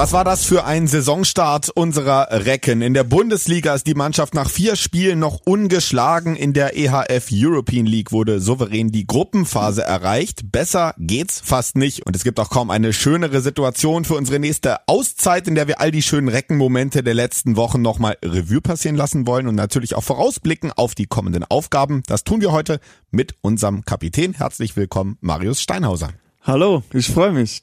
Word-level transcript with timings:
Was 0.00 0.14
war 0.14 0.24
das 0.24 0.46
für 0.46 0.64
ein 0.64 0.86
Saisonstart 0.86 1.68
unserer 1.68 2.28
Recken? 2.30 2.80
In 2.80 2.94
der 2.94 3.04
Bundesliga 3.04 3.74
ist 3.74 3.86
die 3.86 3.92
Mannschaft 3.92 4.32
nach 4.32 4.48
vier 4.48 4.76
Spielen 4.76 5.18
noch 5.18 5.42
ungeschlagen. 5.44 6.36
In 6.36 6.54
der 6.54 6.74
EHF 6.74 7.28
European 7.30 7.84
League 7.84 8.10
wurde 8.10 8.40
souverän 8.40 8.92
die 8.92 9.06
Gruppenphase 9.06 9.82
erreicht. 9.82 10.52
Besser 10.52 10.94
geht's 10.96 11.42
fast 11.44 11.76
nicht. 11.76 12.06
Und 12.06 12.16
es 12.16 12.24
gibt 12.24 12.40
auch 12.40 12.48
kaum 12.48 12.70
eine 12.70 12.94
schönere 12.94 13.42
Situation 13.42 14.06
für 14.06 14.14
unsere 14.14 14.38
nächste 14.38 14.78
Auszeit, 14.88 15.46
in 15.46 15.54
der 15.54 15.68
wir 15.68 15.80
all 15.80 15.90
die 15.90 16.02
schönen 16.02 16.28
Reckenmomente 16.28 17.02
der 17.02 17.12
letzten 17.12 17.56
Wochen 17.56 17.82
nochmal 17.82 18.16
Revue 18.24 18.62
passieren 18.62 18.96
lassen 18.96 19.26
wollen 19.26 19.48
und 19.48 19.54
natürlich 19.54 19.96
auch 19.96 20.04
vorausblicken 20.04 20.72
auf 20.72 20.94
die 20.94 21.08
kommenden 21.08 21.44
Aufgaben. 21.44 22.04
Das 22.06 22.24
tun 22.24 22.40
wir 22.40 22.52
heute 22.52 22.80
mit 23.10 23.34
unserem 23.42 23.84
Kapitän. 23.84 24.32
Herzlich 24.32 24.76
willkommen, 24.76 25.18
Marius 25.20 25.60
Steinhauser. 25.60 26.08
Hallo, 26.42 26.84
ich 26.94 27.08
freue 27.08 27.32
mich. 27.32 27.62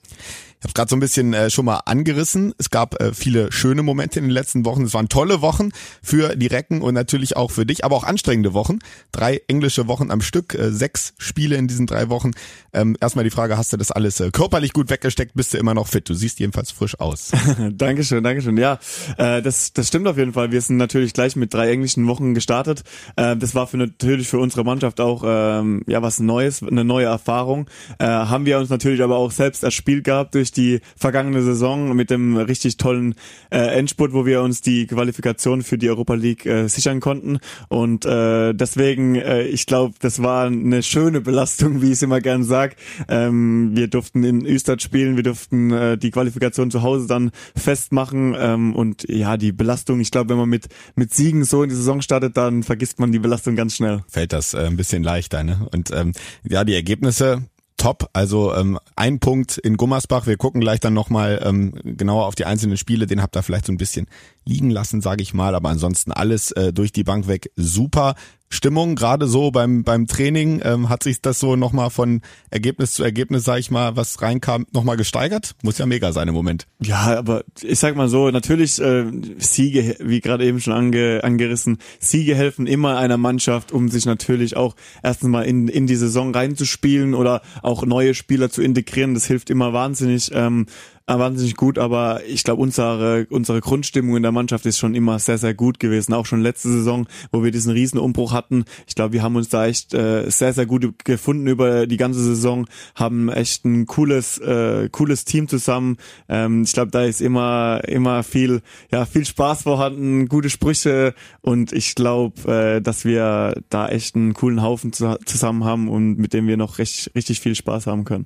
Ich 0.59 0.63
habe 0.63 0.73
gerade 0.73 0.89
so 0.89 0.95
ein 0.95 0.99
bisschen 0.99 1.35
äh, 1.35 1.51
schon 1.51 1.65
mal 1.65 1.81
angerissen. 1.85 2.53
Es 2.57 2.71
gab 2.71 2.99
äh, 2.99 3.13
viele 3.13 3.51
schöne 3.51 3.83
Momente 3.83 4.17
in 4.17 4.25
den 4.25 4.31
letzten 4.31 4.65
Wochen. 4.65 4.83
Es 4.83 4.93
waren 4.95 5.07
tolle 5.07 5.41
Wochen 5.41 5.69
für 6.01 6.35
die 6.35 6.47
Recken 6.47 6.81
und 6.81 6.95
natürlich 6.95 7.37
auch 7.37 7.51
für 7.51 7.67
dich, 7.67 7.85
aber 7.85 7.95
auch 7.95 8.03
anstrengende 8.03 8.55
Wochen. 8.55 8.79
Drei 9.11 9.41
englische 9.47 9.87
Wochen 9.87 10.09
am 10.09 10.21
Stück, 10.21 10.55
äh, 10.55 10.71
sechs 10.71 11.13
Spiele 11.19 11.57
in 11.57 11.67
diesen 11.67 11.85
drei 11.85 12.09
Wochen. 12.09 12.31
Ähm, 12.73 12.97
erstmal 12.99 13.23
die 13.23 13.29
Frage, 13.29 13.55
hast 13.55 13.71
du 13.71 13.77
das 13.77 13.91
alles 13.91 14.19
äh, 14.19 14.31
körperlich 14.31 14.73
gut 14.73 14.89
weggesteckt? 14.89 15.35
Bist 15.35 15.53
du 15.53 15.59
immer 15.59 15.75
noch 15.75 15.87
fit? 15.87 16.09
Du 16.09 16.15
siehst 16.15 16.39
jedenfalls 16.39 16.71
frisch 16.71 16.99
aus. 16.99 17.31
Dankeschön, 17.73 18.23
Dankeschön. 18.23 18.57
Ja, 18.57 18.79
äh, 19.17 19.43
das, 19.43 19.73
das 19.73 19.89
stimmt 19.89 20.07
auf 20.07 20.17
jeden 20.17 20.33
Fall. 20.33 20.51
Wir 20.51 20.61
sind 20.61 20.77
natürlich 20.77 21.13
gleich 21.13 21.35
mit 21.35 21.53
drei 21.53 21.69
englischen 21.69 22.07
Wochen 22.07 22.33
gestartet. 22.33 22.83
Äh, 23.15 23.37
das 23.37 23.53
war 23.53 23.67
für 23.67 23.77
natürlich 23.77 24.27
für 24.27 24.39
unsere 24.39 24.63
Mannschaft 24.63 24.99
auch 25.01 25.23
ähm, 25.23 25.83
ja 25.87 26.01
was 26.01 26.19
Neues, 26.19 26.63
eine 26.63 26.83
neue 26.83 27.05
Erfahrung. 27.05 27.69
Äh, 27.99 28.05
haben 28.05 28.47
wir 28.47 28.57
uns 28.57 28.71
natürlich 28.71 29.03
aber 29.03 29.17
auch 29.17 29.31
selbst 29.31 29.63
erspielt 29.63 30.03
gehabt 30.03 30.33
durch 30.33 30.46
durch 30.47 30.51
die 30.51 30.79
vergangene 30.95 31.41
Saison 31.41 31.95
mit 31.95 32.09
dem 32.09 32.37
richtig 32.37 32.77
tollen 32.77 33.15
äh, 33.49 33.57
Endspurt, 33.57 34.13
wo 34.13 34.25
wir 34.25 34.41
uns 34.41 34.61
die 34.61 34.87
Qualifikation 34.87 35.61
für 35.61 35.77
die 35.77 35.89
Europa 35.89 36.13
League 36.13 36.45
äh, 36.45 36.67
sichern 36.67 36.99
konnten. 36.99 37.39
Und 37.67 38.05
äh, 38.05 38.53
deswegen, 38.53 39.15
äh, 39.15 39.43
ich 39.43 39.65
glaube, 39.65 39.95
das 39.99 40.21
war 40.21 40.45
eine 40.45 40.83
schöne 40.83 41.21
Belastung, 41.21 41.81
wie 41.81 41.87
ich 41.87 41.93
es 41.93 42.01
immer 42.01 42.21
gern 42.21 42.43
sag. 42.43 42.75
Ähm, 43.09 43.71
wir 43.73 43.87
durften 43.87 44.23
in 44.23 44.45
Österreich 44.45 44.81
spielen, 44.81 45.15
wir 45.15 45.23
durften 45.23 45.71
äh, 45.71 45.97
die 45.97 46.11
Qualifikation 46.11 46.71
zu 46.71 46.81
Hause 46.81 47.07
dann 47.07 47.31
festmachen. 47.55 48.35
Ähm, 48.37 48.75
und 48.75 49.05
ja, 49.09 49.37
die 49.37 49.51
Belastung, 49.51 49.99
ich 49.99 50.11
glaube, 50.11 50.29
wenn 50.29 50.37
man 50.37 50.49
mit, 50.49 50.67
mit 50.95 51.13
Siegen 51.13 51.43
so 51.43 51.63
in 51.63 51.69
die 51.69 51.75
Saison 51.75 52.01
startet, 52.01 52.37
dann 52.37 52.63
vergisst 52.63 52.99
man 52.99 53.11
die 53.11 53.19
Belastung 53.19 53.55
ganz 53.55 53.75
schnell. 53.75 54.03
Fällt 54.07 54.33
das 54.33 54.53
äh, 54.53 54.59
ein 54.59 54.77
bisschen 54.77 55.03
leichter, 55.03 55.43
ne? 55.43 55.67
Und 55.73 55.91
ähm, 55.91 56.13
ja, 56.43 56.63
die 56.63 56.75
Ergebnisse 56.75 57.43
top. 57.77 58.09
Also 58.13 58.53
ähm, 58.53 58.79
ein 58.95 59.19
Punkt 59.19 59.57
in 59.57 59.77
Gummersbach. 59.77 60.27
Wir 60.27 60.37
gucken 60.37 60.61
gleich 60.61 60.79
dann 60.79 60.93
nochmal 60.93 61.41
ähm, 61.43 61.73
genauer 61.83 62.25
auf 62.25 62.35
die 62.35 62.45
einzelnen 62.45 62.77
Spiele. 62.77 63.07
Den 63.07 63.21
habt 63.21 63.35
ihr 63.35 63.43
vielleicht 63.43 63.65
so 63.65 63.71
ein 63.71 63.77
bisschen 63.77 64.07
liegen 64.45 64.69
lassen, 64.69 65.01
sage 65.01 65.21
ich 65.21 65.33
mal. 65.33 65.55
Aber 65.55 65.69
ansonsten 65.69 66.11
alles 66.11 66.51
äh, 66.51 66.73
durch 66.73 66.91
die 66.91 67.03
Bank 67.03 67.27
weg 67.27 67.51
super. 67.55 68.15
Stimmung, 68.49 68.95
gerade 68.95 69.27
so 69.27 69.51
beim, 69.51 69.83
beim 69.83 70.07
Training, 70.07 70.61
ähm, 70.63 70.89
hat 70.89 71.03
sich 71.03 71.21
das 71.21 71.39
so 71.39 71.55
nochmal 71.55 71.89
von 71.89 72.21
Ergebnis 72.49 72.93
zu 72.93 73.03
Ergebnis, 73.03 73.43
sag 73.43 73.59
ich 73.59 73.71
mal, 73.71 73.95
was 73.95 74.21
reinkam, 74.21 74.65
nochmal 74.71 74.95
gesteigert? 74.95 75.55
Muss 75.63 75.77
ja 75.77 75.85
mega 75.85 76.13
sein 76.13 76.29
im 76.29 76.33
Moment. 76.33 76.65
Ja, 76.79 77.17
aber 77.17 77.43
ich 77.61 77.79
sag 77.79 77.95
mal 77.95 78.07
so, 78.07 78.31
natürlich 78.31 78.79
äh, 78.79 79.05
Siege, 79.37 79.97
wie 79.99 80.21
gerade 80.21 80.45
eben 80.45 80.61
schon 80.61 80.73
ange, 80.73 81.23
angerissen, 81.23 81.77
Siege 81.99 82.35
helfen 82.35 82.67
immer 82.67 82.97
einer 82.97 83.17
Mannschaft, 83.17 83.71
um 83.71 83.89
sich 83.89 84.05
natürlich 84.05 84.55
auch 84.55 84.75
erstens 85.03 85.29
mal 85.29 85.43
in, 85.43 85.67
in 85.67 85.85
die 85.85 85.95
Saison 85.95 86.33
reinzuspielen 86.33 87.15
oder 87.15 87.41
auch 87.63 87.85
neue 87.85 88.13
Spieler 88.13 88.49
zu 88.49 88.61
integrieren. 88.61 89.13
Das 89.13 89.25
hilft 89.25 89.49
immer 89.49 89.73
wahnsinnig. 89.73 90.31
Ähm, 90.33 90.67
äh, 90.67 90.96
wahnsinnig 91.07 91.55
gut, 91.55 91.79
aber 91.79 92.21
ich 92.27 92.43
glaube, 92.43 92.61
unsere, 92.61 93.27
unsere 93.29 93.61
Grundstimmung 93.61 94.17
in 94.17 94.23
der 94.23 94.33
Mannschaft 94.33 94.65
ist 94.65 94.77
schon 94.77 94.93
immer 94.93 95.19
sehr, 95.19 95.37
sehr 95.37 95.53
gut 95.53 95.79
gewesen. 95.79 96.13
Auch 96.13 96.25
schon 96.25 96.41
letzte 96.41 96.69
Saison, 96.69 97.07
wo 97.31 97.43
wir 97.45 97.51
diesen 97.51 97.71
Riesenumbruch 97.71 98.33
hatten. 98.33 98.65
Ich 98.87 98.95
glaube, 98.95 99.13
wir 99.13 99.23
haben 99.23 99.37
uns 99.37 99.47
da 99.47 99.67
echt 99.67 99.93
äh, 99.93 100.29
sehr, 100.29 100.51
sehr 100.51 100.65
gut 100.65 101.05
gefunden 101.05 101.47
über 101.47 101.87
die 101.87 101.95
ganze 101.95 102.21
Saison, 102.21 102.67
haben 102.95 103.29
echt 103.29 103.63
ein 103.63 103.85
cooles, 103.85 104.37
äh, 104.39 104.89
cooles 104.91 105.23
Team 105.23 105.47
zusammen. 105.47 105.95
Ähm, 106.27 106.63
ich 106.63 106.73
glaube, 106.73 106.91
da 106.91 107.03
ist 107.03 107.21
immer, 107.21 107.81
immer 107.87 108.23
viel, 108.23 108.61
ja, 108.91 109.05
viel 109.05 109.25
Spaß 109.25 109.63
vorhanden, 109.63 110.27
gute 110.27 110.49
Sprüche 110.49 111.13
und 111.39 111.71
ich 111.71 111.95
glaube, 111.95 112.51
äh, 112.51 112.81
dass 112.81 113.05
wir 113.05 113.61
da 113.69 113.87
echt 113.87 114.15
einen 114.15 114.33
coolen 114.33 114.61
Haufen 114.61 114.91
zu, 114.91 115.17
zusammen 115.25 115.63
haben 115.63 115.87
und 115.87 116.17
mit 116.17 116.33
dem 116.33 116.47
wir 116.47 116.57
noch 116.57 116.79
richtig, 116.79 117.15
richtig 117.15 117.39
viel 117.39 117.55
Spaß 117.55 117.87
haben 117.87 118.03
können. 118.03 118.25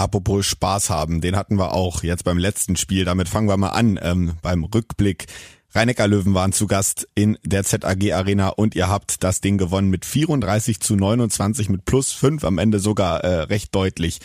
Apropos 0.00 0.46
Spaß 0.46 0.88
haben, 0.88 1.20
den 1.20 1.36
hatten 1.36 1.58
wir 1.58 1.74
auch 1.74 2.02
jetzt 2.02 2.24
beim 2.24 2.38
letzten 2.38 2.76
Spiel. 2.76 3.04
Damit 3.04 3.28
fangen 3.28 3.50
wir 3.50 3.58
mal 3.58 3.68
an 3.68 4.00
ähm, 4.02 4.32
beim 4.40 4.64
Rückblick. 4.64 5.26
rhein 5.74 5.92
löwen 6.06 6.32
waren 6.32 6.54
zu 6.54 6.66
Gast 6.66 7.06
in 7.14 7.36
der 7.44 7.64
ZAG 7.64 8.10
Arena 8.10 8.48
und 8.48 8.74
ihr 8.74 8.88
habt 8.88 9.22
das 9.22 9.42
Ding 9.42 9.58
gewonnen 9.58 9.90
mit 9.90 10.06
34 10.06 10.80
zu 10.80 10.96
29 10.96 11.68
mit 11.68 11.84
plus 11.84 12.12
5 12.12 12.44
am 12.44 12.56
Ende 12.56 12.78
sogar 12.78 13.22
äh, 13.24 13.40
recht 13.42 13.74
deutlich. 13.74 14.20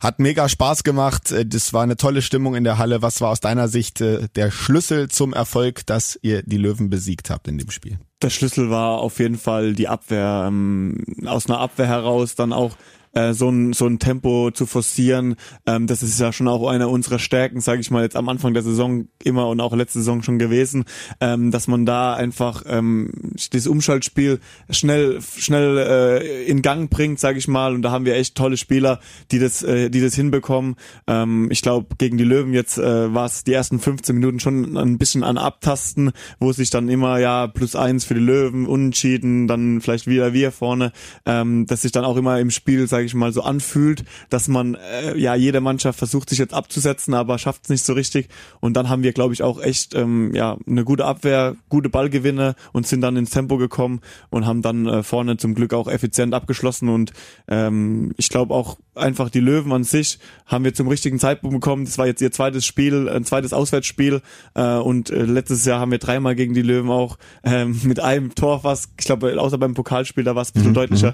Hat 0.00 0.18
mega 0.18 0.48
Spaß 0.48 0.82
gemacht. 0.82 1.30
Äh, 1.30 1.46
das 1.46 1.72
war 1.72 1.84
eine 1.84 1.96
tolle 1.96 2.20
Stimmung 2.20 2.56
in 2.56 2.64
der 2.64 2.78
Halle. 2.78 3.00
Was 3.00 3.20
war 3.20 3.30
aus 3.30 3.38
deiner 3.38 3.68
Sicht 3.68 4.00
äh, 4.00 4.26
der 4.34 4.50
Schlüssel 4.50 5.08
zum 5.08 5.34
Erfolg, 5.34 5.86
dass 5.86 6.18
ihr 6.22 6.42
die 6.42 6.56
Löwen 6.56 6.90
besiegt 6.90 7.30
habt 7.30 7.46
in 7.46 7.58
dem 7.58 7.70
Spiel? 7.70 8.00
Der 8.22 8.30
Schlüssel 8.30 8.70
war 8.70 8.98
auf 8.98 9.20
jeden 9.20 9.38
Fall 9.38 9.74
die 9.74 9.86
Abwehr. 9.86 10.46
Ähm, 10.48 11.04
aus 11.26 11.46
einer 11.46 11.60
Abwehr 11.60 11.86
heraus 11.86 12.34
dann 12.34 12.52
auch 12.52 12.76
äh, 13.14 13.32
so, 13.32 13.48
ein, 13.48 13.72
so 13.72 13.86
ein 13.86 13.98
Tempo 13.98 14.50
zu 14.52 14.66
forcieren. 14.66 15.36
Ähm, 15.66 15.86
das 15.86 16.02
ist 16.02 16.18
ja 16.20 16.32
schon 16.32 16.48
auch 16.48 16.68
eine 16.68 16.88
unserer 16.88 17.18
Stärken, 17.18 17.60
sage 17.60 17.80
ich 17.80 17.90
mal, 17.90 18.02
jetzt 18.02 18.16
am 18.16 18.28
Anfang 18.28 18.54
der 18.54 18.62
Saison 18.62 19.08
immer 19.22 19.48
und 19.48 19.60
auch 19.60 19.74
letzte 19.74 20.00
Saison 20.00 20.22
schon 20.22 20.38
gewesen, 20.38 20.84
ähm, 21.20 21.50
dass 21.50 21.68
man 21.68 21.86
da 21.86 22.14
einfach 22.14 22.64
ähm, 22.66 23.12
das 23.52 23.66
Umschaltspiel 23.66 24.40
schnell 24.70 25.20
schnell 25.36 25.78
äh, 25.78 26.44
in 26.44 26.62
Gang 26.62 26.90
bringt, 26.90 27.18
sage 27.18 27.38
ich 27.38 27.48
mal. 27.48 27.74
Und 27.74 27.82
da 27.82 27.90
haben 27.90 28.04
wir 28.04 28.14
echt 28.14 28.34
tolle 28.34 28.56
Spieler, 28.56 29.00
die 29.30 29.38
das, 29.38 29.62
äh, 29.62 29.90
die 29.90 30.00
das 30.00 30.14
hinbekommen. 30.14 30.76
Ähm, 31.06 31.48
ich 31.50 31.62
glaube, 31.62 31.96
gegen 31.98 32.18
die 32.18 32.24
Löwen 32.24 32.52
jetzt 32.52 32.78
äh, 32.78 33.12
war 33.14 33.26
es 33.26 33.44
die 33.44 33.52
ersten 33.52 33.78
15 33.78 34.14
Minuten 34.14 34.40
schon 34.40 34.76
ein 34.76 34.98
bisschen 34.98 35.22
an 35.22 35.38
Abtasten, 35.38 36.12
wo 36.38 36.52
sich 36.52 36.70
dann 36.70 36.88
immer 36.88 37.18
ja 37.18 37.46
plus 37.46 37.76
eins 37.76 38.04
für 38.04 38.14
die 38.14 38.20
Löwen, 38.20 38.66
unentschieden, 38.66 39.46
dann 39.48 39.80
vielleicht 39.80 40.06
wieder 40.06 40.32
wir 40.32 40.52
vorne, 40.52 40.92
ähm, 41.26 41.66
dass 41.66 41.82
sich 41.82 41.92
dann 41.92 42.04
auch 42.04 42.16
immer 42.16 42.38
im 42.40 42.50
Spiel, 42.50 42.86
sage 42.86 43.01
sage 43.02 43.06
ich 43.08 43.14
mal, 43.14 43.32
so 43.32 43.42
anfühlt, 43.42 44.04
dass 44.30 44.46
man, 44.46 44.76
äh, 44.76 45.18
ja, 45.18 45.34
jede 45.34 45.60
Mannschaft 45.60 45.98
versucht 45.98 46.30
sich 46.30 46.38
jetzt 46.38 46.54
abzusetzen, 46.54 47.14
aber 47.14 47.36
schafft 47.38 47.64
es 47.64 47.68
nicht 47.68 47.84
so 47.84 47.94
richtig. 47.94 48.28
Und 48.60 48.74
dann 48.74 48.88
haben 48.88 49.02
wir, 49.02 49.12
glaube 49.12 49.34
ich, 49.34 49.42
auch 49.42 49.60
echt 49.60 49.94
ähm, 49.94 50.32
ja 50.34 50.56
eine 50.68 50.84
gute 50.84 51.04
Abwehr, 51.04 51.56
gute 51.68 51.88
Ballgewinne 51.88 52.54
und 52.72 52.86
sind 52.86 53.00
dann 53.00 53.16
ins 53.16 53.30
Tempo 53.30 53.56
gekommen 53.56 54.00
und 54.30 54.46
haben 54.46 54.62
dann 54.62 54.86
äh, 54.86 55.02
vorne 55.02 55.36
zum 55.36 55.56
Glück 55.56 55.74
auch 55.74 55.88
effizient 55.88 56.32
abgeschlossen. 56.32 56.88
Und 56.88 57.12
ähm, 57.48 58.12
ich 58.18 58.28
glaube 58.28 58.54
auch 58.54 58.78
einfach 58.94 59.30
die 59.30 59.40
Löwen 59.40 59.72
an 59.72 59.84
sich 59.84 60.18
haben 60.46 60.64
wir 60.64 60.74
zum 60.74 60.86
richtigen 60.86 61.18
Zeitpunkt 61.18 61.54
bekommen. 61.54 61.84
Das 61.84 61.98
war 61.98 62.06
jetzt 62.06 62.20
ihr 62.20 62.30
zweites 62.30 62.66
Spiel, 62.66 63.08
ein 63.08 63.24
zweites 63.24 63.52
Auswärtsspiel. 63.52 64.20
Äh, 64.54 64.76
und 64.76 65.10
äh, 65.10 65.22
letztes 65.22 65.64
Jahr 65.64 65.80
haben 65.80 65.90
wir 65.90 65.98
dreimal 65.98 66.36
gegen 66.36 66.54
die 66.54 66.62
Löwen 66.62 66.90
auch 66.90 67.18
ähm, 67.42 67.80
mit 67.82 67.98
einem 67.98 68.34
Tor 68.34 68.60
fast, 68.60 68.90
ich 68.98 69.06
glaube, 69.06 69.40
außer 69.40 69.58
beim 69.58 69.74
Pokalspiel, 69.74 70.24
da 70.24 70.34
war 70.34 70.42
es 70.42 70.50
ein 70.50 70.54
bisschen 70.54 70.70
mhm. 70.70 70.74
deutlicher, 70.74 71.10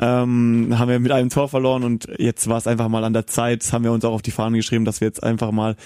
mhm. 0.00 0.04
ähm, 0.70 0.78
haben 0.78 0.88
wir 0.88 0.98
mit 0.98 1.12
einem 1.12 1.29
Tor 1.30 1.48
verloren 1.48 1.84
und 1.84 2.08
jetzt 2.18 2.48
war 2.48 2.58
es 2.58 2.66
einfach 2.66 2.88
mal 2.88 3.04
an 3.04 3.12
der 3.12 3.26
Zeit, 3.26 3.72
haben 3.72 3.84
wir 3.84 3.92
uns 3.92 4.04
auch 4.04 4.12
auf 4.12 4.22
die 4.22 4.30
Fahnen 4.30 4.56
geschrieben, 4.56 4.84
dass 4.84 5.00
wir 5.00 5.08
jetzt 5.08 5.22
einfach 5.22 5.50
mal 5.50 5.76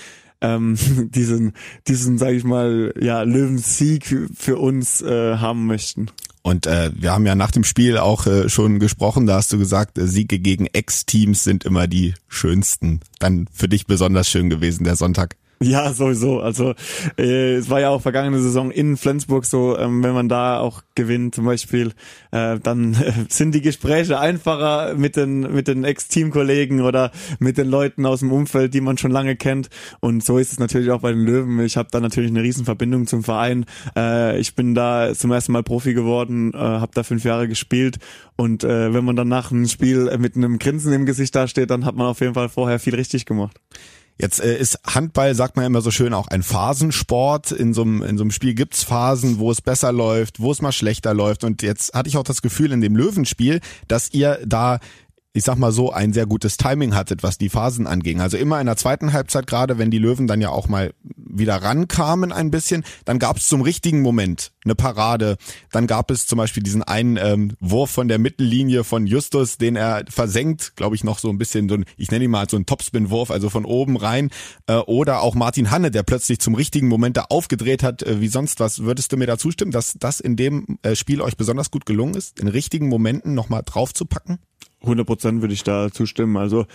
ähm, 0.41 0.77
diesen, 1.15 1.53
diesen, 1.89 2.19
sage 2.19 2.37
ich 2.37 2.45
mal, 2.45 2.93
ja, 3.01 3.23
Löwensieg 3.23 4.07
für, 4.07 4.29
für 4.35 4.59
uns 4.59 5.01
äh, 5.03 5.37
haben 5.37 5.67
möchten. 5.67 6.11
Und 6.43 6.67
äh, 6.67 6.91
wir 6.95 7.13
haben 7.13 7.25
ja 7.25 7.35
nach 7.35 7.51
dem 7.51 7.65
Spiel 7.65 7.97
auch 7.97 8.27
äh, 8.27 8.51
schon 8.51 8.79
gesprochen, 8.79 9.27
da 9.27 9.37
hast 9.37 9.51
du 9.53 9.59
gesagt, 9.59 9.97
äh, 9.97 10.07
Siege 10.07 10.39
gegen 10.39 10.67
Ex-Teams 10.67 11.43
sind 11.43 11.65
immer 11.65 11.87
die 11.87 12.13
schönsten. 12.29 13.01
Dann 13.19 13.47
für 13.51 13.67
dich 13.67 13.87
besonders 13.87 14.29
schön 14.29 14.51
gewesen, 14.51 14.85
der 14.85 14.97
Sonntag. 14.97 15.37
Ja, 15.65 15.93
sowieso. 15.93 16.41
Also 16.41 16.75
äh, 17.19 17.55
es 17.55 17.71
war 17.71 17.81
ja 17.81 17.91
auch 17.91 18.03
vergangene 18.03 18.39
Saison 18.41 18.71
in 18.71 18.97
Flensburg 18.97 19.45
so, 19.45 19.79
ähm, 19.79 20.03
wenn 20.03 20.15
man 20.15 20.29
da 20.29 20.59
auch 20.59 20.83
gewinnt 20.95 21.35
zum 21.35 21.45
Beispiel, 21.45 21.93
äh, 22.31 22.59
dann 22.61 22.95
äh, 22.95 23.13
sind 23.29 23.55
die 23.55 23.61
Gespräche 23.61 24.19
einfacher 24.19 24.95
mit 24.95 25.17
den 25.17 25.41
mit 25.55 25.69
den 25.69 25.85
Ex-Teamkollegen 25.85 26.81
oder 26.81 27.11
mit 27.39 27.59
den 27.59 27.69
Leuten 27.69 28.07
aus 28.07 28.21
dem 28.21 28.33
Umfeld, 28.33 28.75
die 28.75 28.81
man 28.81 28.99
schon 28.99 29.11
lange 29.11 29.37
kennt. 29.37 29.71
Und 30.01 30.25
so 30.25 30.39
ist 30.39 30.53
es 30.53 30.59
natürlich 30.59 30.91
auch 30.91 31.01
bei 31.01 31.13
den 31.13 31.25
Löwen. 31.25 31.59
Ich 31.61 31.77
habe 31.77 31.89
da 31.91 32.01
natürlich 32.01 32.31
eine 32.31 32.43
Riesenverbindung 32.43 33.07
zum 33.07 33.23
Verein. 33.25 33.65
Äh, 33.97 34.39
ich 34.39 34.55
bin 34.55 34.75
da 34.75 35.15
zum 35.15 35.33
ersten 35.33 35.53
Mal 35.53 35.63
Profi 35.63 35.95
geworden, 35.95 36.53
äh, 36.55 36.59
habe 36.59 36.93
da 36.95 37.03
fünf 37.03 37.25
Jahre 37.25 37.49
gespielt. 37.49 37.99
Und 38.37 38.65
äh, 38.65 38.93
wenn 38.93 39.05
man 39.05 39.17
dann 39.17 39.29
nach 39.29 39.51
einem 39.51 39.69
Spiel 39.69 40.17
mit 40.19 40.37
einem 40.37 40.59
Grinsen 40.59 40.93
im 40.93 41.07
Gesicht 41.07 41.35
dasteht, 41.35 41.71
dann 41.71 41.85
hat 41.85 41.95
man 41.95 42.09
auf 42.09 42.21
jeden 42.21 42.35
Fall 42.35 42.49
vorher 42.49 42.79
viel 42.79 42.95
richtig 42.95 43.27
gemacht. 43.27 43.61
Jetzt 44.17 44.41
äh, 44.41 44.57
ist 44.57 44.79
Handball, 44.87 45.35
sagt 45.35 45.57
man 45.57 45.65
immer 45.65 45.81
so 45.81 45.91
schön, 45.91 46.15
auch 46.15 46.29
ein 46.29 46.43
Phasensport. 46.43 47.51
In 47.51 47.75
so 47.75 47.83
einem, 47.83 48.03
in 48.03 48.17
so 48.17 48.23
einem 48.23 48.31
Spiel 48.31 48.55
gibt's 48.55 48.85
Phasen, 48.85 49.39
wo 49.39 49.51
es 49.51 49.61
besser 49.61 49.91
läuft, 49.93 50.41
wo 50.41 50.53
es 50.53 50.63
mal 50.63 50.73
schlechter 50.73 51.15
läuft. 51.15 51.43
Und 51.43 51.63
jetzt 51.63 51.95
hatte 51.95 52.09
ich 52.09 52.17
auch 52.17 52.23
das 52.23 52.41
Gefühl 52.41 52.73
in 52.73 52.81
dem 52.81 52.97
Löwenspiel, 52.97 53.61
dass 53.89 54.13
ihr 54.13 54.39
da 54.47 54.79
ich 55.37 55.43
sag 55.43 55.59
mal 55.59 55.73
so, 55.73 55.93
ein 55.93 56.13
sehr 56.13 56.27
gutes 56.27 56.57
Timing 56.57 56.95
hattet, 56.95 57.25
was 57.25 57.39
die 57.39 57.49
Phasen 57.49 57.89
anging. 57.89 58.21
Also 58.21 58.37
immer 58.37 58.61
in 58.61 58.67
der 58.67 58.77
zweiten 58.77 59.13
Halbzeit, 59.13 59.49
gerade 59.49 59.79
wenn 59.79 59.91
die 59.91 59.99
Löwen 59.99 60.29
dann 60.29 60.41
ja 60.41 60.51
auch 60.51 60.69
mal 60.69 60.95
wieder 61.03 61.57
rankamen 61.57 62.31
ein 62.31 62.53
bisschen, 62.53 62.85
dann 63.05 63.19
gab 63.19 63.39
es 63.39 63.49
zum 63.49 63.61
richtigen 63.61 64.01
Moment 64.01 64.53
eine 64.65 64.77
Parade. 64.77 65.37
Dann 65.73 65.89
gab 65.89 66.13
es 66.13 66.29
zum 66.29 66.37
Beispiel 66.37 66.63
diesen 66.63 66.85
einen 66.85 67.17
ähm, 67.17 67.57
Wurf 67.59 67.91
von 67.91 68.07
der 68.07 68.21
Mittellinie 68.21 68.85
von 68.85 69.09
Justus, 69.09 69.59
den 69.59 69.75
er 69.75 70.05
versenkt, 70.09 70.77
glaube 70.77 70.95
ich, 70.95 71.03
noch 71.03 71.19
so 71.19 71.31
ein 71.31 71.39
bisschen 71.39 71.69
so 71.69 71.75
ein, 71.75 71.85
ich 71.97 72.13
nenne 72.13 72.27
ihn 72.27 72.31
mal 72.31 72.49
so 72.49 72.57
ein 72.57 72.65
Topspin-Wurf, 72.65 73.33
also 73.33 73.51
von 73.51 73.65
oben 73.65 73.97
rein. 73.97 74.31
Äh, 74.69 74.77
oder 74.77 75.21
auch 75.21 75.35
Martin 75.35 75.73
Hanne, 75.73 75.91
der 75.91 76.05
plötzlich 76.05 76.39
zum 76.39 76.55
richtigen 76.55 76.87
Moment 76.87 77.17
da 77.17 77.23
aufgedreht 77.29 77.83
hat, 77.83 78.05
äh, 78.05 78.21
wie 78.21 78.29
sonst 78.29 78.61
was. 78.61 78.85
Würdest 78.85 79.11
du 79.11 79.17
mir 79.17 79.27
da 79.27 79.37
zustimmen, 79.37 79.73
dass 79.73 79.95
das 79.99 80.21
in 80.21 80.37
dem 80.37 80.79
äh, 80.83 80.95
Spiel 80.95 81.21
euch 81.21 81.37
besonders 81.37 81.73
gut 81.73 81.87
gelungen 81.87 82.15
ist, 82.15 82.39
in 82.39 82.47
richtigen 82.47 82.89
Momenten 82.89 83.35
nochmal 83.35 83.63
draufzupacken? 83.65 84.39
100 84.85 85.07
Prozent 85.07 85.41
würde 85.43 85.55
ich 85.55 85.65
da 85.65 85.91
zustimmen. 85.91 86.37
Also 86.37 86.67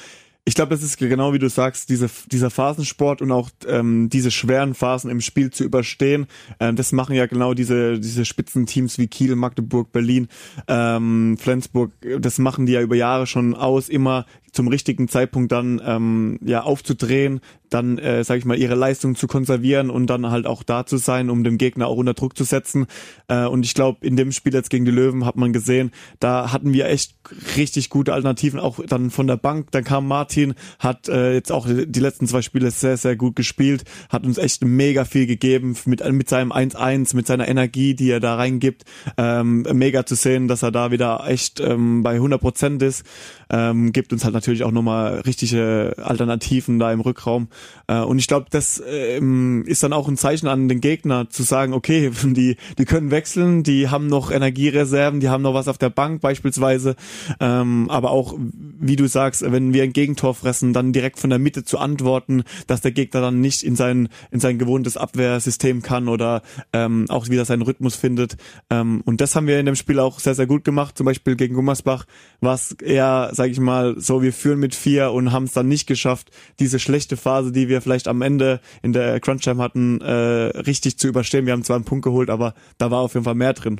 ich 0.46 0.56
glaube, 0.56 0.72
das 0.72 0.82
ist 0.82 0.98
genau 0.98 1.32
wie 1.34 1.40
du 1.40 1.48
sagst, 1.48 1.90
diese, 1.90 2.10
dieser 2.32 2.50
Phasensport 2.50 3.22
und 3.22 3.32
auch 3.32 3.50
ähm, 3.68 4.10
diese 4.10 4.32
schweren 4.32 4.74
Phasen 4.74 5.12
im 5.12 5.22
Spiel 5.22 5.52
zu 5.52 5.64
überstehen. 5.64 6.26
Ähm, 6.60 6.76
das 6.76 6.92
machen 6.92 7.16
ja 7.16 7.28
genau 7.28 7.54
diese, 7.54 8.00
diese 8.00 8.26
Spitzenteams 8.26 8.98
wie 8.98 9.08
Kiel, 9.08 9.36
Magdeburg, 9.36 9.92
Berlin, 9.92 10.28
ähm, 10.68 11.38
Flensburg. 11.40 11.92
Das 12.20 12.40
machen 12.40 12.66
die 12.66 12.72
ja 12.72 12.82
über 12.82 12.96
Jahre 12.96 13.28
schon 13.28 13.54
aus, 13.54 13.90
immer 13.90 14.26
zum 14.52 14.68
richtigen 14.68 15.08
Zeitpunkt 15.08 15.52
dann 15.52 15.82
ähm, 15.86 16.40
ja 16.44 16.64
aufzudrehen, 16.64 17.42
dann 17.70 17.98
äh, 17.98 18.24
sage 18.24 18.40
ich 18.40 18.46
mal 18.46 18.58
ihre 18.58 18.76
Leistung 18.76 19.16
zu 19.16 19.28
konservieren 19.28 19.90
und 19.90 20.08
dann 20.08 20.30
halt 20.30 20.46
auch 20.46 20.64
da 20.64 20.86
zu 20.86 20.98
sein, 20.98 21.30
um 21.30 21.44
dem 21.44 21.58
Gegner 21.58 21.88
auch 21.88 21.98
unter 21.98 22.14
Druck 22.14 22.36
zu 22.36 22.44
setzen. 22.44 22.88
Äh, 23.28 23.46
und 23.46 23.66
ich 23.66 23.74
glaube, 23.74 24.06
in 24.06 24.16
dem 24.16 24.32
Spiel 24.32 24.54
jetzt 24.54 24.70
gegen 24.70 24.86
die 24.86 24.92
Löwen 24.92 25.26
hat 25.26 25.36
man 25.36 25.54
gesehen, 25.54 25.92
da 26.20 26.52
hatten 26.52 26.74
wir 26.74 26.88
echt 26.88 27.16
richtig 27.58 27.90
gute 27.90 28.14
Alternativen, 28.14 28.60
auch 28.60 28.80
dann 28.86 29.12
von 29.12 29.28
der 29.28 29.38
Bank. 29.38 29.72
Dann 29.72 29.84
kam 29.84 30.08
Martin, 30.08 30.56
hat 30.80 31.08
äh, 31.10 31.34
jetzt 31.34 31.52
auch 31.52 31.68
die 31.68 32.00
letzten 32.00 32.28
zwei 32.28 32.42
Spiele 32.42 32.72
sehr, 32.72 32.98
sehr 32.98 33.16
gut 33.16 33.36
gespielt, 33.36 33.84
hat 34.10 34.26
uns 34.26 34.38
echt 34.38 34.64
mega 34.64 35.06
viel 35.06 35.28
gegeben 35.28 35.76
mit, 35.86 36.04
mit 36.12 36.30
seinem 36.30 36.52
1-1, 36.52 37.16
mit 37.16 37.28
seiner 37.28 37.48
Energie, 37.48 37.94
die 37.94 38.10
er 38.10 38.20
da 38.20 38.36
reingibt. 38.36 38.84
Ähm, 39.18 39.66
mega 39.74 40.06
zu 40.06 40.16
sehen, 40.16 40.48
dass 40.48 40.64
er 40.64 40.72
da 40.72 40.92
wieder 40.92 41.24
echt 41.28 41.60
ähm, 41.60 42.04
bei 42.04 42.16
100 42.16 42.42
Prozent 42.42 42.82
ist. 42.82 43.06
Ähm, 43.52 43.92
gibt 43.92 44.14
uns 44.14 44.24
halt 44.24 44.34
natürlich 44.34 44.64
auch 44.64 44.72
nochmal 44.72 45.22
richtige 45.22 45.96
Alternativen 45.98 46.80
da 46.80 46.92
im 46.92 47.02
Rückraum. 47.02 47.48
Äh, 47.88 48.00
und 48.02 48.20
ich 48.20 48.28
glaube, 48.28 48.48
das 48.50 48.82
ähm, 48.88 49.64
ist 49.66 49.82
dann 49.84 49.94
auch 49.94 50.08
ein 50.08 50.18
Zeichen 50.18 50.48
an 50.48 50.68
den 50.68 50.82
Gegner 50.82 51.30
zu 51.30 51.44
sagen, 51.44 51.74
okay, 51.74 52.12
die, 52.24 52.58
die 52.78 52.86
können 52.86 53.12
wechseln, 53.12 53.64
die 53.64 53.90
haben 53.90 54.08
noch 54.08 54.32
Energiereserven, 54.32 55.20
die 55.20 55.30
haben 55.30 55.42
noch 55.42 55.54
was 55.54 55.68
auf 55.68 55.78
der 55.78 55.90
Bank 55.90 56.22
beispielsweise. 56.22 56.96
Ähm, 57.40 57.90
aber 57.90 58.12
auch, 58.12 58.36
wie 58.80 58.96
du 58.96 59.08
sagst, 59.08 59.42
wenn 59.42 59.74
wir 59.74 59.84
ein 59.84 59.94
Gegentor 59.94 60.36
fressen, 60.36 60.74
dann 60.74 60.94
direkt 60.94 61.20
von 61.20 61.30
der 61.30 61.40
Mitte 61.40 61.64
zu 61.64 61.80
antworten, 61.80 62.44
dass 62.68 62.82
der 62.82 62.92
Gegner 62.92 63.22
dann 63.22 63.42
nicht 63.42 63.64
in 63.64 63.76
sein, 63.76 64.10
in 64.32 64.40
sein 64.40 64.60
gewohntes 64.60 64.96
Abwehrsystem 64.96 65.82
kann 65.82 66.08
oder 66.08 66.44
ähm, 66.74 67.06
auch 67.10 67.30
wieder 67.30 67.46
seinen 67.46 67.64
Rhythmus 67.64 67.96
findet. 67.96 68.38
Ähm, 68.70 69.02
und 69.06 69.22
das 69.22 69.36
haben 69.36 69.48
wir 69.48 69.60
in 69.60 69.66
dem 69.66 69.76
Spiel 69.76 70.00
auch 70.00 70.20
sehr, 70.20 70.36
sehr 70.36 70.48
gut 70.48 70.64
gemacht. 70.64 70.98
Zum 70.98 71.06
Beispiel 71.06 71.36
gegen 71.36 71.56
Gummersbach 71.56 72.06
war 72.42 72.60
eher, 72.82 73.30
sage 73.40 73.54
ich 73.54 73.60
mal, 73.62 73.96
so, 73.98 74.22
wir 74.22 74.34
führen 74.34 74.60
mit 74.60 74.76
vier 74.76 75.14
und 75.14 75.32
haben 75.32 75.46
es 75.46 75.54
dann 75.54 75.70
nicht 75.70 75.88
geschafft, 75.88 76.30
diese 76.60 76.78
schlechte 76.78 77.16
Phase, 77.16 77.54
die 77.54 77.70
wir 77.70 77.82
vielleicht 77.82 78.10
am 78.10 78.22
Ende 78.22 78.60
in 78.82 78.92
der 78.92 79.22
Crunch 79.22 79.44
Time 79.44 79.64
hatten, 79.64 80.02
äh, 80.02 80.12
richtig 80.12 80.98
zu 80.98 81.08
überstehen. 81.08 81.46
Wir 81.46 81.54
haben 81.54 81.64
zwar 81.64 81.78
einen 81.78 81.86
Punkt 81.86 82.04
geholt, 82.04 82.30
aber 82.30 82.54
da 82.80 82.92
war 82.92 83.00
auf 83.00 83.14
jeden 83.14 83.24
Fall 83.24 83.36
mehr 83.36 83.54
drin. 83.54 83.80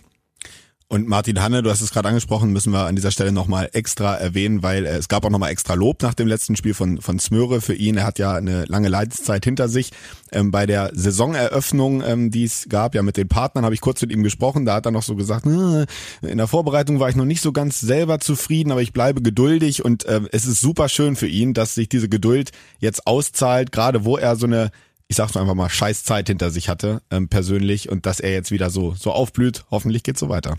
Und 0.92 1.08
Martin 1.08 1.40
Hanne, 1.40 1.62
du 1.62 1.70
hast 1.70 1.82
es 1.82 1.92
gerade 1.92 2.08
angesprochen, 2.08 2.52
müssen 2.52 2.74
wir 2.74 2.88
an 2.88 2.96
dieser 2.96 3.12
Stelle 3.12 3.32
nochmal 3.32 3.70
extra 3.74 4.16
erwähnen, 4.16 4.64
weil 4.64 4.88
äh, 4.88 4.98
es 4.98 5.08
gab 5.08 5.24
auch 5.24 5.30
nochmal 5.30 5.52
extra 5.52 5.76
Lob 5.76 6.02
nach 6.02 6.16
dem 6.16 6.28
letzten 6.28 6.56
Spiel 6.56 6.74
von, 6.74 7.00
von 7.00 7.20
Smöre 7.20 7.62
für 7.62 7.76
ihn. 7.76 7.98
Er 7.98 8.08
hat 8.08 8.18
ja 8.18 8.34
eine 8.34 8.66
lange 8.66 8.90
Leidenszeit 8.90 9.46
hinter 9.46 9.70
sich. 9.70 9.92
Ähm, 10.32 10.50
bei 10.50 10.66
der 10.66 10.90
Saisoneröffnung, 10.96 12.02
ähm, 12.02 12.32
die 12.32 12.44
es 12.44 12.70
gab, 12.70 12.96
ja 12.96 13.04
mit 13.04 13.18
den 13.18 13.28
Partnern, 13.28 13.66
habe 13.66 13.76
ich 13.76 13.82
kurz 13.82 14.02
mit 14.02 14.12
ihm 14.12 14.24
gesprochen. 14.24 14.66
Da 14.66 14.74
hat 14.74 14.88
er 14.88 14.92
noch 14.92 15.04
so 15.04 15.16
gesagt, 15.16 15.46
äh, 15.46 15.86
in 16.24 16.40
der 16.40 16.48
Vorbereitung 16.48 17.00
war 17.00 17.08
ich 17.08 17.16
noch 17.16 17.26
nicht 17.26 17.42
so 17.42 17.52
ganz 17.52 17.80
selber 17.80 18.20
zufrieden, 18.20 18.72
aber 18.72 18.82
ich 18.82 18.92
bleibe 18.92 19.22
geduldig 19.22 19.86
und 19.86 20.06
äh, 20.06 20.22
es 20.32 20.48
ist 20.48 20.60
super 20.60 20.90
schön 20.90 21.16
für 21.16 21.28
ihn, 21.28 21.54
dass 21.54 21.76
sich 21.76 21.88
diese 21.88 22.10
Geduld 22.10 22.50
jetzt 22.80 23.06
auszahlt, 23.06 23.72
gerade 23.72 24.06
wo 24.06 24.18
er 24.18 24.36
so 24.36 24.48
eine 24.48 24.72
ich 25.10 25.16
sag's 25.16 25.36
einfach 25.36 25.56
mal, 25.56 25.70
scheiß 25.70 26.04
Zeit 26.04 26.28
hinter 26.28 26.52
sich 26.52 26.70
hatte, 26.70 27.02
ähm, 27.10 27.28
persönlich, 27.28 27.90
und 27.90 28.06
dass 28.06 28.20
er 28.20 28.32
jetzt 28.32 28.52
wieder 28.52 28.70
so, 28.70 28.94
so 28.94 29.12
aufblüht. 29.12 29.66
Hoffentlich 29.72 30.04
geht's 30.04 30.20
so 30.20 30.30
weiter. 30.30 30.58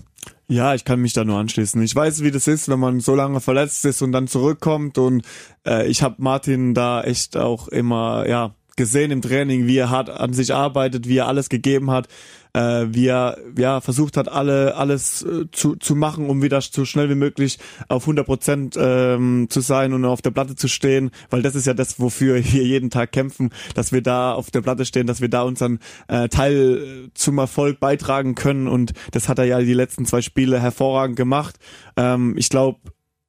Ja, 0.48 0.74
ich 0.74 0.84
kann 0.84 1.00
mich 1.00 1.12
da 1.12 1.24
nur 1.24 1.38
anschließen. 1.38 1.80
Ich 1.82 1.94
weiß, 1.94 2.24
wie 2.24 2.32
das 2.32 2.48
ist, 2.48 2.68
wenn 2.68 2.80
man 2.80 2.98
so 2.98 3.14
lange 3.14 3.40
verletzt 3.40 3.84
ist 3.84 4.02
und 4.02 4.10
dann 4.10 4.26
zurückkommt. 4.26 4.98
Und 4.98 5.24
äh, 5.64 5.86
ich 5.86 6.02
habe 6.02 6.16
Martin 6.18 6.74
da 6.74 7.02
echt 7.02 7.36
auch 7.36 7.68
immer, 7.68 8.28
ja, 8.28 8.56
gesehen 8.76 9.12
im 9.12 9.22
Training, 9.22 9.68
wie 9.68 9.76
er 9.76 9.90
hart 9.90 10.10
an 10.10 10.32
sich 10.32 10.52
arbeitet, 10.52 11.06
wie 11.06 11.18
er 11.18 11.28
alles 11.28 11.48
gegeben 11.48 11.92
hat, 11.92 12.08
äh, 12.52 12.86
wie 12.88 13.06
er 13.06 13.38
ja 13.56 13.80
versucht 13.80 14.16
hat, 14.16 14.28
alle 14.28 14.76
alles 14.76 15.22
äh, 15.22 15.46
zu, 15.52 15.76
zu 15.76 15.94
machen, 15.94 16.28
um 16.28 16.42
wieder 16.42 16.60
so 16.60 16.84
schnell 16.84 17.08
wie 17.10 17.14
möglich 17.14 17.58
auf 17.88 18.04
100 18.04 18.26
Prozent 18.26 18.76
ähm, 18.78 19.48
zu 19.50 19.60
sein 19.60 19.92
und 19.92 20.04
auf 20.04 20.22
der 20.22 20.30
Platte 20.30 20.56
zu 20.56 20.68
stehen, 20.68 21.10
weil 21.30 21.42
das 21.42 21.54
ist 21.54 21.66
ja 21.66 21.74
das, 21.74 22.00
wofür 22.00 22.36
wir 22.36 22.64
jeden 22.64 22.90
Tag 22.90 23.12
kämpfen, 23.12 23.50
dass 23.74 23.92
wir 23.92 24.02
da 24.02 24.32
auf 24.32 24.50
der 24.50 24.60
Platte 24.60 24.84
stehen, 24.84 25.06
dass 25.06 25.20
wir 25.20 25.28
da 25.28 25.42
unseren 25.42 25.78
äh, 26.08 26.28
Teil 26.28 27.10
zum 27.14 27.38
Erfolg 27.38 27.80
beitragen 27.80 28.34
können 28.34 28.68
und 28.68 28.92
das 29.12 29.28
hat 29.28 29.38
er 29.38 29.44
ja 29.44 29.60
die 29.60 29.74
letzten 29.74 30.06
zwei 30.06 30.22
Spiele 30.22 30.60
hervorragend 30.60 31.16
gemacht. 31.16 31.56
Ähm, 31.96 32.34
ich 32.36 32.48
glaube, 32.48 32.78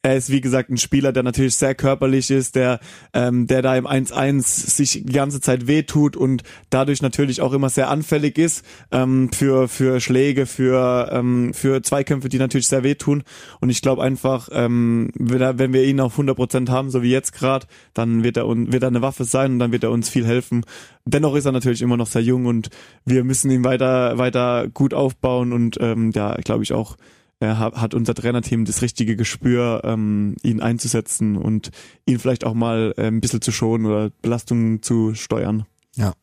er 0.03 0.17
ist 0.17 0.31
wie 0.31 0.41
gesagt 0.41 0.69
ein 0.69 0.77
Spieler, 0.77 1.11
der 1.11 1.23
natürlich 1.23 1.55
sehr 1.55 1.75
körperlich 1.75 2.31
ist, 2.31 2.55
der 2.55 2.79
ähm, 3.13 3.45
der 3.45 3.61
da 3.61 3.75
im 3.75 3.85
1-1 3.85 4.41
sich 4.41 5.03
die 5.05 5.13
ganze 5.13 5.41
Zeit 5.41 5.67
wehtut 5.67 6.17
und 6.17 6.43
dadurch 6.71 7.01
natürlich 7.01 7.41
auch 7.41 7.53
immer 7.53 7.69
sehr 7.69 7.89
anfällig 7.89 8.37
ist 8.37 8.65
ähm, 8.91 9.31
für 9.31 9.67
für 9.67 9.99
Schläge, 9.99 10.47
für 10.47 11.09
ähm, 11.11 11.53
für 11.53 11.83
Zweikämpfe, 11.83 12.29
die 12.29 12.39
natürlich 12.39 12.67
sehr 12.67 12.83
wehtun. 12.83 13.23
Und 13.59 13.69
ich 13.69 13.81
glaube 13.81 14.01
einfach, 14.01 14.49
ähm, 14.51 15.11
wenn 15.13 15.73
wir 15.73 15.83
ihn 15.83 15.99
auf 15.99 16.17
100% 16.17 16.69
haben, 16.69 16.89
so 16.89 17.03
wie 17.03 17.11
jetzt 17.11 17.33
gerade, 17.33 17.67
dann 17.93 18.23
wird 18.23 18.37
er 18.37 18.47
wird 18.47 18.83
er 18.83 18.87
eine 18.87 19.03
Waffe 19.03 19.23
sein 19.23 19.53
und 19.53 19.59
dann 19.59 19.71
wird 19.71 19.83
er 19.83 19.91
uns 19.91 20.09
viel 20.09 20.25
helfen. 20.25 20.65
Dennoch 21.05 21.35
ist 21.35 21.45
er 21.45 21.51
natürlich 21.51 21.81
immer 21.81 21.97
noch 21.97 22.07
sehr 22.07 22.23
jung 22.23 22.47
und 22.47 22.69
wir 23.05 23.23
müssen 23.23 23.51
ihn 23.51 23.63
weiter 23.63 24.17
weiter 24.17 24.67
gut 24.67 24.95
aufbauen 24.95 25.53
und 25.53 25.77
ähm, 25.79 26.11
ja, 26.15 26.35
glaube 26.35 26.63
ich 26.63 26.73
auch 26.73 26.97
er 27.41 27.59
hat 27.59 27.93
unser 27.93 28.13
Trainerteam 28.13 28.65
das 28.65 28.81
richtige 28.81 29.15
Gespür, 29.15 29.81
ähm, 29.83 30.35
ihn 30.43 30.61
einzusetzen 30.61 31.37
und 31.37 31.71
ihn 32.05 32.19
vielleicht 32.19 32.45
auch 32.45 32.53
mal 32.53 32.93
äh, 32.97 33.07
ein 33.07 33.19
bisschen 33.19 33.41
zu 33.41 33.51
schonen 33.51 33.87
oder 33.87 34.11
Belastungen 34.21 34.83
zu 34.83 35.15
steuern. 35.15 35.65
Ja, 35.97 36.13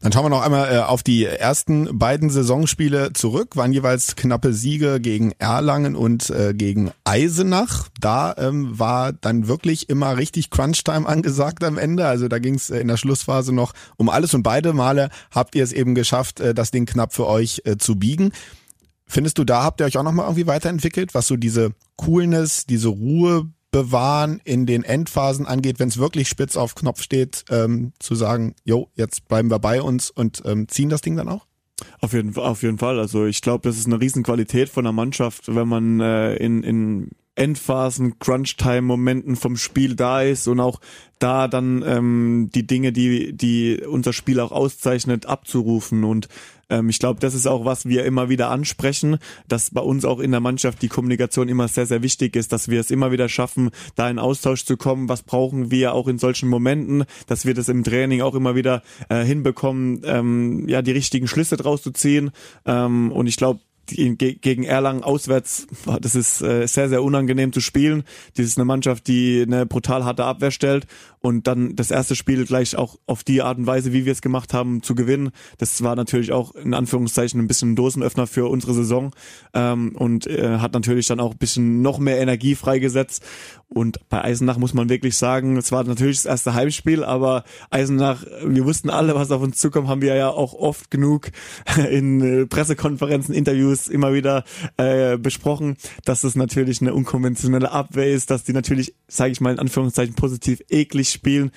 dann 0.00 0.10
schauen 0.10 0.24
wir 0.24 0.30
noch 0.30 0.42
einmal 0.42 0.74
äh, 0.74 0.78
auf 0.80 1.04
die 1.04 1.24
ersten 1.24 1.96
beiden 1.96 2.28
Saisonspiele 2.28 3.12
zurück. 3.12 3.56
Waren 3.56 3.72
jeweils 3.72 4.16
knappe 4.16 4.52
Siege 4.52 4.98
gegen 4.98 5.32
Erlangen 5.38 5.94
und 5.94 6.30
äh, 6.30 6.54
gegen 6.54 6.90
Eisenach. 7.04 7.88
Da 8.00 8.34
ähm, 8.36 8.76
war 8.80 9.12
dann 9.12 9.46
wirklich 9.46 9.88
immer 9.88 10.16
richtig 10.16 10.50
Crunch-Time 10.50 11.06
angesagt 11.06 11.62
am 11.62 11.78
Ende. 11.78 12.06
Also 12.06 12.26
da 12.26 12.40
ging 12.40 12.56
es 12.56 12.70
äh, 12.70 12.80
in 12.80 12.88
der 12.88 12.96
Schlussphase 12.96 13.52
noch 13.54 13.74
um 13.96 14.08
alles 14.08 14.34
und 14.34 14.42
beide 14.42 14.72
Male 14.72 15.10
habt 15.30 15.54
ihr 15.54 15.62
es 15.62 15.72
eben 15.72 15.94
geschafft, 15.94 16.40
äh, 16.40 16.52
das 16.52 16.72
Ding 16.72 16.86
knapp 16.86 17.12
für 17.12 17.28
euch 17.28 17.62
äh, 17.64 17.76
zu 17.76 17.96
biegen. 17.96 18.32
Findest 19.06 19.38
du, 19.38 19.44
da 19.44 19.62
habt 19.62 19.80
ihr 19.80 19.86
euch 19.86 19.98
auch 19.98 20.02
nochmal 20.02 20.26
irgendwie 20.26 20.46
weiterentwickelt, 20.46 21.14
was 21.14 21.26
so 21.26 21.36
diese 21.36 21.72
Coolness, 21.96 22.66
diese 22.66 22.88
Ruhe 22.88 23.50
bewahren 23.70 24.40
in 24.44 24.66
den 24.66 24.84
Endphasen 24.84 25.46
angeht, 25.46 25.78
wenn 25.78 25.88
es 25.88 25.98
wirklich 25.98 26.28
spitz 26.28 26.56
auf 26.56 26.74
Knopf 26.74 27.02
steht, 27.02 27.44
ähm, 27.50 27.92
zu 27.98 28.14
sagen, 28.14 28.54
jo, 28.64 28.88
jetzt 28.94 29.28
bleiben 29.28 29.50
wir 29.50 29.58
bei 29.58 29.82
uns 29.82 30.10
und 30.10 30.42
ähm, 30.44 30.68
ziehen 30.68 30.90
das 30.90 31.00
Ding 31.00 31.16
dann 31.16 31.28
auch? 31.28 31.46
Auf 32.00 32.12
jeden, 32.12 32.36
auf 32.36 32.62
jeden 32.62 32.78
Fall. 32.78 33.00
Also 33.00 33.26
ich 33.26 33.40
glaube, 33.40 33.68
das 33.68 33.78
ist 33.78 33.86
eine 33.86 34.00
Riesenqualität 34.00 34.68
von 34.68 34.84
der 34.84 34.92
Mannschaft, 34.92 35.54
wenn 35.54 35.66
man 35.66 36.00
äh, 36.00 36.36
in, 36.36 36.62
in 36.62 37.10
Endphasen, 37.42 38.20
Crunch-Time-Momenten 38.20 39.34
vom 39.34 39.56
Spiel 39.56 39.96
da 39.96 40.22
ist 40.22 40.46
und 40.46 40.60
auch 40.60 40.80
da 41.18 41.48
dann 41.48 41.82
ähm, 41.84 42.50
die 42.54 42.66
Dinge, 42.66 42.92
die, 42.92 43.32
die 43.32 43.80
unser 43.84 44.12
Spiel 44.12 44.38
auch 44.38 44.52
auszeichnet, 44.52 45.26
abzurufen. 45.26 46.04
Und 46.04 46.28
ähm, 46.70 46.88
ich 46.88 47.00
glaube, 47.00 47.18
das 47.18 47.34
ist 47.34 47.48
auch, 47.48 47.64
was 47.64 47.84
wir 47.86 48.04
immer 48.04 48.28
wieder 48.28 48.48
ansprechen, 48.50 49.18
dass 49.48 49.70
bei 49.70 49.80
uns 49.80 50.04
auch 50.04 50.20
in 50.20 50.30
der 50.30 50.40
Mannschaft 50.40 50.82
die 50.82 50.88
Kommunikation 50.88 51.48
immer 51.48 51.66
sehr, 51.66 51.86
sehr 51.86 52.02
wichtig 52.02 52.36
ist, 52.36 52.52
dass 52.52 52.68
wir 52.68 52.78
es 52.78 52.92
immer 52.92 53.10
wieder 53.10 53.28
schaffen, 53.28 53.70
da 53.96 54.08
in 54.08 54.20
Austausch 54.20 54.64
zu 54.64 54.76
kommen. 54.76 55.08
Was 55.08 55.22
brauchen 55.22 55.72
wir 55.72 55.94
auch 55.94 56.06
in 56.06 56.18
solchen 56.18 56.48
Momenten, 56.48 57.04
dass 57.26 57.44
wir 57.44 57.54
das 57.54 57.68
im 57.68 57.82
Training 57.82 58.22
auch 58.22 58.36
immer 58.36 58.54
wieder 58.54 58.82
äh, 59.08 59.24
hinbekommen, 59.24 60.02
ähm, 60.04 60.68
ja, 60.68 60.80
die 60.80 60.92
richtigen 60.92 61.26
Schlüsse 61.26 61.56
draus 61.56 61.82
zu 61.82 61.90
ziehen. 61.90 62.30
Ähm, 62.66 63.10
und 63.10 63.26
ich 63.26 63.36
glaube, 63.36 63.60
gegen 63.86 64.64
Erlangen 64.64 65.02
auswärts, 65.02 65.66
das 66.00 66.14
ist 66.14 66.40
äh, 66.42 66.66
sehr, 66.66 66.88
sehr 66.88 67.02
unangenehm 67.02 67.52
zu 67.52 67.60
spielen. 67.60 68.04
Das 68.36 68.46
ist 68.46 68.58
eine 68.58 68.64
Mannschaft, 68.64 69.06
die 69.06 69.42
eine 69.46 69.66
brutal 69.66 70.04
harte 70.04 70.24
Abwehr 70.24 70.50
stellt 70.50 70.86
und 71.22 71.46
dann 71.46 71.76
das 71.76 71.90
erste 71.90 72.16
Spiel 72.16 72.44
gleich 72.44 72.76
auch 72.76 72.98
auf 73.06 73.22
die 73.24 73.42
Art 73.42 73.56
und 73.56 73.66
Weise, 73.66 73.92
wie 73.92 74.04
wir 74.04 74.12
es 74.12 74.22
gemacht 74.22 74.52
haben, 74.52 74.82
zu 74.82 74.94
gewinnen. 74.94 75.30
Das 75.56 75.82
war 75.82 75.94
natürlich 75.94 76.32
auch 76.32 76.54
in 76.56 76.74
Anführungszeichen 76.74 77.40
ein 77.40 77.46
bisschen 77.46 77.72
ein 77.72 77.76
Dosenöffner 77.76 78.26
für 78.26 78.50
unsere 78.50 78.74
Saison 78.74 79.12
ähm, 79.54 79.94
und 79.96 80.26
äh, 80.26 80.58
hat 80.58 80.74
natürlich 80.74 81.06
dann 81.06 81.20
auch 81.20 81.32
ein 81.32 81.38
bisschen 81.38 81.80
noch 81.80 81.98
mehr 81.98 82.20
Energie 82.20 82.56
freigesetzt. 82.56 83.24
Und 83.68 84.06
bei 84.10 84.22
Eisenach 84.22 84.58
muss 84.58 84.74
man 84.74 84.90
wirklich 84.90 85.16
sagen, 85.16 85.56
es 85.56 85.72
war 85.72 85.84
natürlich 85.84 86.18
das 86.18 86.26
erste 86.26 86.54
Heimspiel, 86.54 87.04
aber 87.04 87.44
Eisenach, 87.70 88.24
wir 88.44 88.66
wussten 88.66 88.90
alle, 88.90 89.14
was 89.14 89.30
auf 89.30 89.40
uns 89.40 89.58
zukommt, 89.58 89.88
haben 89.88 90.02
wir 90.02 90.14
ja 90.14 90.28
auch 90.28 90.52
oft 90.52 90.90
genug 90.90 91.30
in 91.90 92.20
äh, 92.20 92.46
Pressekonferenzen, 92.46 93.34
Interviews 93.34 93.86
immer 93.86 94.12
wieder 94.12 94.44
äh, 94.76 95.16
besprochen, 95.16 95.76
dass 96.04 96.24
es 96.24 96.34
natürlich 96.34 96.82
eine 96.82 96.92
unkonventionelle 96.92 97.70
Abwehr 97.70 98.12
ist, 98.12 98.30
dass 98.30 98.44
die 98.44 98.52
natürlich, 98.52 98.94
sage 99.06 99.32
ich 99.32 99.40
mal 99.40 99.52
in 99.52 99.58
Anführungszeichen 99.58 100.14
positiv 100.14 100.60
eklig 100.68 101.11
spielen. 101.12 101.50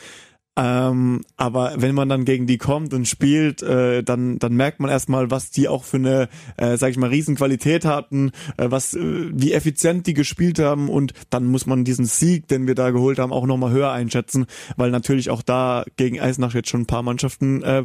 Ähm, 0.58 1.26
aber 1.36 1.74
wenn 1.78 1.96
man 1.96 2.08
dann 2.08 2.24
gegen 2.24 2.48
die 2.48 2.58
kommt 2.58 2.94
und 2.94 3.08
spielt, 3.10 3.62
äh, 3.62 4.04
dann, 4.04 4.40
dann 4.40 4.54
merkt 4.54 4.80
man 4.80 4.90
erstmal, 4.90 5.30
was 5.30 5.52
die 5.52 5.68
auch 5.68 5.84
für 5.84 5.98
eine, 5.98 6.30
äh, 6.56 6.78
sag 6.78 6.92
ich 6.92 6.98
mal, 6.98 7.10
Riesenqualität 7.10 7.84
hatten, 7.84 8.32
äh, 8.56 8.72
was, 8.72 8.94
äh, 8.94 9.32
wie 9.34 9.52
effizient 9.52 10.08
die 10.08 10.14
gespielt 10.14 10.58
haben 10.60 10.88
und 10.88 11.12
dann 11.30 11.46
muss 11.46 11.66
man 11.66 11.84
diesen 11.84 12.06
Sieg, 12.06 12.48
den 12.48 12.68
wir 12.68 12.76
da 12.76 12.92
geholt 12.92 13.20
haben, 13.20 13.34
auch 13.34 13.46
nochmal 13.46 13.72
höher 13.72 13.92
einschätzen, 13.92 14.46
weil 14.78 14.92
natürlich 14.92 15.30
auch 15.30 15.42
da 15.42 15.84
gegen 15.98 16.22
Eisenach 16.22 16.54
jetzt 16.54 16.70
schon 16.70 16.82
ein 16.82 16.88
paar 16.88 17.04
Mannschaften 17.04 17.62
äh, 17.62 17.84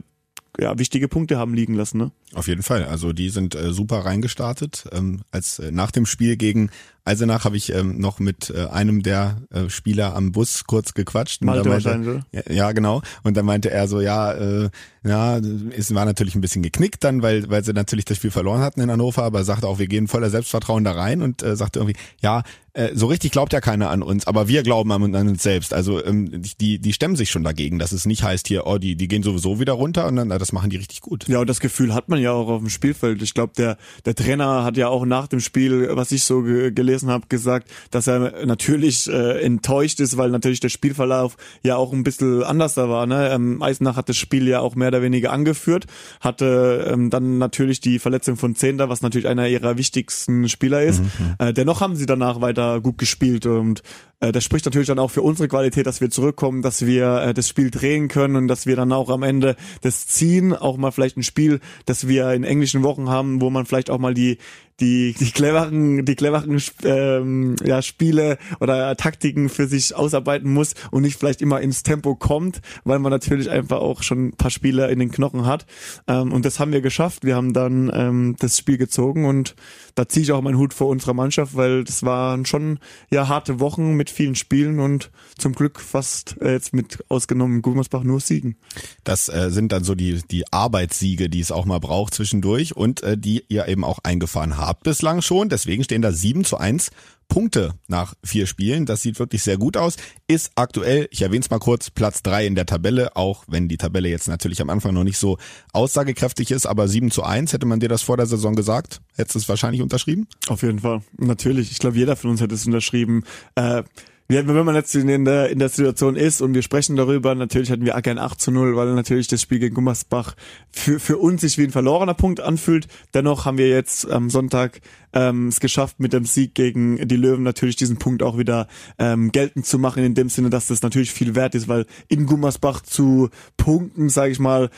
ja, 0.58 0.78
wichtige 0.78 1.08
Punkte 1.08 1.38
haben 1.38 1.54
liegen 1.54 1.74
lassen. 1.74 1.98
Ne? 1.98 2.12
Auf 2.34 2.48
jeden 2.48 2.62
Fall. 2.62 2.84
Also 2.84 3.12
die 3.12 3.30
sind 3.30 3.54
äh, 3.54 3.72
super 3.72 4.04
reingestartet. 4.04 4.88
Ähm, 4.92 5.22
als 5.30 5.58
äh, 5.58 5.70
nach 5.70 5.90
dem 5.90 6.06
Spiel 6.06 6.36
gegen 6.36 6.70
Eisenach 7.04 7.44
habe 7.44 7.56
ich 7.56 7.72
ähm, 7.74 7.98
noch 7.98 8.18
mit 8.18 8.50
äh, 8.50 8.66
einem 8.66 9.02
der 9.02 9.42
äh, 9.50 9.68
Spieler 9.68 10.14
am 10.14 10.32
Bus 10.32 10.64
kurz 10.64 10.94
gequatscht. 10.94 11.42
Malte 11.42 11.68
meinte, 11.68 11.84
wahrscheinlich. 11.84 12.22
Ja, 12.32 12.52
ja, 12.52 12.72
genau. 12.72 13.02
Und 13.22 13.36
dann 13.36 13.46
meinte 13.46 13.70
er 13.70 13.88
so, 13.88 14.00
ja, 14.00 14.32
äh, 14.32 14.70
ja, 15.02 15.40
es 15.76 15.94
war 15.94 16.04
natürlich 16.04 16.34
ein 16.34 16.42
bisschen 16.42 16.62
geknickt 16.62 17.02
dann, 17.04 17.22
weil 17.22 17.48
weil 17.48 17.64
sie 17.64 17.72
natürlich 17.72 18.04
das 18.04 18.18
Spiel 18.18 18.30
verloren 18.30 18.60
hatten 18.60 18.80
in 18.80 18.90
Hannover, 18.90 19.22
aber 19.22 19.44
sagte 19.44 19.66
auch, 19.66 19.78
wir 19.78 19.86
gehen 19.86 20.08
voller 20.08 20.28
Selbstvertrauen 20.28 20.84
da 20.84 20.92
rein 20.92 21.22
und 21.22 21.42
äh, 21.42 21.56
sagte 21.56 21.78
irgendwie, 21.78 21.98
ja, 22.20 22.42
äh, 22.74 22.90
so 22.94 23.06
richtig 23.06 23.32
glaubt 23.32 23.52
ja 23.52 23.60
keiner 23.60 23.90
an 23.90 24.02
uns, 24.02 24.26
aber 24.26 24.46
wir 24.46 24.62
glauben 24.62 24.92
an, 24.92 25.14
an 25.14 25.28
uns 25.28 25.42
selbst. 25.42 25.72
Also 25.72 26.04
ähm, 26.04 26.42
die 26.60 26.78
die 26.78 26.92
stemmen 26.92 27.16
sich 27.16 27.30
schon 27.30 27.42
dagegen, 27.42 27.78
dass 27.78 27.92
es 27.92 28.04
nicht 28.04 28.22
heißt 28.22 28.46
hier, 28.46 28.66
oh, 28.66 28.76
die 28.78 28.94
die 28.94 29.08
gehen 29.08 29.22
sowieso 29.22 29.58
wieder 29.58 29.72
runter 29.72 30.06
und 30.06 30.16
dann 30.16 30.28
na, 30.28 30.38
das 30.38 30.52
machen 30.52 30.68
die 30.68 30.76
richtig 30.76 31.00
gut. 31.00 31.26
Ja, 31.28 31.40
und 31.40 31.48
das 31.48 31.60
Gefühl 31.60 31.94
hat 31.94 32.10
man 32.10 32.20
ja 32.20 32.32
auch 32.32 32.48
auf 32.48 32.60
dem 32.60 32.68
Spielfeld. 32.68 33.22
Ich 33.22 33.32
glaube, 33.32 33.54
der 33.56 33.78
der 34.04 34.14
Trainer 34.14 34.64
hat 34.64 34.76
ja 34.76 34.88
auch 34.88 35.06
nach 35.06 35.28
dem 35.28 35.40
Spiel, 35.40 35.88
was 35.92 36.12
ich 36.12 36.24
so 36.24 36.42
ge 36.42 36.70
gelesen 36.90 37.10
habe, 37.10 37.26
gesagt, 37.28 37.68
dass 37.90 38.06
er 38.06 38.44
natürlich 38.44 39.08
äh, 39.08 39.40
enttäuscht 39.42 40.00
ist, 40.00 40.16
weil 40.16 40.30
natürlich 40.30 40.60
der 40.60 40.68
Spielverlauf 40.68 41.36
ja 41.62 41.76
auch 41.76 41.92
ein 41.92 42.02
bisschen 42.02 42.42
anders 42.42 42.74
da 42.74 42.88
war. 42.88 43.06
Ne? 43.06 43.30
Ähm, 43.30 43.62
Eisenach 43.62 43.96
hat 43.96 44.08
das 44.08 44.16
Spiel 44.16 44.48
ja 44.48 44.60
auch 44.60 44.74
mehr 44.74 44.88
oder 44.88 45.02
weniger 45.02 45.32
angeführt, 45.32 45.86
hatte 46.20 46.88
ähm, 46.90 47.10
dann 47.10 47.38
natürlich 47.38 47.80
die 47.80 47.98
Verletzung 47.98 48.36
von 48.36 48.54
Zehnder, 48.54 48.88
was 48.88 49.02
natürlich 49.02 49.28
einer 49.28 49.48
ihrer 49.48 49.78
wichtigsten 49.78 50.48
Spieler 50.48 50.82
ist. 50.82 51.00
Mhm. 51.00 51.34
Äh, 51.38 51.52
dennoch 51.52 51.80
haben 51.80 51.96
sie 51.96 52.06
danach 52.06 52.40
weiter 52.40 52.80
gut 52.80 52.98
gespielt 52.98 53.46
und 53.46 53.82
äh, 54.20 54.32
das 54.32 54.44
spricht 54.44 54.66
natürlich 54.66 54.88
dann 54.88 54.98
auch 54.98 55.10
für 55.10 55.22
unsere 55.22 55.48
Qualität, 55.48 55.86
dass 55.86 56.00
wir 56.00 56.10
zurückkommen, 56.10 56.62
dass 56.62 56.86
wir 56.86 57.22
äh, 57.22 57.34
das 57.34 57.48
Spiel 57.48 57.70
drehen 57.70 58.08
können 58.08 58.36
und 58.36 58.48
dass 58.48 58.66
wir 58.66 58.76
dann 58.76 58.92
auch 58.92 59.08
am 59.08 59.22
Ende 59.22 59.56
das 59.80 60.06
ziehen, 60.06 60.54
auch 60.54 60.76
mal 60.76 60.92
vielleicht 60.92 61.16
ein 61.16 61.22
Spiel, 61.22 61.60
das 61.86 62.06
wir 62.06 62.32
in 62.32 62.44
englischen 62.44 62.82
Wochen 62.82 63.08
haben, 63.08 63.40
wo 63.40 63.50
man 63.50 63.66
vielleicht 63.66 63.90
auch 63.90 63.98
mal 63.98 64.14
die 64.14 64.38
die 64.80 65.14
die 65.18 65.30
cleveren 65.30 66.04
die 66.04 66.16
cleveren 66.16 66.60
ähm, 66.84 67.56
ja 67.62 67.82
Spiele 67.82 68.38
oder 68.60 68.96
Taktiken 68.96 69.48
für 69.48 69.66
sich 69.66 69.94
ausarbeiten 69.94 70.52
muss 70.52 70.74
und 70.90 71.02
nicht 71.02 71.18
vielleicht 71.18 71.42
immer 71.42 71.60
ins 71.60 71.82
Tempo 71.82 72.14
kommt, 72.14 72.60
weil 72.84 72.98
man 72.98 73.10
natürlich 73.10 73.50
einfach 73.50 73.78
auch 73.78 74.02
schon 74.02 74.28
ein 74.28 74.32
paar 74.32 74.50
Spiele 74.50 74.90
in 74.90 74.98
den 74.98 75.10
Knochen 75.10 75.46
hat 75.46 75.66
ähm, 76.08 76.32
und 76.32 76.44
das 76.44 76.58
haben 76.58 76.72
wir 76.72 76.80
geschafft. 76.80 77.24
Wir 77.24 77.36
haben 77.36 77.52
dann 77.52 77.90
ähm, 77.94 78.36
das 78.38 78.56
Spiel 78.56 78.78
gezogen 78.78 79.26
und 79.26 79.54
da 79.94 80.08
ziehe 80.08 80.24
ich 80.24 80.32
auch 80.32 80.40
meinen 80.40 80.58
Hut 80.58 80.72
vor 80.72 80.88
unserer 80.88 81.14
Mannschaft, 81.14 81.56
weil 81.56 81.84
das 81.84 82.02
waren 82.02 82.46
schon 82.46 82.78
ja 83.10 83.28
harte 83.28 83.60
Wochen 83.60 83.94
mit 83.94 84.09
vielen 84.12 84.34
Spielen 84.34 84.80
und 84.80 85.10
zum 85.38 85.52
Glück 85.54 85.80
fast 85.80 86.36
äh, 86.40 86.52
jetzt 86.52 86.72
mit 86.72 87.04
ausgenommen 87.08 87.62
Gummersbach 87.62 88.02
nur 88.02 88.20
Siegen. 88.20 88.56
Das 89.04 89.28
äh, 89.28 89.50
sind 89.50 89.72
dann 89.72 89.84
so 89.84 89.94
die, 89.94 90.20
die 90.30 90.50
Arbeitssiege, 90.52 91.28
die 91.28 91.40
es 91.40 91.52
auch 91.52 91.64
mal 91.64 91.80
braucht 91.80 92.14
zwischendurch 92.14 92.76
und 92.76 93.02
äh, 93.02 93.16
die 93.16 93.44
ihr 93.48 93.68
eben 93.68 93.84
auch 93.84 94.00
eingefahren 94.02 94.56
habt 94.56 94.84
bislang 94.84 95.22
schon. 95.22 95.48
Deswegen 95.48 95.84
stehen 95.84 96.02
da 96.02 96.12
7 96.12 96.44
zu 96.44 96.56
1 96.56 96.90
Punkte 97.30 97.72
nach 97.86 98.14
vier 98.22 98.46
Spielen. 98.46 98.84
Das 98.84 99.00
sieht 99.00 99.18
wirklich 99.18 99.42
sehr 99.42 99.56
gut 99.56 99.78
aus. 99.78 99.96
Ist 100.26 100.50
aktuell, 100.56 101.08
ich 101.10 101.22
erwähne 101.22 101.40
es 101.40 101.48
mal 101.48 101.58
kurz, 101.58 101.88
Platz 101.88 102.22
drei 102.22 102.46
in 102.46 102.54
der 102.54 102.66
Tabelle, 102.66 103.16
auch 103.16 103.44
wenn 103.48 103.68
die 103.68 103.78
Tabelle 103.78 104.10
jetzt 104.10 104.28
natürlich 104.28 104.60
am 104.60 104.68
Anfang 104.68 104.92
noch 104.92 105.04
nicht 105.04 105.16
so 105.16 105.38
aussagekräftig 105.72 106.50
ist, 106.50 106.66
aber 106.66 106.88
7 106.88 107.10
zu 107.10 107.22
1, 107.22 107.54
hätte 107.54 107.64
man 107.64 107.80
dir 107.80 107.88
das 107.88 108.02
vor 108.02 108.18
der 108.18 108.26
Saison 108.26 108.54
gesagt? 108.54 109.00
Hättest 109.14 109.36
du 109.36 109.38
es 109.38 109.48
wahrscheinlich 109.48 109.80
unterschrieben? 109.80 110.26
Auf 110.48 110.62
jeden 110.62 110.80
Fall. 110.80 111.02
Natürlich. 111.16 111.70
Ich 111.70 111.78
glaube, 111.78 111.96
jeder 111.96 112.16
von 112.16 112.30
uns 112.30 112.40
hätte 112.40 112.54
es 112.54 112.66
unterschrieben. 112.66 113.24
Äh, 113.54 113.84
wenn 114.30 114.64
man 114.64 114.74
jetzt 114.76 114.94
in 114.94 115.24
der, 115.24 115.50
in 115.50 115.58
der 115.58 115.68
Situation 115.68 116.14
ist 116.14 116.40
und 116.40 116.54
wir 116.54 116.62
sprechen 116.62 116.94
darüber, 116.94 117.34
natürlich 117.34 117.70
hatten 117.70 117.84
wir 117.84 118.00
gern 118.00 118.18
8 118.18 118.40
zu 118.40 118.52
0, 118.52 118.76
weil 118.76 118.94
natürlich 118.94 119.26
das 119.26 119.42
Spiel 119.42 119.58
gegen 119.58 119.74
Gummersbach 119.74 120.36
für, 120.70 121.00
für 121.00 121.18
uns 121.18 121.40
sich 121.40 121.58
wie 121.58 121.64
ein 121.64 121.72
verlorener 121.72 122.14
Punkt 122.14 122.40
anfühlt. 122.40 122.86
Dennoch 123.12 123.44
haben 123.44 123.58
wir 123.58 123.68
jetzt 123.68 124.08
am 124.08 124.30
Sonntag 124.30 124.80
ähm, 125.12 125.48
es 125.48 125.58
geschafft, 125.58 125.98
mit 125.98 126.12
dem 126.12 126.24
Sieg 126.24 126.54
gegen 126.54 127.08
die 127.08 127.16
Löwen 127.16 127.42
natürlich 127.42 127.76
diesen 127.76 127.98
Punkt 127.98 128.22
auch 128.22 128.38
wieder 128.38 128.68
ähm, 128.98 129.32
geltend 129.32 129.66
zu 129.66 129.78
machen, 129.78 130.04
in 130.04 130.14
dem 130.14 130.28
Sinne, 130.28 130.48
dass 130.48 130.68
das 130.68 130.82
natürlich 130.82 131.10
viel 131.10 131.34
wert 131.34 131.56
ist, 131.56 131.66
weil 131.66 131.86
in 132.06 132.26
Gummersbach 132.26 132.82
zu 132.82 133.30
punkten, 133.56 134.08
sage 134.08 134.30
ich 134.30 134.38
mal, 134.38 134.70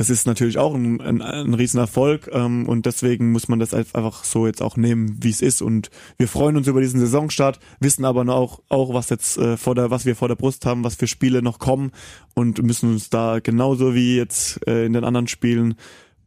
das 0.00 0.08
ist 0.08 0.26
natürlich 0.26 0.56
auch 0.56 0.74
ein, 0.74 0.98
ein, 1.02 1.20
ein 1.20 1.52
Riesenerfolg 1.52 2.30
ähm, 2.32 2.66
und 2.66 2.86
deswegen 2.86 3.32
muss 3.32 3.48
man 3.48 3.58
das 3.58 3.74
einfach 3.74 4.24
so 4.24 4.46
jetzt 4.46 4.62
auch 4.62 4.78
nehmen, 4.78 5.18
wie 5.20 5.28
es 5.28 5.42
ist 5.42 5.60
und 5.60 5.90
wir 6.16 6.26
freuen 6.26 6.56
uns 6.56 6.68
über 6.68 6.80
diesen 6.80 7.00
Saisonstart, 7.00 7.60
wissen 7.80 8.06
aber 8.06 8.26
auch, 8.34 8.62
auch 8.70 8.94
was 8.94 9.10
jetzt 9.10 9.36
äh, 9.36 9.58
vor 9.58 9.74
der, 9.74 9.90
was 9.90 10.06
wir 10.06 10.16
vor 10.16 10.28
der 10.28 10.36
Brust 10.36 10.64
haben, 10.64 10.84
was 10.84 10.94
für 10.94 11.06
Spiele 11.06 11.42
noch 11.42 11.58
kommen 11.58 11.92
und 12.34 12.62
müssen 12.62 12.92
uns 12.92 13.10
da 13.10 13.40
genauso 13.40 13.94
wie 13.94 14.16
jetzt 14.16 14.66
äh, 14.66 14.86
in 14.86 14.94
den 14.94 15.04
anderen 15.04 15.28
Spielen 15.28 15.74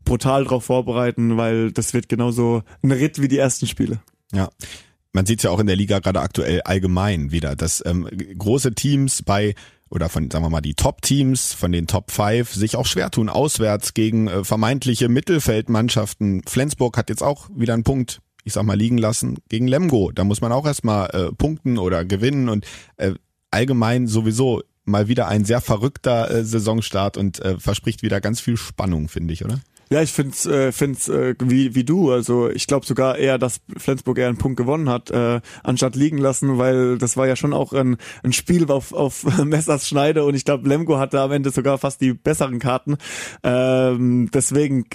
brutal 0.05 0.43
drauf 0.43 0.65
vorbereiten, 0.65 1.37
weil 1.37 1.71
das 1.71 1.95
wird 1.95 2.09
genauso 2.09 2.61
ein 2.83 2.91
Ritt 2.91 3.23
wie 3.23 3.27
die 3.27 3.39
ersten 3.39 3.65
Spiele. 3.65 4.01
Ja 4.31 4.49
man 5.15 5.27
sieht 5.27 5.43
ja 5.43 5.51
auch 5.51 5.59
in 5.59 5.67
der 5.67 5.75
Liga 5.75 5.99
gerade 5.99 6.21
aktuell 6.21 6.61
allgemein 6.61 7.31
wieder, 7.31 7.55
dass 7.55 7.83
ähm, 7.85 8.07
große 8.37 8.73
Teams 8.73 9.21
bei 9.21 9.53
oder 9.93 10.09
von, 10.09 10.29
sagen 10.31 10.43
wir 10.43 10.49
mal, 10.49 10.61
die 10.61 10.73
Top-Teams 10.73 11.53
von 11.53 11.71
den 11.71 11.85
Top 11.85 12.09
5 12.09 12.51
sich 12.51 12.75
auch 12.75 12.87
schwer 12.87 13.11
tun, 13.11 13.29
auswärts 13.29 13.93
gegen 13.93 14.27
äh, 14.27 14.43
vermeintliche 14.43 15.07
Mittelfeldmannschaften. 15.07 16.41
Flensburg 16.47 16.97
hat 16.97 17.09
jetzt 17.09 17.21
auch 17.21 17.47
wieder 17.55 17.75
einen 17.75 17.83
Punkt, 17.83 18.21
ich 18.43 18.53
sag 18.53 18.63
mal, 18.63 18.77
liegen 18.77 18.97
lassen 18.97 19.37
gegen 19.49 19.67
Lemgo. 19.67 20.11
Da 20.11 20.23
muss 20.23 20.41
man 20.41 20.51
auch 20.51 20.65
erstmal 20.65 21.09
äh, 21.11 21.31
punkten 21.31 21.77
oder 21.77 22.05
gewinnen 22.05 22.49
und 22.49 22.65
äh, 22.97 23.13
allgemein 23.51 24.07
sowieso 24.07 24.63
mal 24.83 25.07
wieder 25.07 25.27
ein 25.27 25.45
sehr 25.45 25.61
verrückter 25.61 26.29
äh, 26.29 26.43
Saisonstart 26.43 27.15
und 27.15 27.39
äh, 27.39 27.59
verspricht 27.59 28.01
wieder 28.01 28.19
ganz 28.19 28.41
viel 28.41 28.57
Spannung, 28.57 29.09
finde 29.09 29.33
ich, 29.33 29.45
oder? 29.45 29.61
Ja, 29.89 30.01
ich 30.01 30.11
find's, 30.11 30.45
äh, 30.45 30.71
find's 30.71 31.07
äh, 31.09 31.35
wie 31.39 31.75
wie 31.75 31.83
du. 31.83 32.11
Also 32.11 32.49
ich 32.49 32.67
glaube 32.67 32.85
sogar 32.85 33.17
eher, 33.17 33.37
dass 33.37 33.61
Flensburg 33.77 34.17
eher 34.17 34.27
einen 34.27 34.37
Punkt 34.37 34.57
gewonnen 34.57 34.89
hat, 34.89 35.11
äh, 35.11 35.41
anstatt 35.63 35.95
liegen 35.95 36.17
lassen, 36.17 36.57
weil 36.57 36.97
das 36.97 37.17
war 37.17 37.27
ja 37.27 37.35
schon 37.35 37.53
auch 37.53 37.73
ein, 37.73 37.97
ein 38.23 38.33
Spiel 38.33 38.69
auf, 38.71 38.93
auf 38.93 39.23
Messers 39.43 39.87
Schneide 39.87 40.23
und 40.23 40.35
ich 40.35 40.45
glaube, 40.45 40.67
Lemgo 40.67 40.97
hatte 40.97 41.19
am 41.19 41.31
Ende 41.31 41.51
sogar 41.51 41.77
fast 41.77 42.01
die 42.01 42.13
besseren 42.13 42.59
Karten. 42.59 42.97
Ähm, 43.43 44.29
deswegen 44.33 44.85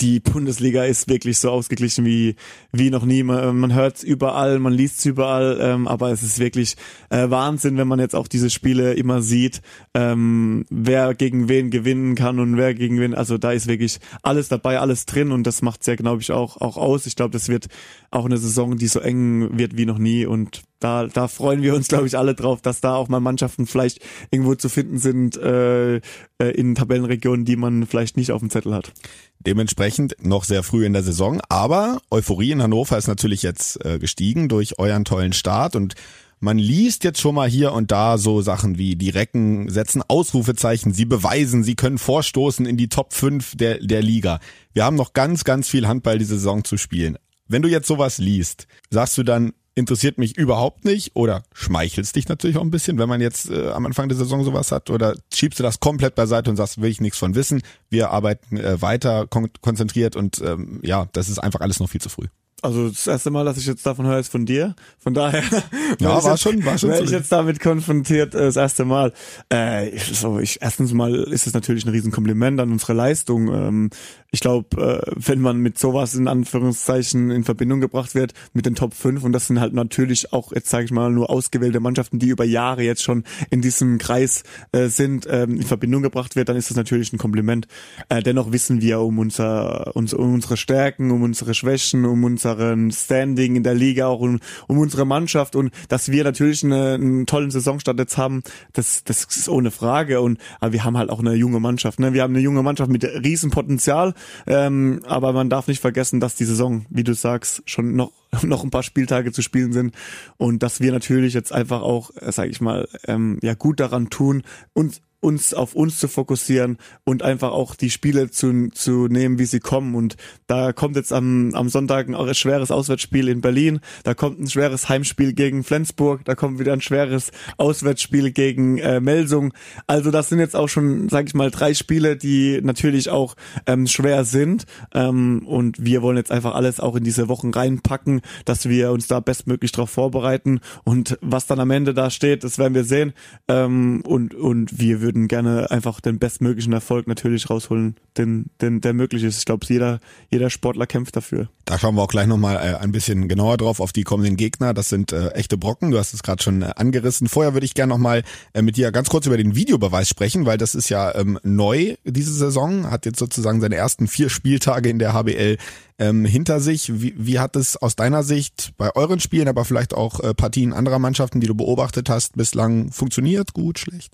die 0.00 0.20
Bundesliga 0.20 0.84
ist 0.84 1.08
wirklich 1.08 1.38
so 1.38 1.50
ausgeglichen 1.50 2.04
wie 2.04 2.36
wie 2.72 2.90
noch 2.90 3.04
nie. 3.04 3.22
Man, 3.22 3.56
man 3.58 3.74
hört's 3.74 4.02
überall, 4.02 4.58
man 4.58 4.72
liest's 4.72 5.04
überall, 5.04 5.58
ähm, 5.60 5.88
aber 5.88 6.10
es 6.10 6.22
ist 6.22 6.38
wirklich 6.38 6.76
äh, 7.10 7.30
Wahnsinn, 7.30 7.76
wenn 7.76 7.88
man 7.88 8.00
jetzt 8.00 8.14
auch 8.14 8.28
diese 8.28 8.50
Spiele 8.50 8.94
immer 8.94 9.22
sieht, 9.22 9.62
ähm, 9.94 10.64
wer 10.68 11.14
gegen 11.14 11.48
wen 11.48 11.70
gewinnen 11.70 12.14
kann 12.14 12.38
und 12.38 12.56
wer 12.56 12.74
gegen 12.74 13.00
wen. 13.00 13.14
Also 13.14 13.38
da 13.38 13.52
ist 13.52 13.66
wirklich 13.66 13.98
alles 14.22 14.48
dabei, 14.48 14.80
alles 14.80 15.06
drin 15.06 15.32
und 15.32 15.46
das 15.46 15.62
macht 15.62 15.86
ja, 15.86 15.96
glaube 15.96 16.22
ich, 16.22 16.32
auch, 16.32 16.60
auch 16.60 16.76
aus. 16.76 17.06
Ich 17.06 17.16
glaube, 17.16 17.32
das 17.32 17.48
wird 17.48 17.66
auch 18.10 18.24
eine 18.24 18.38
Saison, 18.38 18.76
die 18.76 18.88
so 18.88 19.00
eng 19.00 19.58
wird 19.58 19.76
wie 19.76 19.86
noch 19.86 19.98
nie 19.98 20.26
und 20.26 20.62
da, 20.80 21.06
da 21.06 21.26
freuen 21.26 21.62
wir 21.62 21.74
uns, 21.74 21.88
glaube 21.88 22.06
ich, 22.06 22.18
alle 22.18 22.34
drauf, 22.34 22.60
dass 22.60 22.80
da 22.80 22.94
auch 22.94 23.08
mal 23.08 23.20
Mannschaften 23.20 23.66
vielleicht 23.66 24.00
irgendwo 24.30 24.54
zu 24.54 24.68
finden 24.68 24.98
sind 24.98 25.36
äh, 25.36 25.96
äh, 25.96 26.00
in 26.38 26.74
Tabellenregionen, 26.74 27.44
die 27.44 27.56
man 27.56 27.86
vielleicht 27.86 28.16
nicht 28.16 28.32
auf 28.32 28.40
dem 28.40 28.50
Zettel 28.50 28.74
hat. 28.74 28.92
Dementsprechend 29.38 30.16
noch 30.20 30.44
sehr 30.44 30.62
früh 30.62 30.84
in 30.84 30.92
der 30.92 31.02
Saison, 31.02 31.40
aber 31.48 32.00
Euphorie 32.10 32.50
in 32.50 32.62
Hannover 32.62 32.98
ist 32.98 33.06
natürlich 33.06 33.42
jetzt 33.42 33.84
äh, 33.84 33.98
gestiegen 33.98 34.48
durch 34.48 34.78
euren 34.78 35.04
tollen 35.04 35.32
Start 35.32 35.76
und 35.76 35.94
man 36.40 36.58
liest 36.58 37.04
jetzt 37.04 37.20
schon 37.20 37.34
mal 37.34 37.48
hier 37.48 37.72
und 37.72 37.90
da 37.90 38.18
so 38.18 38.42
Sachen 38.42 38.78
wie 38.78 38.96
die 38.96 39.10
Recken 39.10 39.68
setzen 39.68 40.02
Ausrufezeichen, 40.06 40.92
sie 40.92 41.04
beweisen, 41.04 41.64
sie 41.64 41.76
können 41.76 41.98
vorstoßen 41.98 42.66
in 42.66 42.76
die 42.76 42.88
Top 42.88 43.12
5 43.12 43.56
der, 43.56 43.78
der 43.78 44.02
Liga. 44.02 44.40
Wir 44.72 44.84
haben 44.84 44.96
noch 44.96 45.12
ganz, 45.12 45.44
ganz 45.44 45.68
viel 45.68 45.88
Handball 45.88 46.18
diese 46.18 46.34
Saison 46.34 46.64
zu 46.64 46.76
spielen. 46.76 47.16
Wenn 47.48 47.62
du 47.62 47.68
jetzt 47.68 47.86
sowas 47.86 48.18
liest, 48.18 48.66
sagst 48.90 49.16
du 49.18 49.22
dann, 49.22 49.52
interessiert 49.76 50.16
mich 50.16 50.36
überhaupt 50.38 50.86
nicht 50.86 51.14
oder 51.14 51.42
schmeichelst 51.52 52.16
dich 52.16 52.28
natürlich 52.28 52.56
auch 52.56 52.62
ein 52.62 52.70
bisschen, 52.70 52.98
wenn 52.98 53.10
man 53.10 53.20
jetzt 53.20 53.50
äh, 53.50 53.68
am 53.68 53.84
Anfang 53.84 54.08
der 54.08 54.16
Saison 54.16 54.42
sowas 54.42 54.72
hat 54.72 54.88
oder 54.88 55.14
schiebst 55.32 55.60
du 55.60 55.62
das 55.62 55.80
komplett 55.80 56.14
beiseite 56.14 56.50
und 56.50 56.56
sagst, 56.56 56.80
will 56.80 56.90
ich 56.90 57.02
nichts 57.02 57.18
von 57.18 57.34
wissen, 57.34 57.62
wir 57.90 58.10
arbeiten 58.10 58.56
äh, 58.56 58.80
weiter 58.80 59.26
kon 59.26 59.50
konzentriert 59.60 60.16
und 60.16 60.40
ähm, 60.40 60.80
ja, 60.82 61.08
das 61.12 61.28
ist 61.28 61.38
einfach 61.38 61.60
alles 61.60 61.78
noch 61.78 61.90
viel 61.90 62.00
zu 62.00 62.08
früh. 62.08 62.26
Also 62.62 62.88
das 62.88 63.06
erste 63.06 63.30
Mal, 63.30 63.44
dass 63.44 63.58
ich 63.58 63.66
jetzt 63.66 63.84
davon 63.84 64.06
höre, 64.06 64.18
ist 64.18 64.32
von 64.32 64.46
dir. 64.46 64.74
Von 64.98 65.12
daher 65.12 65.42
ja, 66.00 66.22
war 66.22 66.32
jetzt, 66.32 66.42
schon, 66.42 66.64
war 66.64 66.78
schon. 66.78 66.90
Wäre 66.90 67.04
ich 67.04 67.10
jetzt 67.10 67.30
damit 67.30 67.60
konfrontiert 67.60 68.34
äh, 68.34 68.38
das 68.38 68.56
erste 68.56 68.86
Mal. 68.86 69.12
Äh, 69.50 69.98
so, 69.98 70.38
ich, 70.38 70.62
erstens 70.62 70.94
mal 70.94 71.14
ist 71.14 71.46
es 71.46 71.52
natürlich 71.52 71.84
ein 71.84 71.90
Riesenkompliment 71.90 72.58
an 72.58 72.72
unsere 72.72 72.94
Leistung. 72.94 73.48
Ähm, 73.48 73.90
ich 74.36 74.40
glaube, 74.40 75.02
äh, 75.06 75.12
wenn 75.16 75.40
man 75.40 75.58
mit 75.58 75.78
sowas 75.78 76.14
in 76.14 76.28
Anführungszeichen 76.28 77.30
in 77.30 77.44
Verbindung 77.44 77.80
gebracht 77.80 78.14
wird 78.14 78.32
mit 78.52 78.66
den 78.66 78.74
Top 78.74 78.94
5 78.94 79.24
und 79.24 79.32
das 79.32 79.46
sind 79.46 79.60
halt 79.60 79.74
natürlich 79.74 80.32
auch 80.32 80.52
jetzt 80.52 80.70
sage 80.70 80.84
ich 80.84 80.90
mal 80.90 81.10
nur 81.10 81.30
ausgewählte 81.30 81.80
Mannschaften, 81.80 82.18
die 82.18 82.28
über 82.28 82.44
Jahre 82.44 82.82
jetzt 82.82 83.02
schon 83.02 83.24
in 83.50 83.62
diesem 83.62 83.98
Kreis 83.98 84.44
äh, 84.72 84.88
sind, 84.88 85.26
ähm, 85.30 85.56
in 85.56 85.62
Verbindung 85.62 86.02
gebracht 86.02 86.36
wird, 86.36 86.48
dann 86.48 86.56
ist 86.56 86.70
das 86.70 86.76
natürlich 86.76 87.12
ein 87.12 87.18
Kompliment. 87.18 87.66
Äh, 88.08 88.22
dennoch 88.22 88.52
wissen 88.52 88.80
wir 88.80 89.00
um 89.00 89.18
unser, 89.18 89.96
uns, 89.96 90.14
um 90.14 90.34
unsere 90.34 90.56
Stärken, 90.56 91.10
um 91.10 91.22
unsere 91.22 91.54
Schwächen, 91.54 92.04
um 92.04 92.24
unser 92.24 92.46
unseren 92.46 92.92
Standing 92.92 93.56
in 93.56 93.62
der 93.62 93.74
Liga, 93.74 94.06
auch 94.06 94.20
um, 94.20 94.40
um 94.68 94.78
unsere 94.78 95.04
Mannschaft 95.04 95.56
und 95.56 95.72
dass 95.88 96.10
wir 96.10 96.24
natürlich 96.24 96.64
eine, 96.64 96.94
einen 96.94 97.26
tollen 97.26 97.50
Saisonstart 97.50 97.98
jetzt 97.98 98.16
haben, 98.16 98.42
das, 98.72 99.04
das 99.04 99.24
ist 99.24 99.48
ohne 99.48 99.70
Frage. 99.70 100.20
Und 100.20 100.38
aber 100.60 100.72
wir 100.72 100.84
haben 100.84 100.96
halt 100.96 101.10
auch 101.10 101.20
eine 101.20 101.34
junge 101.34 101.60
Mannschaft. 101.60 101.98
Ne? 101.98 102.12
Wir 102.12 102.22
haben 102.22 102.34
eine 102.34 102.42
junge 102.42 102.62
Mannschaft 102.62 102.90
mit 102.90 103.04
Riesenpotenzial, 103.04 104.14
ähm, 104.46 105.00
aber 105.06 105.32
man 105.32 105.50
darf 105.50 105.68
nicht 105.68 105.80
vergessen, 105.80 106.20
dass 106.20 106.34
die 106.34 106.44
Saison, 106.44 106.86
wie 106.90 107.04
du 107.04 107.14
sagst, 107.14 107.62
schon 107.66 107.96
noch 107.96 108.12
noch 108.42 108.64
ein 108.64 108.70
paar 108.70 108.82
Spieltage 108.82 109.32
zu 109.32 109.42
spielen 109.42 109.72
sind 109.72 109.94
und 110.36 110.62
dass 110.62 110.80
wir 110.80 110.92
natürlich 110.92 111.34
jetzt 111.34 111.52
einfach 111.52 111.82
auch, 111.82 112.10
äh, 112.16 112.32
sage 112.32 112.50
ich 112.50 112.60
mal, 112.60 112.88
ähm, 113.06 113.38
ja 113.42 113.54
gut 113.54 113.80
daran 113.80 114.10
tun, 114.10 114.42
uns 114.72 115.00
uns 115.26 115.54
auf 115.54 115.74
uns 115.74 115.98
zu 115.98 116.06
fokussieren 116.06 116.78
und 117.02 117.24
einfach 117.24 117.50
auch 117.50 117.74
die 117.74 117.90
Spiele 117.90 118.30
zu, 118.30 118.68
zu 118.70 119.08
nehmen, 119.08 119.40
wie 119.40 119.44
sie 119.44 119.58
kommen. 119.58 119.96
Und 119.96 120.16
da 120.46 120.72
kommt 120.72 120.94
jetzt 120.94 121.12
am, 121.12 121.52
am 121.52 121.68
Sonntag 121.68 122.08
ein 122.08 122.34
schweres 122.34 122.70
Auswärtsspiel 122.70 123.26
in 123.26 123.40
Berlin, 123.40 123.80
da 124.04 124.14
kommt 124.14 124.38
ein 124.38 124.48
schweres 124.48 124.88
Heimspiel 124.88 125.32
gegen 125.32 125.64
Flensburg, 125.64 126.24
da 126.24 126.36
kommt 126.36 126.60
wieder 126.60 126.72
ein 126.72 126.80
schweres 126.80 127.32
Auswärtsspiel 127.56 128.30
gegen 128.30 128.78
äh, 128.78 129.00
Melsung. 129.00 129.52
Also 129.88 130.12
das 130.12 130.28
sind 130.28 130.38
jetzt 130.38 130.54
auch 130.54 130.68
schon, 130.68 131.08
sage 131.08 131.26
ich 131.26 131.34
mal, 131.34 131.50
drei 131.50 131.74
Spiele, 131.74 132.16
die 132.16 132.60
natürlich 132.62 133.10
auch 133.10 133.34
ähm, 133.66 133.88
schwer 133.88 134.24
sind. 134.24 134.64
Ähm, 134.94 135.42
und 135.44 135.84
wir 135.84 136.02
wollen 136.02 136.18
jetzt 136.18 136.30
einfach 136.30 136.54
alles 136.54 136.78
auch 136.78 136.94
in 136.94 137.02
diese 137.02 137.26
Wochen 137.26 137.50
reinpacken, 137.50 138.20
dass 138.44 138.68
wir 138.68 138.92
uns 138.92 139.08
da 139.08 139.18
bestmöglich 139.18 139.72
darauf 139.72 139.90
vorbereiten. 139.90 140.60
Und 140.84 141.18
was 141.20 141.46
dann 141.46 141.58
am 141.58 141.72
Ende 141.72 141.94
da 141.94 142.10
steht, 142.10 142.44
das 142.44 142.58
werden 142.58 142.74
wir 142.74 142.84
sehen. 142.84 143.12
Ähm, 143.48 144.02
und, 144.06 144.36
und 144.36 144.78
wir 144.78 145.00
würden 145.00 145.15
gerne 145.28 145.70
einfach 145.70 146.00
den 146.00 146.18
bestmöglichen 146.18 146.72
Erfolg 146.72 147.06
natürlich 147.06 147.50
rausholen, 147.50 147.96
den, 148.16 148.50
den 148.60 148.80
der 148.80 148.92
möglich 148.92 149.24
ist. 149.24 149.38
Ich 149.38 149.44
glaube, 149.44 149.66
jeder, 149.68 150.00
jeder 150.30 150.50
Sportler 150.50 150.86
kämpft 150.86 151.16
dafür. 151.16 151.48
Da 151.64 151.78
schauen 151.78 151.96
wir 151.96 152.02
auch 152.02 152.08
gleich 152.08 152.26
nochmal 152.26 152.56
äh, 152.56 152.76
ein 152.76 152.92
bisschen 152.92 153.26
genauer 153.26 153.56
drauf 153.56 153.80
auf 153.80 153.92
die 153.92 154.04
kommenden 154.04 154.36
Gegner. 154.36 154.74
Das 154.74 154.88
sind 154.88 155.12
äh, 155.12 155.30
echte 155.30 155.58
Brocken. 155.58 155.90
Du 155.90 155.98
hast 155.98 156.14
es 156.14 156.22
gerade 156.22 156.42
schon 156.42 156.62
äh, 156.62 156.72
angerissen. 156.76 157.28
Vorher 157.28 157.54
würde 157.54 157.66
ich 157.66 157.74
gerne 157.74 157.92
nochmal 157.92 158.22
äh, 158.52 158.62
mit 158.62 158.76
dir 158.76 158.92
ganz 158.92 159.08
kurz 159.08 159.26
über 159.26 159.36
den 159.36 159.56
Videobeweis 159.56 160.08
sprechen, 160.08 160.46
weil 160.46 160.58
das 160.58 160.74
ist 160.74 160.90
ja 160.90 161.14
ähm, 161.14 161.38
neu 161.42 161.96
diese 162.04 162.32
Saison, 162.32 162.90
hat 162.90 163.06
jetzt 163.06 163.18
sozusagen 163.18 163.60
seine 163.60 163.76
ersten 163.76 164.06
vier 164.06 164.28
Spieltage 164.28 164.88
in 164.90 164.98
der 164.98 165.12
HBL 165.12 165.56
ähm, 165.98 166.24
hinter 166.24 166.60
sich. 166.60 167.00
Wie, 167.00 167.14
wie 167.16 167.38
hat 167.38 167.56
es 167.56 167.76
aus 167.76 167.96
deiner 167.96 168.22
Sicht 168.22 168.72
bei 168.76 168.94
euren 168.94 169.20
Spielen, 169.20 169.48
aber 169.48 169.64
vielleicht 169.64 169.94
auch 169.94 170.20
äh, 170.20 170.34
Partien 170.34 170.72
anderer 170.72 170.98
Mannschaften, 170.98 171.40
die 171.40 171.46
du 171.46 171.54
beobachtet 171.54 172.08
hast, 172.08 172.36
bislang 172.36 172.92
funktioniert? 172.92 173.54
Gut, 173.54 173.78
schlecht? 173.78 174.12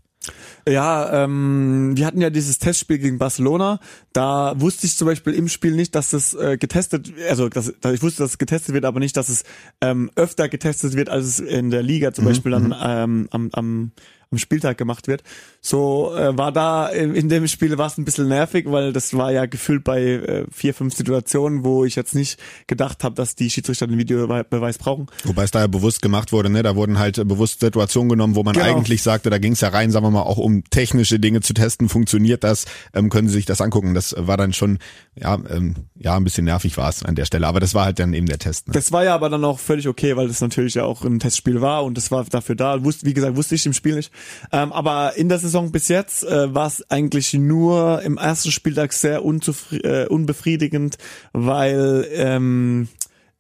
Ja, 0.68 1.24
ähm, 1.24 1.92
wir 1.96 2.06
hatten 2.06 2.20
ja 2.20 2.30
dieses 2.30 2.58
Testspiel 2.58 2.98
gegen 2.98 3.18
Barcelona. 3.18 3.80
Da 4.12 4.54
wusste 4.60 4.86
ich 4.86 4.96
zum 4.96 5.06
Beispiel 5.06 5.34
im 5.34 5.48
Spiel 5.48 5.72
nicht, 5.72 5.94
dass 5.94 6.12
es 6.12 6.34
äh, 6.34 6.56
getestet, 6.56 7.12
also 7.28 7.48
dass, 7.48 7.72
dass 7.80 7.92
ich 7.92 8.02
wusste, 8.02 8.22
dass 8.22 8.32
es 8.32 8.38
getestet 8.38 8.74
wird, 8.74 8.84
aber 8.84 9.00
nicht, 9.00 9.16
dass 9.16 9.28
es 9.28 9.42
ähm, 9.80 10.10
öfter 10.14 10.48
getestet 10.48 10.94
wird, 10.94 11.08
als 11.08 11.26
es 11.26 11.38
in 11.40 11.70
der 11.70 11.82
Liga 11.82 12.12
zum 12.12 12.24
mhm. 12.24 12.28
Beispiel 12.28 12.52
dann 12.52 12.66
mhm. 12.66 12.76
ähm, 12.80 13.28
am, 13.30 13.50
am 13.52 13.92
am 14.32 14.38
Spieltag 14.38 14.78
gemacht 14.78 15.06
wird. 15.06 15.22
So 15.60 16.14
äh, 16.16 16.36
war 16.36 16.50
da 16.50 16.88
in, 16.88 17.14
in 17.14 17.28
dem 17.28 17.46
Spiel 17.46 17.78
war 17.78 17.86
es 17.86 17.98
ein 17.98 18.04
bisschen 18.04 18.28
nervig, 18.28 18.64
weil 18.68 18.92
das 18.92 19.14
war 19.14 19.30
ja 19.30 19.46
gefühlt 19.46 19.84
bei 19.84 20.02
äh, 20.02 20.44
vier, 20.50 20.74
fünf 20.74 20.94
Situationen, 20.94 21.64
wo 21.64 21.84
ich 21.84 21.94
jetzt 21.94 22.14
nicht 22.14 22.40
gedacht 22.66 23.04
habe, 23.04 23.14
dass 23.14 23.36
die 23.36 23.50
Schiedsrichter 23.50 23.86
den 23.86 23.98
Videobeweis 23.98 24.78
brauchen. 24.78 25.06
Wobei 25.24 25.44
es 25.44 25.50
da 25.50 25.60
ja 25.60 25.66
bewusst 25.66 26.02
gemacht 26.02 26.32
wurde, 26.32 26.50
ne? 26.50 26.62
Da 26.62 26.74
wurden 26.74 26.98
halt 26.98 27.18
äh, 27.18 27.24
bewusst 27.24 27.60
Situationen 27.60 28.08
genommen, 28.08 28.34
wo 28.34 28.42
man 28.42 28.54
genau. 28.54 28.66
eigentlich 28.66 29.02
sagte, 29.02 29.30
da 29.30 29.38
ging 29.38 29.52
es 29.52 29.60
ja 29.60 29.68
rein, 29.68 29.90
sagen 29.90 30.06
wir 30.06 30.10
mal, 30.10 30.22
auch 30.22 30.38
um 30.38 30.64
technische 30.64 31.20
Dinge 31.20 31.40
zu 31.40 31.54
testen, 31.54 31.88
funktioniert 31.88 32.42
das, 32.42 32.64
ähm, 32.94 33.10
können 33.10 33.28
Sie 33.28 33.34
sich 33.34 33.46
das 33.46 33.60
angucken. 33.60 33.94
Das 33.94 34.14
war 34.18 34.36
dann 34.36 34.52
schon, 34.52 34.78
ja, 35.14 35.38
ähm, 35.50 35.74
ja, 35.96 36.16
ein 36.16 36.24
bisschen 36.24 36.44
nervig 36.44 36.76
war 36.76 36.88
es 36.88 37.02
an 37.02 37.14
der 37.14 37.26
Stelle, 37.26 37.46
aber 37.46 37.60
das 37.60 37.74
war 37.74 37.84
halt 37.84 37.98
dann 37.98 38.14
eben 38.14 38.26
der 38.26 38.38
Test. 38.38 38.68
Ne? 38.68 38.74
Das 38.74 38.92
war 38.92 39.04
ja 39.04 39.14
aber 39.14 39.28
dann 39.28 39.44
auch 39.44 39.58
völlig 39.58 39.86
okay, 39.88 40.16
weil 40.16 40.28
das 40.28 40.40
natürlich 40.40 40.74
ja 40.74 40.84
auch 40.84 41.04
ein 41.04 41.18
Testspiel 41.18 41.60
war 41.60 41.84
und 41.84 41.96
das 41.96 42.10
war 42.10 42.24
dafür 42.24 42.54
da. 42.54 42.82
Wusste, 42.84 43.06
wie 43.06 43.14
gesagt, 43.14 43.36
wusste 43.36 43.54
ich 43.54 43.66
im 43.66 43.72
Spiel 43.72 43.96
nicht. 43.96 44.12
Ähm, 44.50 44.72
aber 44.72 45.16
in 45.16 45.28
der 45.28 45.38
Saison 45.38 45.72
bis 45.72 45.88
jetzt 45.88 46.24
äh, 46.24 46.54
war 46.54 46.66
es 46.66 46.88
eigentlich 46.90 47.34
nur 47.34 48.02
im 48.02 48.18
ersten 48.18 48.50
Spieltag 48.50 48.92
sehr 48.92 49.22
äh, 49.22 50.06
unbefriedigend, 50.06 50.98
weil 51.32 52.06
ähm, 52.12 52.88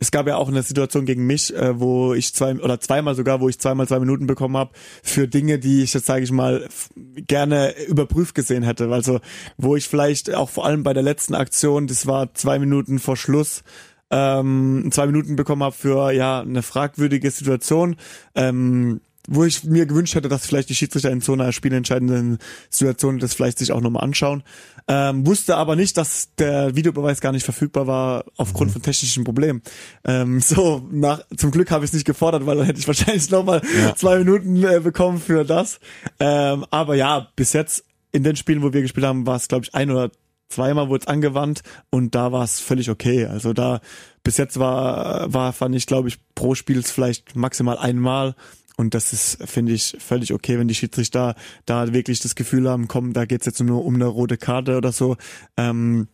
es 0.02 0.10
gab 0.10 0.26
ja 0.26 0.36
auch 0.36 0.48
eine 0.48 0.64
Situation 0.64 1.06
gegen 1.06 1.26
mich, 1.26 1.54
äh, 1.54 1.78
wo 1.78 2.12
ich 2.12 2.34
zwei 2.34 2.56
oder 2.56 2.80
zweimal 2.80 3.14
sogar, 3.14 3.40
wo 3.40 3.48
ich 3.48 3.60
zweimal 3.60 3.86
zwei 3.86 4.00
Minuten 4.00 4.26
bekommen 4.26 4.56
habe 4.56 4.72
für 5.04 5.28
Dinge, 5.28 5.60
die 5.60 5.84
ich 5.84 5.94
jetzt 5.94 6.06
sage 6.06 6.24
ich 6.24 6.32
mal 6.32 6.68
gerne 6.96 7.72
überprüft 7.86 8.34
gesehen 8.34 8.64
hätte. 8.64 8.90
Also 8.90 9.20
wo 9.58 9.76
ich 9.76 9.88
vielleicht 9.88 10.34
auch 10.34 10.50
vor 10.50 10.66
allem 10.66 10.82
bei 10.82 10.92
der 10.92 11.04
letzten 11.04 11.36
Aktion, 11.36 11.86
das 11.86 12.08
war 12.08 12.34
zwei 12.34 12.58
Minuten 12.58 12.98
vor 12.98 13.16
Schluss, 13.16 13.62
ähm, 14.10 14.88
zwei 14.90 15.06
Minuten 15.06 15.36
bekommen 15.36 15.62
habe 15.62 15.76
für 15.76 16.10
ja 16.10 16.40
eine 16.40 16.62
fragwürdige 16.62 17.30
Situation. 17.30 17.94
Ähm, 18.34 19.02
wo 19.28 19.44
ich 19.44 19.64
mir 19.64 19.86
gewünscht 19.86 20.14
hätte, 20.14 20.28
dass 20.28 20.46
vielleicht 20.46 20.68
die 20.68 20.74
Schiedsrichter 20.74 21.10
in 21.10 21.20
so 21.20 21.32
einer 21.32 21.52
spielentscheidenden 21.52 22.38
Situation 22.70 23.18
das 23.18 23.34
vielleicht 23.34 23.58
sich 23.58 23.72
auch 23.72 23.80
nochmal 23.80 24.02
anschauen. 24.04 24.42
Ähm, 24.88 25.26
wusste 25.26 25.56
aber 25.56 25.76
nicht, 25.76 25.96
dass 25.96 26.34
der 26.36 26.74
Videobeweis 26.74 27.20
gar 27.20 27.32
nicht 27.32 27.44
verfügbar 27.44 27.86
war 27.86 28.24
aufgrund 28.36 28.70
mhm. 28.70 28.72
von 28.74 28.82
technischen 28.82 29.24
Problemen. 29.24 29.62
Ähm, 30.04 30.40
so, 30.44 30.86
nach, 30.90 31.22
zum 31.36 31.52
Glück 31.52 31.70
habe 31.70 31.84
ich 31.84 31.90
es 31.90 31.94
nicht 31.94 32.06
gefordert, 32.06 32.46
weil 32.46 32.56
dann 32.56 32.66
hätte 32.66 32.80
ich 32.80 32.86
wahrscheinlich 32.88 33.30
nochmal 33.30 33.62
ja. 33.76 33.94
zwei 33.94 34.18
Minuten 34.18 34.62
äh, 34.64 34.80
bekommen 34.80 35.20
für 35.20 35.44
das. 35.44 35.78
Ähm, 36.18 36.66
aber 36.70 36.96
ja, 36.96 37.28
bis 37.36 37.52
jetzt 37.52 37.84
in 38.10 38.24
den 38.24 38.36
Spielen, 38.36 38.62
wo 38.62 38.72
wir 38.72 38.82
gespielt 38.82 39.06
haben, 39.06 39.26
war 39.26 39.36
es, 39.36 39.48
glaube 39.48 39.64
ich, 39.64 39.74
ein 39.74 39.90
oder 39.90 40.10
zweimal 40.48 40.88
wurde 40.88 41.02
es 41.02 41.08
angewandt 41.08 41.62
und 41.90 42.14
da 42.14 42.30
war 42.30 42.44
es 42.44 42.60
völlig 42.60 42.90
okay. 42.90 43.26
Also 43.26 43.52
da 43.52 43.80
bis 44.22 44.36
jetzt 44.36 44.58
war, 44.58 45.32
war 45.32 45.52
fand 45.52 45.74
ich, 45.74 45.86
glaube 45.86 46.08
ich, 46.08 46.18
pro 46.34 46.54
Spiel 46.54 46.82
vielleicht 46.82 47.34
maximal 47.34 47.78
einmal 47.78 48.34
und 48.76 48.94
das 48.94 49.12
ist, 49.12 49.38
finde 49.48 49.72
ich, 49.72 49.96
völlig 49.98 50.32
okay, 50.32 50.58
wenn 50.58 50.68
die 50.68 50.74
Schiedsrichter 50.74 51.34
da 51.66 51.92
wirklich 51.92 52.20
das 52.20 52.34
Gefühl 52.34 52.68
haben, 52.68 52.88
komm, 52.88 53.12
da 53.12 53.24
geht's 53.24 53.46
jetzt 53.46 53.60
nur 53.60 53.84
um 53.84 53.94
eine 53.94 54.06
rote 54.06 54.36
Karte 54.36 54.76
oder 54.76 54.92
so. 54.92 55.16
Ähm, 55.56 56.08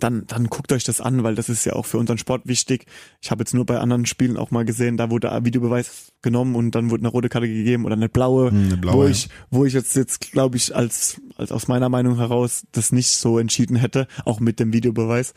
dann, 0.00 0.26
dann 0.26 0.46
guckt 0.46 0.72
euch 0.72 0.82
das 0.84 1.00
an, 1.00 1.22
weil 1.22 1.34
das 1.34 1.48
ist 1.48 1.64
ja 1.64 1.74
auch 1.74 1.86
für 1.86 1.98
unseren 1.98 2.18
Sport 2.18 2.46
wichtig. 2.46 2.86
Ich 3.20 3.30
habe 3.30 3.42
jetzt 3.42 3.54
nur 3.54 3.64
bei 3.64 3.78
anderen 3.78 4.06
Spielen 4.06 4.36
auch 4.36 4.50
mal 4.50 4.64
gesehen, 4.64 4.96
da 4.96 5.10
wurde 5.10 5.30
ein 5.30 5.44
Videobeweis 5.44 6.12
genommen 6.22 6.56
und 6.56 6.72
dann 6.74 6.90
wurde 6.90 7.02
eine 7.02 7.08
rote 7.08 7.28
Karte 7.28 7.46
gegeben 7.46 7.84
oder 7.84 7.94
eine 7.94 8.08
blaue, 8.08 8.50
hm, 8.50 8.64
eine 8.64 8.76
blaue 8.76 8.96
wo 8.96 9.06
ich, 9.06 9.28
wo 9.50 9.64
ich 9.64 9.72
jetzt 9.72 9.94
jetzt 9.94 10.32
glaube 10.32 10.56
ich 10.56 10.74
als 10.74 11.20
als 11.36 11.52
aus 11.52 11.68
meiner 11.68 11.88
Meinung 11.88 12.16
heraus 12.16 12.66
das 12.72 12.92
nicht 12.92 13.10
so 13.10 13.38
entschieden 13.38 13.76
hätte, 13.76 14.08
auch 14.24 14.40
mit 14.40 14.58
dem 14.58 14.72
Videobeweis 14.72 15.32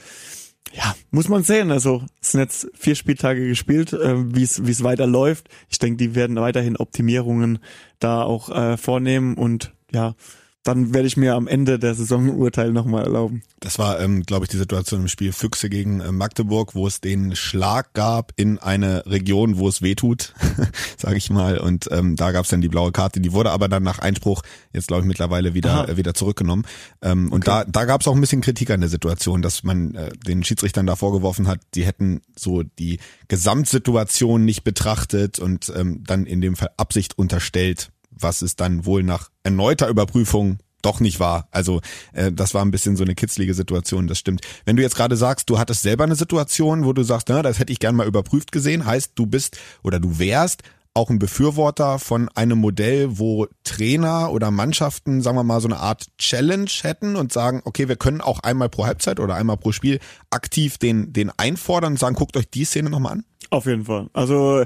ja, 0.73 0.95
muss 1.11 1.29
man 1.29 1.43
sehen. 1.43 1.71
Also 1.71 2.03
es 2.21 2.31
sind 2.31 2.41
jetzt 2.41 2.67
vier 2.73 2.95
Spieltage 2.95 3.47
gespielt, 3.47 3.93
äh, 3.93 4.35
wie 4.35 4.43
es 4.43 4.65
wie 4.65 4.71
es 4.71 4.83
weiter 4.83 5.07
läuft. 5.07 5.49
Ich 5.69 5.79
denke, 5.79 5.97
die 5.97 6.15
werden 6.15 6.35
weiterhin 6.37 6.77
Optimierungen 6.77 7.59
da 7.99 8.23
auch 8.23 8.49
äh, 8.49 8.77
vornehmen 8.77 9.35
und 9.35 9.73
ja, 9.91 10.15
dann 10.67 10.93
werde 10.93 11.07
ich 11.07 11.15
mir 11.15 11.35
am 11.35 11.47
Ende 11.47 11.79
der 11.79 11.95
Saison 11.95 12.25
ein 12.27 12.35
Urteil 12.35 12.73
nochmal 12.73 13.05
erlauben. 13.05 13.41
Das 13.61 13.79
war, 13.79 14.01
ähm, 14.01 14.23
glaube 14.23 14.45
ich, 14.45 14.49
die 14.49 14.57
Situation 14.57 15.01
im 15.01 15.07
Spiel 15.07 15.31
Füchse 15.31 15.69
gegen 15.69 16.01
äh, 16.01 16.11
Magdeburg, 16.11 16.75
wo 16.75 16.85
es 16.87 16.99
den 16.99 17.35
Schlag 17.37 17.93
gab 17.93 18.33
in 18.35 18.57
eine 18.57 19.05
Region, 19.05 19.57
wo 19.57 19.69
es 19.69 19.81
weh 19.81 19.95
tut, 19.95 20.33
sage 20.97 21.15
ich 21.15 21.29
mal. 21.29 21.57
Und 21.57 21.87
ähm, 21.91 22.17
da 22.17 22.31
gab 22.31 22.43
es 22.43 22.49
dann 22.49 22.59
die 22.59 22.67
blaue 22.67 22.91
Karte. 22.91 23.21
Die 23.21 23.31
wurde 23.31 23.51
aber 23.51 23.69
dann 23.69 23.83
nach 23.83 23.99
Einspruch 23.99 24.41
jetzt, 24.73 24.87
glaube 24.87 25.03
ich, 25.03 25.07
mittlerweile 25.07 25.53
wieder 25.53 25.87
äh, 25.87 25.95
wieder 25.95 26.13
zurückgenommen. 26.13 26.65
Ähm, 27.01 27.27
okay. 27.27 27.35
Und 27.35 27.47
da, 27.47 27.63
da 27.63 27.85
gab 27.85 28.01
es 28.01 28.07
auch 28.07 28.15
ein 28.15 28.21
bisschen 28.21 28.41
Kritik 28.41 28.69
an 28.69 28.81
der 28.81 28.89
Situation, 28.89 29.41
dass 29.41 29.63
man 29.63 29.95
äh, 29.95 30.09
den 30.27 30.43
Schiedsrichtern 30.43 30.85
da 30.85 30.97
vorgeworfen 30.97 31.47
hat, 31.47 31.61
die 31.75 31.85
hätten 31.85 32.21
so 32.35 32.63
die 32.63 32.99
Gesamtsituation 33.29 34.43
nicht 34.43 34.63
betrachtet 34.65 35.39
und 35.39 35.71
ähm, 35.75 36.03
dann 36.05 36.25
in 36.25 36.41
dem 36.41 36.55
Fall 36.57 36.71
Absicht 36.77 37.17
unterstellt 37.17 37.91
was 38.19 38.41
es 38.41 38.55
dann 38.55 38.85
wohl 38.85 39.03
nach 39.03 39.29
erneuter 39.43 39.87
Überprüfung 39.87 40.59
doch 40.81 40.99
nicht 40.99 41.19
war. 41.19 41.47
Also 41.51 41.81
äh, 42.13 42.31
das 42.31 42.53
war 42.53 42.63
ein 42.63 42.71
bisschen 42.71 42.95
so 42.95 43.03
eine 43.03 43.15
kitzlige 43.15 43.53
Situation, 43.53 44.07
das 44.07 44.19
stimmt. 44.19 44.41
Wenn 44.65 44.75
du 44.75 44.83
jetzt 44.83 44.95
gerade 44.95 45.17
sagst, 45.17 45.49
du 45.49 45.59
hattest 45.59 45.81
selber 45.81 46.03
eine 46.03 46.15
Situation, 46.15 46.85
wo 46.85 46.93
du 46.93 47.03
sagst, 47.03 47.29
na, 47.29 47.41
das 47.41 47.59
hätte 47.59 47.73
ich 47.73 47.79
gern 47.79 47.95
mal 47.95 48.07
überprüft 48.07 48.51
gesehen, 48.51 48.85
heißt 48.85 49.13
du 49.15 49.25
bist 49.25 49.57
oder 49.83 49.99
du 49.99 50.19
wärst 50.19 50.63
auch 50.97 51.11
ein 51.11 51.19
Befürworter 51.19 51.99
von 51.99 52.27
einem 52.29 52.57
Modell, 52.57 53.19
wo 53.19 53.45
Trainer 53.63 54.31
oder 54.31 54.49
Mannschaften, 54.49 55.21
sagen 55.21 55.37
wir 55.37 55.43
mal, 55.43 55.61
so 55.61 55.67
eine 55.67 55.77
Art 55.77 56.07
Challenge 56.17 56.71
hätten 56.81 57.15
und 57.15 57.31
sagen, 57.31 57.61
okay, 57.65 57.87
wir 57.87 57.97
können 57.97 58.19
auch 58.19 58.39
einmal 58.39 58.67
pro 58.67 58.87
Halbzeit 58.87 59.19
oder 59.19 59.35
einmal 59.35 59.57
pro 59.57 59.71
Spiel 59.71 59.99
aktiv 60.31 60.79
den, 60.79 61.13
den 61.13 61.31
einfordern 61.37 61.93
und 61.93 61.99
sagen, 61.99 62.15
guckt 62.15 62.35
euch 62.35 62.49
die 62.49 62.65
Szene 62.65 62.89
nochmal 62.89 63.13
an? 63.13 63.25
Auf 63.49 63.65
jeden 63.65 63.85
Fall. 63.85 64.09
Also 64.11 64.65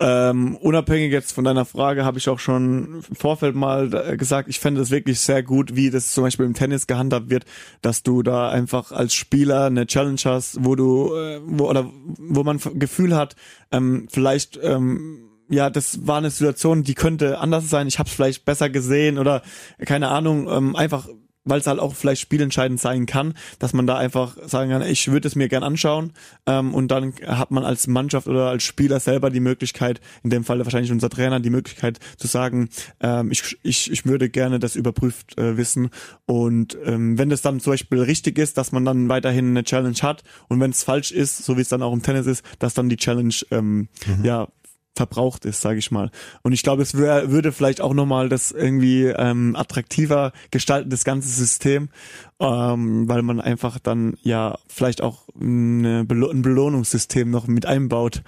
ähm, 0.00 0.56
unabhängig 0.56 1.12
jetzt 1.12 1.32
von 1.32 1.44
deiner 1.44 1.66
Frage 1.66 2.06
habe 2.06 2.16
ich 2.16 2.28
auch 2.30 2.38
schon 2.38 3.02
im 3.08 3.16
Vorfeld 3.16 3.54
mal 3.54 3.92
äh, 3.92 4.16
gesagt, 4.16 4.48
ich 4.48 4.60
fände 4.60 4.80
es 4.80 4.90
wirklich 4.90 5.20
sehr 5.20 5.42
gut, 5.42 5.76
wie 5.76 5.90
das 5.90 6.12
zum 6.12 6.24
Beispiel 6.24 6.46
im 6.46 6.54
Tennis 6.54 6.86
gehandhabt 6.86 7.28
wird, 7.28 7.44
dass 7.82 8.02
du 8.02 8.22
da 8.22 8.48
einfach 8.48 8.92
als 8.92 9.12
Spieler 9.12 9.66
eine 9.66 9.86
Challenge 9.86 10.20
hast, 10.24 10.64
wo 10.64 10.74
du 10.74 11.14
äh, 11.14 11.40
wo 11.44 11.68
oder 11.68 11.90
wo 12.18 12.44
man 12.44 12.58
Gefühl 12.74 13.14
hat, 13.14 13.36
ähm, 13.72 14.08
vielleicht 14.10 14.58
ähm, 14.62 15.24
ja, 15.50 15.68
das 15.68 16.06
war 16.06 16.16
eine 16.16 16.30
Situation, 16.30 16.82
die 16.82 16.94
könnte 16.94 17.38
anders 17.38 17.68
sein. 17.68 17.86
Ich 17.86 17.98
habe 17.98 18.08
es 18.08 18.14
vielleicht 18.14 18.46
besser 18.46 18.70
gesehen 18.70 19.18
oder 19.18 19.42
keine 19.84 20.08
Ahnung, 20.08 20.48
ähm, 20.48 20.76
einfach 20.76 21.08
weil 21.44 21.60
es 21.60 21.66
halt 21.66 21.78
auch 21.78 21.94
vielleicht 21.94 22.22
spielentscheidend 22.22 22.80
sein 22.80 23.06
kann, 23.06 23.34
dass 23.58 23.72
man 23.72 23.86
da 23.86 23.96
einfach 23.96 24.36
sagen 24.46 24.70
kann, 24.70 24.82
ich 24.82 25.10
würde 25.10 25.28
es 25.28 25.36
mir 25.36 25.48
gern 25.48 25.62
anschauen 25.62 26.12
ähm, 26.46 26.74
und 26.74 26.88
dann 26.88 27.14
hat 27.26 27.50
man 27.50 27.64
als 27.64 27.86
Mannschaft 27.86 28.26
oder 28.26 28.48
als 28.48 28.62
Spieler 28.62 29.00
selber 29.00 29.30
die 29.30 29.40
Möglichkeit, 29.40 30.00
in 30.22 30.30
dem 30.30 30.44
Fall 30.44 30.58
wahrscheinlich 30.64 30.92
unser 30.92 31.10
Trainer, 31.10 31.40
die 31.40 31.50
Möglichkeit 31.50 32.00
zu 32.16 32.26
sagen, 32.26 32.68
ähm, 33.00 33.30
ich, 33.30 33.58
ich, 33.62 33.90
ich 33.90 34.06
würde 34.06 34.28
gerne 34.28 34.58
das 34.58 34.76
überprüft 34.76 35.38
äh, 35.38 35.56
wissen 35.56 35.90
und 36.26 36.76
ähm, 36.84 37.18
wenn 37.18 37.30
das 37.30 37.42
dann 37.42 37.60
zum 37.60 37.72
Beispiel 37.72 38.00
richtig 38.00 38.38
ist, 38.38 38.58
dass 38.58 38.72
man 38.72 38.84
dann 38.84 39.08
weiterhin 39.08 39.50
eine 39.50 39.64
Challenge 39.64 39.98
hat 40.02 40.24
und 40.48 40.60
wenn 40.60 40.70
es 40.70 40.82
falsch 40.82 41.12
ist, 41.12 41.44
so 41.44 41.56
wie 41.56 41.62
es 41.62 41.68
dann 41.68 41.82
auch 41.82 41.92
im 41.92 42.02
Tennis 42.02 42.26
ist, 42.26 42.44
dass 42.58 42.74
dann 42.74 42.88
die 42.88 42.96
Challenge 42.96 43.34
ähm, 43.50 43.88
mhm. 44.06 44.24
ja 44.24 44.48
verbraucht 44.96 45.44
ist, 45.44 45.60
sage 45.60 45.78
ich 45.78 45.90
mal. 45.90 46.10
Und 46.42 46.52
ich 46.52 46.62
glaube, 46.62 46.82
es 46.82 46.96
wär, 46.96 47.30
würde 47.30 47.52
vielleicht 47.52 47.80
auch 47.80 47.94
nochmal 47.94 48.28
das 48.28 48.52
irgendwie 48.52 49.04
ähm, 49.06 49.56
attraktiver 49.56 50.32
gestalten, 50.50 50.90
das 50.90 51.04
ganze 51.04 51.28
System 51.28 51.88
ähm, 52.40 53.08
weil 53.08 53.22
man 53.22 53.40
einfach 53.40 53.78
dann 53.78 54.16
ja 54.22 54.58
vielleicht 54.66 55.02
auch 55.02 55.28
ein 55.40 56.06
Belohnungssystem 56.06 57.30
noch 57.30 57.46
mit 57.46 57.64
einbaut. 57.64 58.22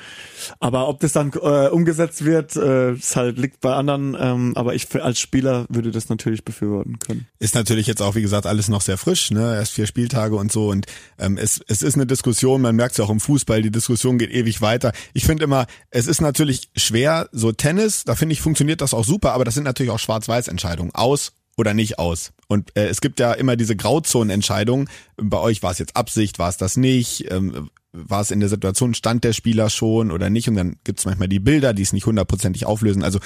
Aber 0.61 0.89
ob 0.89 1.01
das 1.01 1.13
dann 1.13 1.33
äh, 1.33 1.69
umgesetzt 1.69 2.25
wird, 2.25 2.55
äh, 2.57 2.93
ist 2.93 3.17
halt 3.17 3.39
liegt 3.39 3.61
bei 3.61 3.75
anderen. 3.75 4.17
Ähm, 4.19 4.53
aber 4.55 4.75
ich 4.75 4.87
als 5.03 5.19
Spieler 5.19 5.67
würde 5.69 5.91
das 5.91 6.09
natürlich 6.09 6.45
befürworten 6.45 6.99
können. 6.99 7.27
Ist 7.39 7.55
natürlich 7.55 7.87
jetzt 7.87 8.01
auch 8.01 8.15
wie 8.15 8.23
gesagt 8.23 8.47
alles 8.47 8.69
noch 8.69 8.81
sehr 8.81 8.97
frisch, 8.97 9.31
ne? 9.31 9.55
Erst 9.57 9.73
vier 9.73 9.87
Spieltage 9.87 10.37
und 10.37 10.53
so 10.53 10.71
und 10.71 10.87
ähm, 11.19 11.37
es 11.37 11.61
es 11.67 11.83
ist 11.83 11.95
eine 11.95 12.07
Diskussion. 12.07 12.63
Man 12.63 12.77
merkt 12.77 12.93
es 12.93 12.99
ja 12.99 13.05
auch 13.05 13.11
im 13.11 13.21
Fußball. 13.21 13.63
Die 13.63 13.73
Diskussion 13.73 14.19
geht 14.19 14.31
ewig 14.31 14.63
weiter. 14.63 14.93
Ich 15.15 15.25
finde 15.25 15.45
immer, 15.45 15.67
es 15.91 16.07
ist 16.07 16.21
natürlich 16.21 16.71
schwer. 16.77 17.29
So 17.33 17.53
Tennis, 17.53 18.05
da 18.05 18.15
finde 18.15 18.35
ich 18.35 18.41
funktioniert 18.41 18.81
das 18.81 18.95
auch 18.95 19.05
super. 19.05 19.33
Aber 19.33 19.45
das 19.45 19.55
sind 19.55 19.65
natürlich 19.65 19.91
auch 19.91 19.99
Schwarz-Weiß-Entscheidungen 19.99 20.95
aus 20.95 21.33
oder 21.57 21.75
nicht 21.75 21.99
aus. 21.99 22.33
Und 22.49 22.77
äh, 22.77 22.87
es 22.87 23.01
gibt 23.01 23.19
ja 23.21 23.33
immer 23.33 23.57
diese 23.57 23.77
Grauzonenentscheidung. 23.77 24.89
Bei 25.17 25.39
euch 25.39 25.63
war 25.63 25.73
es 25.73 25.79
jetzt 25.79 25.97
Absicht, 25.97 26.39
war 26.39 26.49
es 26.49 26.57
das 26.57 26.77
nicht? 26.77 27.31
Ähm, 27.31 27.71
war 27.93 28.21
es 28.21 28.31
in 28.31 28.41
der 28.41 28.49
Situation, 28.49 28.95
stand 28.95 29.25
der 29.25 29.33
Spieler 29.33 29.71
schon 29.71 30.11
oder 30.11 30.29
nicht? 30.29 30.49
Und 30.49 30.57
dann 30.57 30.77
gibt 30.85 30.99
es 30.99 31.07
manchmal 31.07 31.29
die 31.29 31.41
Bilder, 31.41 31.73
die 31.73 31.83
es 31.83 31.93
nicht 31.93 32.07
hundertprozentig 32.07 32.67
auflösen. 32.67 33.03
Also 33.03 33.21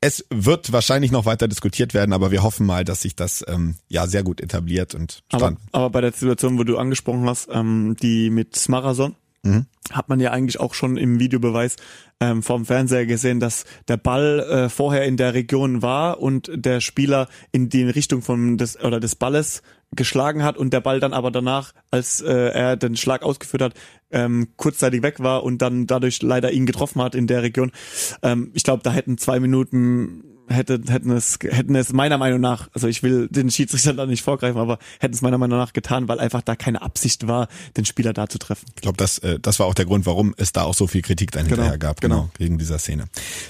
es 0.00 0.24
wird 0.30 0.70
wahrscheinlich 0.72 1.10
noch 1.10 1.24
weiter 1.24 1.48
diskutiert 1.48 1.94
werden, 1.94 2.12
aber 2.12 2.30
wir 2.30 2.42
hoffen 2.42 2.66
mal, 2.66 2.84
dass 2.84 3.00
sich 3.00 3.16
das 3.16 3.44
ähm, 3.48 3.76
ja 3.88 4.06
sehr 4.06 4.22
gut 4.22 4.40
etabliert 4.40 4.94
und 4.94 5.22
stand. 5.28 5.42
Aber, 5.42 5.56
aber 5.72 5.90
bei 5.90 6.00
der 6.02 6.12
Situation, 6.12 6.58
wo 6.58 6.64
du 6.64 6.78
angesprochen 6.78 7.26
hast, 7.28 7.48
ähm, 7.50 7.96
die 8.00 8.30
mit 8.30 8.54
Smarason, 8.54 9.16
mhm. 9.44 9.66
hat 9.92 10.08
man 10.08 10.20
ja 10.20 10.30
eigentlich 10.32 10.60
auch 10.60 10.74
schon 10.74 10.96
im 10.96 11.20
Videobeweis 11.20 11.76
ähm, 12.20 12.42
vom 12.42 12.64
Fernseher 12.64 13.06
gesehen, 13.06 13.40
dass 13.40 13.64
der 13.88 13.96
Ball 13.96 14.40
äh, 14.40 14.68
vorher 14.68 15.04
in 15.04 15.16
der 15.16 15.34
Region 15.34 15.82
war 15.82 16.20
und 16.20 16.50
der 16.52 16.80
Spieler 16.80 17.28
in 17.52 17.68
die 17.68 17.84
Richtung 17.84 18.22
von 18.22 18.58
des 18.58 18.82
oder 18.82 19.00
des 19.00 19.14
Balles 19.14 19.62
geschlagen 19.94 20.42
hat 20.42 20.56
und 20.56 20.72
der 20.72 20.80
Ball 20.80 21.00
dann 21.00 21.12
aber 21.12 21.30
danach, 21.30 21.72
als 21.90 22.20
äh, 22.20 22.32
er 22.32 22.76
den 22.76 22.96
Schlag 22.96 23.22
ausgeführt 23.22 23.62
hat, 23.62 23.74
ähm, 24.10 24.48
kurzzeitig 24.56 25.02
weg 25.02 25.20
war 25.20 25.44
und 25.44 25.62
dann 25.62 25.86
dadurch 25.86 26.22
leider 26.22 26.50
ihn 26.52 26.66
getroffen 26.66 27.02
hat 27.02 27.14
in 27.14 27.26
der 27.26 27.42
Region. 27.42 27.72
Ähm, 28.22 28.50
ich 28.54 28.64
glaube, 28.64 28.82
da 28.82 28.92
hätten 28.92 29.18
zwei 29.18 29.40
Minuten 29.40 30.33
hätte, 30.48 30.80
hätten 30.88 31.10
es, 31.10 31.38
hätten 31.42 31.74
es 31.74 31.92
meiner 31.92 32.18
Meinung 32.18 32.40
nach, 32.40 32.68
also 32.72 32.88
ich 32.88 33.02
will 33.02 33.28
den 33.28 33.50
Schiedsrichter 33.50 33.94
da 33.94 34.06
nicht 34.06 34.22
vorgreifen, 34.22 34.60
aber 34.60 34.78
hätten 35.00 35.14
es 35.14 35.22
meiner 35.22 35.38
Meinung 35.38 35.58
nach 35.58 35.72
getan, 35.72 36.08
weil 36.08 36.20
einfach 36.20 36.42
da 36.42 36.56
keine 36.56 36.82
Absicht 36.82 37.26
war, 37.26 37.48
den 37.76 37.84
Spieler 37.84 38.12
da 38.12 38.28
zu 38.28 38.38
treffen. 38.38 38.66
Ich 38.74 38.82
glaube, 38.82 38.96
das, 38.96 39.18
äh, 39.18 39.38
das 39.40 39.58
war 39.58 39.66
auch 39.66 39.74
der 39.74 39.86
Grund, 39.86 40.06
warum 40.06 40.34
es 40.36 40.52
da 40.52 40.62
auch 40.62 40.74
so 40.74 40.86
viel 40.86 41.02
Kritik 41.02 41.30
dann 41.32 41.44
genau, 41.44 41.56
hinterher 41.56 41.78
gab, 41.78 42.00
genau, 42.00 42.22
genau, 42.22 42.30
wegen 42.38 42.58
dieser 42.58 42.78
Szene. 42.78 43.04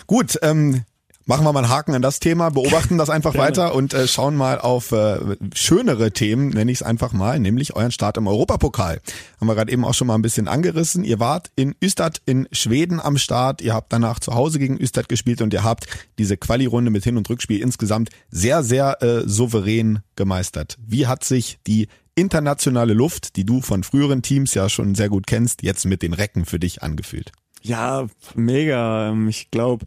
Gut, 0.07 0.39
ähm, 0.43 0.85
Machen 1.27 1.47
wir 1.47 1.55
mal 1.55 1.61
einen 1.61 1.71
Haken 1.71 1.95
an 1.95 2.03
das 2.03 2.21
Thema, 2.21 2.51
beobachten 2.51 2.99
das 2.99 3.09
einfach 3.09 3.35
weiter 3.39 3.75
und 3.75 3.95
äh, 3.95 4.07
schauen 4.07 4.37
mal 4.37 4.59
auf 4.61 4.93
äh, 4.93 5.37
schönere 5.55 6.11
Themen, 6.11 6.51
nenne 6.51 6.71
ich 6.71 6.79
es 6.79 6.83
einfach 6.83 7.15
mal, 7.15 7.41
nämlich 7.41 7.75
euren 7.75 7.93
Start 7.93 8.19
im 8.19 8.27
Europapokal. 8.27 9.01
Haben 9.41 9.47
wir 9.47 9.55
gerade 9.55 9.73
eben 9.73 9.87
auch 9.87 9.95
schon 9.95 10.07
mal 10.07 10.17
ein 10.17 10.23
bisschen 10.23 10.49
angerissen. 10.49 11.03
Ihr 11.03 11.21
wart 11.21 11.51
in 11.57 11.75
Ystad 11.83 12.21
in 12.27 12.47
Schweden 12.53 13.01
am 13.01 13.17
Start, 13.17 13.63
ihr 13.63 13.73
habt 13.73 13.91
danach 13.91 14.21
zu 14.21 14.35
Hause 14.35 14.59
gegen 14.59 14.79
Ystad 14.79 15.09
gespielt 15.09 15.41
und 15.41 15.55
ihr 15.55 15.65
habt 15.65 15.87
diese 16.19 16.37
Quali-Runde 16.37 16.91
mit 16.91 17.05
Hin- 17.05 17.17
und 17.17 17.31
Rückspiel 17.31 17.63
insgesamt 17.63 18.11
sehr, 18.31 18.63
sehr 18.63 19.03
äh, 19.03 19.23
souverän 19.25 20.01
gemeistert. 20.17 20.77
Wie 20.87 21.07
hat 21.07 21.25
sich 21.25 21.59
die 21.67 21.89
internationale 22.15 22.93
Luft, 22.93 23.37
die 23.37 23.45
du 23.45 23.63
von 23.63 23.83
früheren 23.83 24.21
Teams 24.21 24.53
ja 24.53 24.69
schon 24.69 24.95
sehr 24.95 25.09
gut 25.09 25.27
kennst, 25.27 25.63
jetzt 25.63 25.87
mit 25.87 26.03
den 26.03 26.13
Recken 26.13 26.45
für 26.45 26.59
dich 26.59 26.83
angefühlt? 26.83 27.33
Ja, 27.63 28.09
mega. 28.35 29.09
Ähm, 29.09 29.29
ich 29.29 29.51
glaube, 29.51 29.87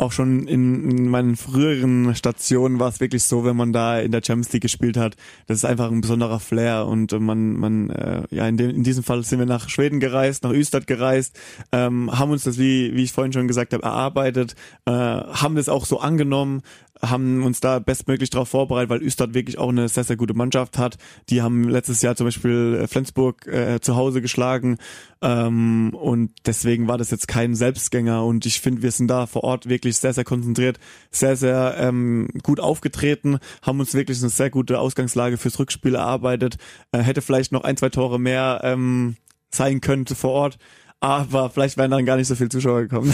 auch 0.00 0.12
schon 0.12 0.48
in, 0.48 0.90
in 0.90 1.08
meinen 1.08 1.36
früheren 1.36 2.14
Stationen 2.14 2.78
war 2.78 2.88
es 2.88 3.00
wirklich 3.00 3.24
so, 3.24 3.44
wenn 3.44 3.56
man 3.56 3.72
da 3.72 4.00
in 4.00 4.12
der 4.12 4.22
Champions 4.24 4.52
League 4.52 4.62
gespielt 4.62 4.96
hat, 4.96 5.16
das 5.46 5.58
ist 5.58 5.64
einfach 5.64 5.90
ein 5.90 6.00
besonderer 6.00 6.40
Flair 6.40 6.86
und 6.86 7.12
man, 7.20 7.54
man, 7.54 7.90
äh, 7.90 8.22
ja, 8.30 8.48
in, 8.48 8.56
dem, 8.56 8.70
in 8.70 8.82
diesem 8.82 9.04
Fall 9.04 9.22
sind 9.24 9.38
wir 9.38 9.46
nach 9.46 9.68
Schweden 9.68 10.00
gereist, 10.00 10.42
nach 10.42 10.52
Ystad 10.52 10.86
gereist, 10.86 11.38
ähm, 11.72 12.10
haben 12.18 12.30
uns 12.30 12.44
das, 12.44 12.58
wie, 12.58 12.94
wie 12.94 13.04
ich 13.04 13.12
vorhin 13.12 13.32
schon 13.32 13.48
gesagt 13.48 13.74
habe, 13.74 13.82
erarbeitet, 13.82 14.54
äh, 14.86 14.90
haben 14.90 15.56
das 15.56 15.68
auch 15.68 15.84
so 15.84 16.00
angenommen, 16.00 16.62
haben 17.02 17.42
uns 17.44 17.60
da 17.60 17.78
bestmöglich 17.78 18.30
darauf 18.30 18.48
vorbereitet, 18.48 18.90
weil 18.90 19.02
Östad 19.02 19.34
wirklich 19.34 19.58
auch 19.58 19.70
eine 19.70 19.88
sehr, 19.88 20.04
sehr 20.04 20.16
gute 20.16 20.34
Mannschaft 20.34 20.78
hat. 20.78 20.98
Die 21.30 21.42
haben 21.42 21.68
letztes 21.68 22.02
Jahr 22.02 22.16
zum 22.16 22.26
Beispiel 22.26 22.80
äh, 22.82 22.86
Flensburg 22.86 23.46
äh, 23.46 23.80
zu 23.80 23.96
Hause 23.96 24.20
geschlagen 24.20 24.78
ähm, 25.22 25.94
und 25.94 26.32
deswegen 26.46 26.88
war 26.88 26.98
das 26.98 27.10
jetzt 27.10 27.28
kein 27.28 27.54
Selbstgänger 27.54 28.24
und 28.24 28.46
ich 28.46 28.60
finde, 28.60 28.82
wir 28.82 28.90
sind 28.90 29.08
da 29.08 29.26
vor 29.26 29.44
Ort 29.44 29.68
wirklich 29.68 29.98
sehr, 29.98 30.14
sehr 30.14 30.24
konzentriert, 30.24 30.78
sehr, 31.10 31.36
sehr 31.36 31.76
ähm, 31.78 32.28
gut 32.42 32.60
aufgetreten, 32.60 33.38
haben 33.62 33.80
uns 33.80 33.94
wirklich 33.94 34.20
eine 34.20 34.30
sehr 34.30 34.50
gute 34.50 34.78
Ausgangslage 34.78 35.36
fürs 35.36 35.58
Rückspiel 35.58 35.94
erarbeitet, 35.94 36.56
äh, 36.92 36.98
hätte 36.98 37.22
vielleicht 37.22 37.52
noch 37.52 37.64
ein, 37.64 37.76
zwei 37.76 37.90
Tore 37.90 38.18
mehr 38.18 38.60
ähm, 38.64 39.16
sein 39.50 39.80
könnte 39.80 40.14
vor 40.14 40.30
Ort 40.30 40.58
aber 41.00 41.48
vielleicht 41.48 41.78
wären 41.78 41.90
dann 41.90 42.04
gar 42.04 42.16
nicht 42.16 42.28
so 42.28 42.34
viele 42.34 42.50
Zuschauer 42.50 42.82
gekommen. 42.82 43.12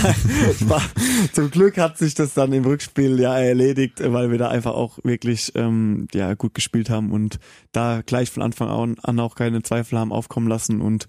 Zum 1.32 1.50
Glück 1.52 1.78
hat 1.78 1.96
sich 1.96 2.14
das 2.14 2.34
dann 2.34 2.52
im 2.52 2.64
Rückspiel 2.64 3.18
ja 3.20 3.38
erledigt, 3.38 4.02
weil 4.04 4.32
wir 4.32 4.38
da 4.38 4.48
einfach 4.48 4.74
auch 4.74 4.98
wirklich 5.04 5.52
ähm, 5.54 6.08
ja 6.12 6.34
gut 6.34 6.54
gespielt 6.54 6.90
haben 6.90 7.12
und 7.12 7.38
da 7.70 8.02
gleich 8.04 8.32
von 8.32 8.42
Anfang 8.42 8.96
an 9.00 9.20
auch 9.20 9.36
keine 9.36 9.62
Zweifel 9.62 9.98
haben 9.98 10.12
aufkommen 10.12 10.48
lassen 10.48 10.80
und 10.80 11.06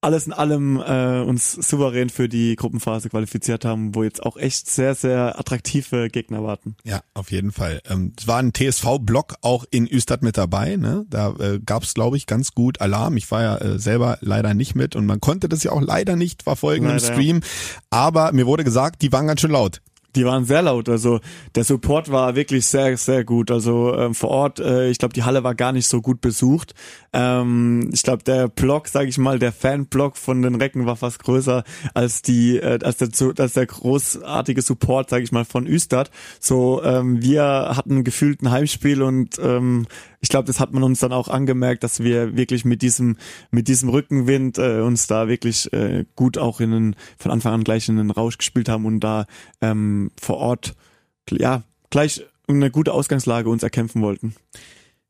alles 0.00 0.26
in 0.26 0.32
allem 0.32 0.76
äh, 0.76 1.20
uns 1.20 1.52
souverän 1.52 2.10
für 2.10 2.28
die 2.28 2.54
Gruppenphase 2.56 3.08
qualifiziert 3.08 3.64
haben, 3.64 3.94
wo 3.94 4.02
jetzt 4.04 4.22
auch 4.22 4.36
echt 4.36 4.68
sehr, 4.68 4.94
sehr 4.94 5.38
attraktive 5.38 6.08
Gegner 6.10 6.44
warten. 6.44 6.76
Ja, 6.84 7.00
auf 7.14 7.32
jeden 7.32 7.50
Fall. 7.50 7.80
Ähm, 7.88 8.12
es 8.18 8.28
war 8.28 8.38
ein 8.38 8.52
TSV-Block 8.52 9.36
auch 9.40 9.64
in 9.70 9.86
Üstad 9.86 10.22
mit 10.22 10.36
dabei. 10.36 10.76
Ne? 10.76 11.06
Da 11.08 11.34
äh, 11.38 11.60
gab 11.64 11.82
es, 11.82 11.94
glaube 11.94 12.16
ich, 12.16 12.26
ganz 12.26 12.52
gut 12.52 12.80
Alarm. 12.80 13.16
Ich 13.16 13.30
war 13.30 13.42
ja 13.42 13.56
äh, 13.58 13.78
selber 13.78 14.18
leider 14.20 14.54
nicht 14.54 14.74
mit 14.74 14.96
und 14.96 15.06
man 15.06 15.20
konnte 15.20 15.48
das 15.48 15.62
ja 15.64 15.72
auch 15.72 15.80
leider 15.80 16.14
nicht 16.14 16.42
verfolgen 16.42 16.86
leider, 16.86 16.94
im 16.94 17.12
Stream. 17.12 17.40
Ja. 17.40 17.48
Aber 17.90 18.32
mir 18.32 18.46
wurde 18.46 18.64
gesagt, 18.64 19.02
die 19.02 19.12
waren 19.12 19.26
ganz 19.26 19.40
schön 19.40 19.50
laut 19.50 19.80
die 20.16 20.24
waren 20.24 20.44
sehr 20.44 20.62
laut. 20.62 20.88
Also 20.88 21.20
der 21.54 21.64
Support 21.64 22.10
war 22.10 22.34
wirklich 22.34 22.66
sehr, 22.66 22.96
sehr 22.96 23.24
gut. 23.24 23.50
Also 23.50 23.94
ähm, 23.94 24.14
vor 24.14 24.30
Ort, 24.30 24.58
äh, 24.58 24.90
ich 24.90 24.98
glaube, 24.98 25.14
die 25.14 25.22
Halle 25.22 25.44
war 25.44 25.54
gar 25.54 25.72
nicht 25.72 25.86
so 25.86 26.00
gut 26.00 26.20
besucht. 26.20 26.74
Ähm, 27.12 27.90
ich 27.92 28.02
glaube, 28.02 28.24
der 28.24 28.48
Block, 28.48 28.88
sage 28.88 29.08
ich 29.08 29.18
mal, 29.18 29.38
der 29.38 29.52
Fanblock 29.52 30.16
von 30.16 30.42
den 30.42 30.54
Recken 30.56 30.86
war 30.86 30.96
fast 30.96 31.22
größer 31.22 31.64
als 31.94 32.22
die, 32.22 32.56
äh, 32.56 32.78
als 32.82 32.96
der, 32.96 33.10
als 33.38 33.52
der 33.52 33.66
großartige 33.66 34.62
Support, 34.62 35.10
sage 35.10 35.22
ich 35.22 35.32
mal, 35.32 35.44
von 35.44 35.66
Üstad. 35.66 36.10
So, 36.40 36.82
ähm, 36.82 37.22
wir 37.22 37.72
hatten 37.76 38.02
gefühlt 38.02 38.42
ein 38.42 38.50
Heimspiel 38.50 39.02
und 39.02 39.38
ähm, 39.38 39.86
ich 40.20 40.28
glaube, 40.28 40.46
das 40.46 40.58
hat 40.58 40.72
man 40.72 40.82
uns 40.82 41.00
dann 41.00 41.12
auch 41.12 41.28
angemerkt, 41.28 41.84
dass 41.84 42.00
wir 42.00 42.36
wirklich 42.36 42.64
mit 42.64 42.82
diesem 42.82 43.16
mit 43.50 43.68
diesem 43.68 43.88
Rückenwind 43.90 44.58
äh, 44.58 44.80
uns 44.80 45.06
da 45.06 45.28
wirklich 45.28 45.72
äh, 45.72 46.04
gut 46.16 46.36
auch 46.36 46.60
in 46.60 46.70
den, 46.72 46.96
von 47.18 47.30
Anfang 47.30 47.54
an 47.54 47.64
gleich 47.64 47.88
in 47.88 47.96
den 47.96 48.10
Rausch 48.10 48.38
gespielt 48.38 48.68
haben 48.68 48.86
und 48.86 49.00
da 49.00 49.26
ähm, 49.60 50.05
vor 50.20 50.38
Ort 50.38 50.74
ja 51.30 51.62
gleich 51.90 52.24
eine 52.48 52.70
gute 52.70 52.92
Ausgangslage 52.92 53.48
uns 53.48 53.62
erkämpfen 53.62 54.02
wollten. 54.02 54.34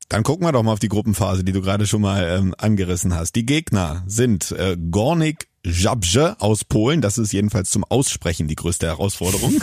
Dann 0.09 0.23
gucken 0.23 0.45
wir 0.45 0.51
doch 0.51 0.63
mal 0.63 0.71
auf 0.71 0.79
die 0.79 0.87
Gruppenphase, 0.87 1.43
die 1.43 1.51
du 1.51 1.61
gerade 1.61 1.85
schon 1.85 2.01
mal 2.01 2.23
ähm, 2.23 2.55
angerissen 2.57 3.13
hast. 3.13 3.35
Die 3.35 3.45
Gegner 3.45 4.03
sind 4.07 4.51
äh, 4.51 4.77
Gornik 4.89 5.46
Żabrze 5.67 6.39
aus 6.39 6.63
Polen, 6.63 7.01
das 7.01 7.17
ist 7.17 7.33
jedenfalls 7.33 7.69
zum 7.69 7.83
Aussprechen 7.83 8.47
die 8.47 8.55
größte 8.55 8.87
Herausforderung. 8.87 9.53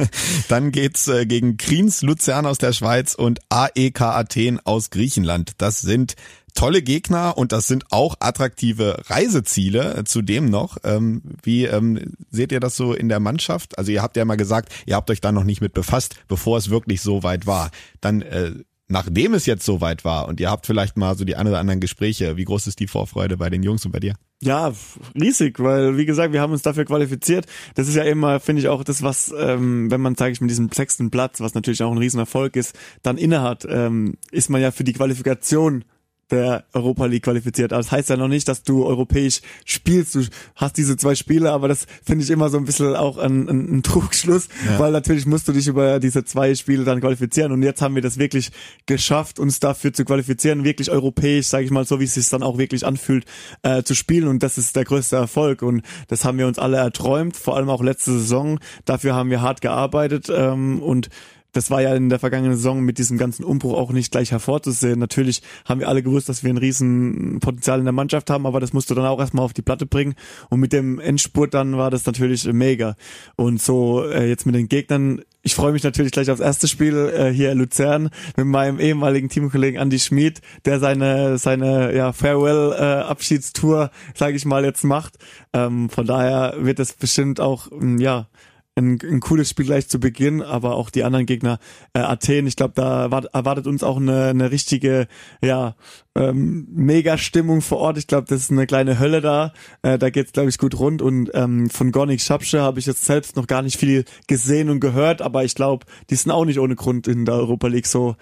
Dann 0.48 0.72
geht's 0.72 1.08
äh, 1.08 1.24
gegen 1.24 1.56
Kriens 1.56 2.02
Luzern 2.02 2.46
aus 2.46 2.58
der 2.58 2.72
Schweiz 2.72 3.14
und 3.14 3.40
AEK 3.48 4.00
Athen 4.00 4.60
aus 4.64 4.90
Griechenland. 4.90 5.52
Das 5.58 5.80
sind 5.80 6.16
tolle 6.54 6.82
Gegner 6.82 7.38
und 7.38 7.52
das 7.52 7.66
sind 7.66 7.86
auch 7.90 8.16
attraktive 8.20 9.02
Reiseziele. 9.06 10.02
Zudem 10.04 10.46
noch, 10.46 10.78
ähm, 10.84 11.22
wie 11.42 11.64
ähm, 11.64 12.14
seht 12.30 12.52
ihr 12.52 12.60
das 12.60 12.76
so 12.76 12.92
in 12.92 13.08
der 13.08 13.20
Mannschaft? 13.20 13.78
Also 13.78 13.92
ihr 13.92 14.02
habt 14.02 14.16
ja 14.16 14.24
mal 14.24 14.36
gesagt, 14.36 14.72
ihr 14.86 14.96
habt 14.96 15.10
euch 15.10 15.20
da 15.20 15.32
noch 15.32 15.44
nicht 15.44 15.60
mit 15.60 15.72
befasst, 15.72 16.16
bevor 16.28 16.58
es 16.58 16.70
wirklich 16.70 17.00
so 17.00 17.22
weit 17.22 17.46
war. 17.46 17.70
Dann 18.00 18.22
äh, 18.22 18.52
nachdem 18.88 19.34
es 19.34 19.46
jetzt 19.46 19.64
so 19.64 19.80
weit 19.80 20.04
war 20.04 20.28
und 20.28 20.40
ihr 20.40 20.50
habt 20.50 20.66
vielleicht 20.66 20.96
mal 20.96 21.16
so 21.16 21.24
die 21.24 21.36
ein 21.36 21.46
oder 21.46 21.58
anderen 21.58 21.80
Gespräche, 21.80 22.36
wie 22.36 22.44
groß 22.44 22.66
ist 22.66 22.80
die 22.80 22.86
Vorfreude 22.86 23.36
bei 23.36 23.50
den 23.50 23.62
Jungs 23.62 23.84
und 23.84 23.92
bei 23.92 24.00
dir? 24.00 24.14
Ja, 24.42 24.72
riesig, 25.14 25.60
weil 25.60 25.96
wie 25.96 26.04
gesagt, 26.04 26.32
wir 26.32 26.40
haben 26.40 26.52
uns 26.52 26.62
dafür 26.62 26.84
qualifiziert. 26.84 27.46
Das 27.74 27.88
ist 27.88 27.94
ja 27.94 28.02
immer, 28.02 28.40
finde 28.40 28.60
ich 28.60 28.68
auch 28.68 28.82
das, 28.82 29.02
was, 29.02 29.32
ähm, 29.38 29.90
wenn 29.90 30.00
man, 30.00 30.16
sage 30.16 30.32
ich, 30.32 30.40
mit 30.40 30.50
diesem 30.50 30.70
sechsten 30.70 31.10
Platz, 31.10 31.40
was 31.40 31.54
natürlich 31.54 31.82
auch 31.82 31.92
ein 31.92 31.98
Riesenerfolg 31.98 32.56
ist, 32.56 32.76
dann 33.02 33.18
innehat, 33.18 33.64
ähm, 33.68 34.14
ist 34.32 34.50
man 34.50 34.60
ja 34.60 34.72
für 34.72 34.84
die 34.84 34.94
Qualifikation 34.94 35.84
der 36.32 36.64
Europa 36.72 37.06
League 37.06 37.24
qualifiziert. 37.24 37.72
Aber 37.72 37.82
das 37.82 37.92
heißt 37.92 38.08
ja 38.10 38.16
noch 38.16 38.28
nicht, 38.28 38.48
dass 38.48 38.62
du 38.62 38.84
europäisch 38.84 39.40
spielst. 39.64 40.14
Du 40.14 40.24
hast 40.56 40.76
diese 40.76 40.96
zwei 40.96 41.14
Spiele, 41.14 41.52
aber 41.52 41.68
das 41.68 41.86
finde 42.02 42.24
ich 42.24 42.30
immer 42.30 42.48
so 42.48 42.56
ein 42.56 42.64
bisschen 42.64 42.96
auch 42.96 43.18
ein, 43.18 43.48
ein, 43.48 43.78
ein 43.78 43.82
Trugschluss, 43.82 44.48
ja. 44.66 44.78
weil 44.78 44.92
natürlich 44.92 45.26
musst 45.26 45.46
du 45.46 45.52
dich 45.52 45.68
über 45.68 46.00
diese 46.00 46.24
zwei 46.24 46.54
Spiele 46.54 46.84
dann 46.84 47.00
qualifizieren. 47.00 47.52
Und 47.52 47.62
jetzt 47.62 47.82
haben 47.82 47.94
wir 47.94 48.02
das 48.02 48.18
wirklich 48.18 48.50
geschafft, 48.86 49.38
uns 49.38 49.60
dafür 49.60 49.92
zu 49.92 50.04
qualifizieren, 50.04 50.64
wirklich 50.64 50.90
europäisch, 50.90 51.46
sage 51.46 51.64
ich 51.64 51.70
mal, 51.70 51.84
so 51.84 52.00
wie 52.00 52.04
es 52.04 52.14
sich 52.14 52.28
dann 52.30 52.42
auch 52.42 52.58
wirklich 52.58 52.86
anfühlt, 52.86 53.26
äh, 53.62 53.82
zu 53.82 53.94
spielen. 53.94 54.26
Und 54.26 54.42
das 54.42 54.58
ist 54.58 54.74
der 54.74 54.84
größte 54.84 55.16
Erfolg. 55.16 55.62
Und 55.62 55.82
das 56.08 56.24
haben 56.24 56.38
wir 56.38 56.46
uns 56.46 56.58
alle 56.58 56.78
erträumt, 56.78 57.36
vor 57.36 57.56
allem 57.56 57.68
auch 57.68 57.82
letzte 57.82 58.12
Saison. 58.12 58.58
Dafür 58.86 59.14
haben 59.14 59.30
wir 59.30 59.42
hart 59.42 59.60
gearbeitet 59.60 60.32
ähm, 60.34 60.82
und 60.82 61.10
das 61.52 61.70
war 61.70 61.82
ja 61.82 61.94
in 61.94 62.08
der 62.08 62.18
vergangenen 62.18 62.56
Saison 62.56 62.80
mit 62.80 62.98
diesem 62.98 63.18
ganzen 63.18 63.44
Umbruch 63.44 63.76
auch 63.76 63.92
nicht 63.92 64.10
gleich 64.10 64.32
hervorzusehen. 64.32 64.98
Natürlich 64.98 65.42
haben 65.66 65.80
wir 65.80 65.88
alle 65.88 66.02
gewusst, 66.02 66.28
dass 66.28 66.42
wir 66.42 66.50
ein 66.50 66.58
riesen 66.58 67.40
Potenzial 67.40 67.78
in 67.78 67.84
der 67.84 67.92
Mannschaft 67.92 68.30
haben, 68.30 68.46
aber 68.46 68.58
das 68.58 68.72
musst 68.72 68.90
du 68.90 68.94
dann 68.94 69.04
auch 69.04 69.20
erstmal 69.20 69.44
auf 69.44 69.52
die 69.52 69.62
Platte 69.62 69.86
bringen. 69.86 70.14
Und 70.48 70.60
mit 70.60 70.72
dem 70.72 70.98
Endspurt 70.98 71.54
dann 71.54 71.76
war 71.76 71.90
das 71.90 72.06
natürlich 72.06 72.44
mega. 72.52 72.96
Und 73.36 73.60
so 73.60 74.04
äh, 74.04 74.28
jetzt 74.28 74.46
mit 74.46 74.54
den 74.54 74.68
Gegnern, 74.68 75.22
ich 75.42 75.54
freue 75.54 75.72
mich 75.72 75.82
natürlich 75.82 76.12
gleich 76.12 76.30
aufs 76.30 76.40
erste 76.40 76.68
Spiel 76.68 76.96
äh, 77.14 77.32
hier 77.32 77.52
in 77.52 77.58
Luzern 77.58 78.10
mit 78.36 78.46
meinem 78.46 78.78
ehemaligen 78.80 79.28
Teamkollegen 79.28 79.80
Andy 79.80 79.98
Schmid, 79.98 80.40
der 80.64 80.78
seine 80.78 81.36
seine 81.36 81.94
ja 81.94 82.12
Farewell 82.12 82.72
äh, 82.72 83.02
Abschiedstour, 83.02 83.90
sage 84.14 84.36
ich 84.36 84.44
mal 84.44 84.64
jetzt 84.64 84.84
macht. 84.84 85.18
Ähm, 85.52 85.90
von 85.90 86.06
daher 86.06 86.54
wird 86.58 86.78
es 86.78 86.92
bestimmt 86.94 87.40
auch 87.40 87.68
ja 87.98 88.28
ein, 88.74 88.98
ein 89.02 89.20
cooles 89.20 89.50
Spiel 89.50 89.66
gleich 89.66 89.88
zu 89.88 90.00
Beginn, 90.00 90.40
aber 90.40 90.76
auch 90.76 90.90
die 90.90 91.04
anderen 91.04 91.26
Gegner, 91.26 91.58
äh, 91.92 92.00
Athen, 92.00 92.46
ich 92.46 92.56
glaube, 92.56 92.72
da 92.74 93.04
erwartet 93.04 93.66
uns 93.66 93.82
auch 93.82 93.98
eine, 93.98 94.28
eine 94.28 94.50
richtige, 94.50 95.08
ja, 95.42 95.74
ähm, 96.14 96.66
Mega-Stimmung 96.70 97.60
vor 97.60 97.78
Ort. 97.78 97.98
Ich 97.98 98.06
glaube, 98.06 98.26
das 98.28 98.40
ist 98.40 98.50
eine 98.50 98.66
kleine 98.66 98.98
Hölle 98.98 99.20
da. 99.20 99.52
Äh, 99.82 99.98
da 99.98 100.10
geht's, 100.10 100.32
glaube 100.32 100.48
ich, 100.48 100.58
gut 100.58 100.78
rund. 100.78 101.02
Und 101.02 101.30
ähm, 101.34 101.68
von 101.70 101.92
Gornik 101.92 102.20
Schapsche 102.20 102.60
habe 102.60 102.78
ich 102.78 102.86
jetzt 102.86 103.04
selbst 103.04 103.36
noch 103.36 103.46
gar 103.46 103.62
nicht 103.62 103.78
viel 103.78 104.04
gesehen 104.26 104.70
und 104.70 104.80
gehört, 104.80 105.22
aber 105.22 105.44
ich 105.44 105.54
glaube, 105.54 105.86
die 106.10 106.16
sind 106.16 106.30
auch 106.30 106.44
nicht 106.44 106.58
ohne 106.58 106.76
Grund 106.76 107.08
in 107.08 107.24
der 107.24 107.34
Europa 107.34 107.68
League 107.68 107.86
so. 107.86 108.16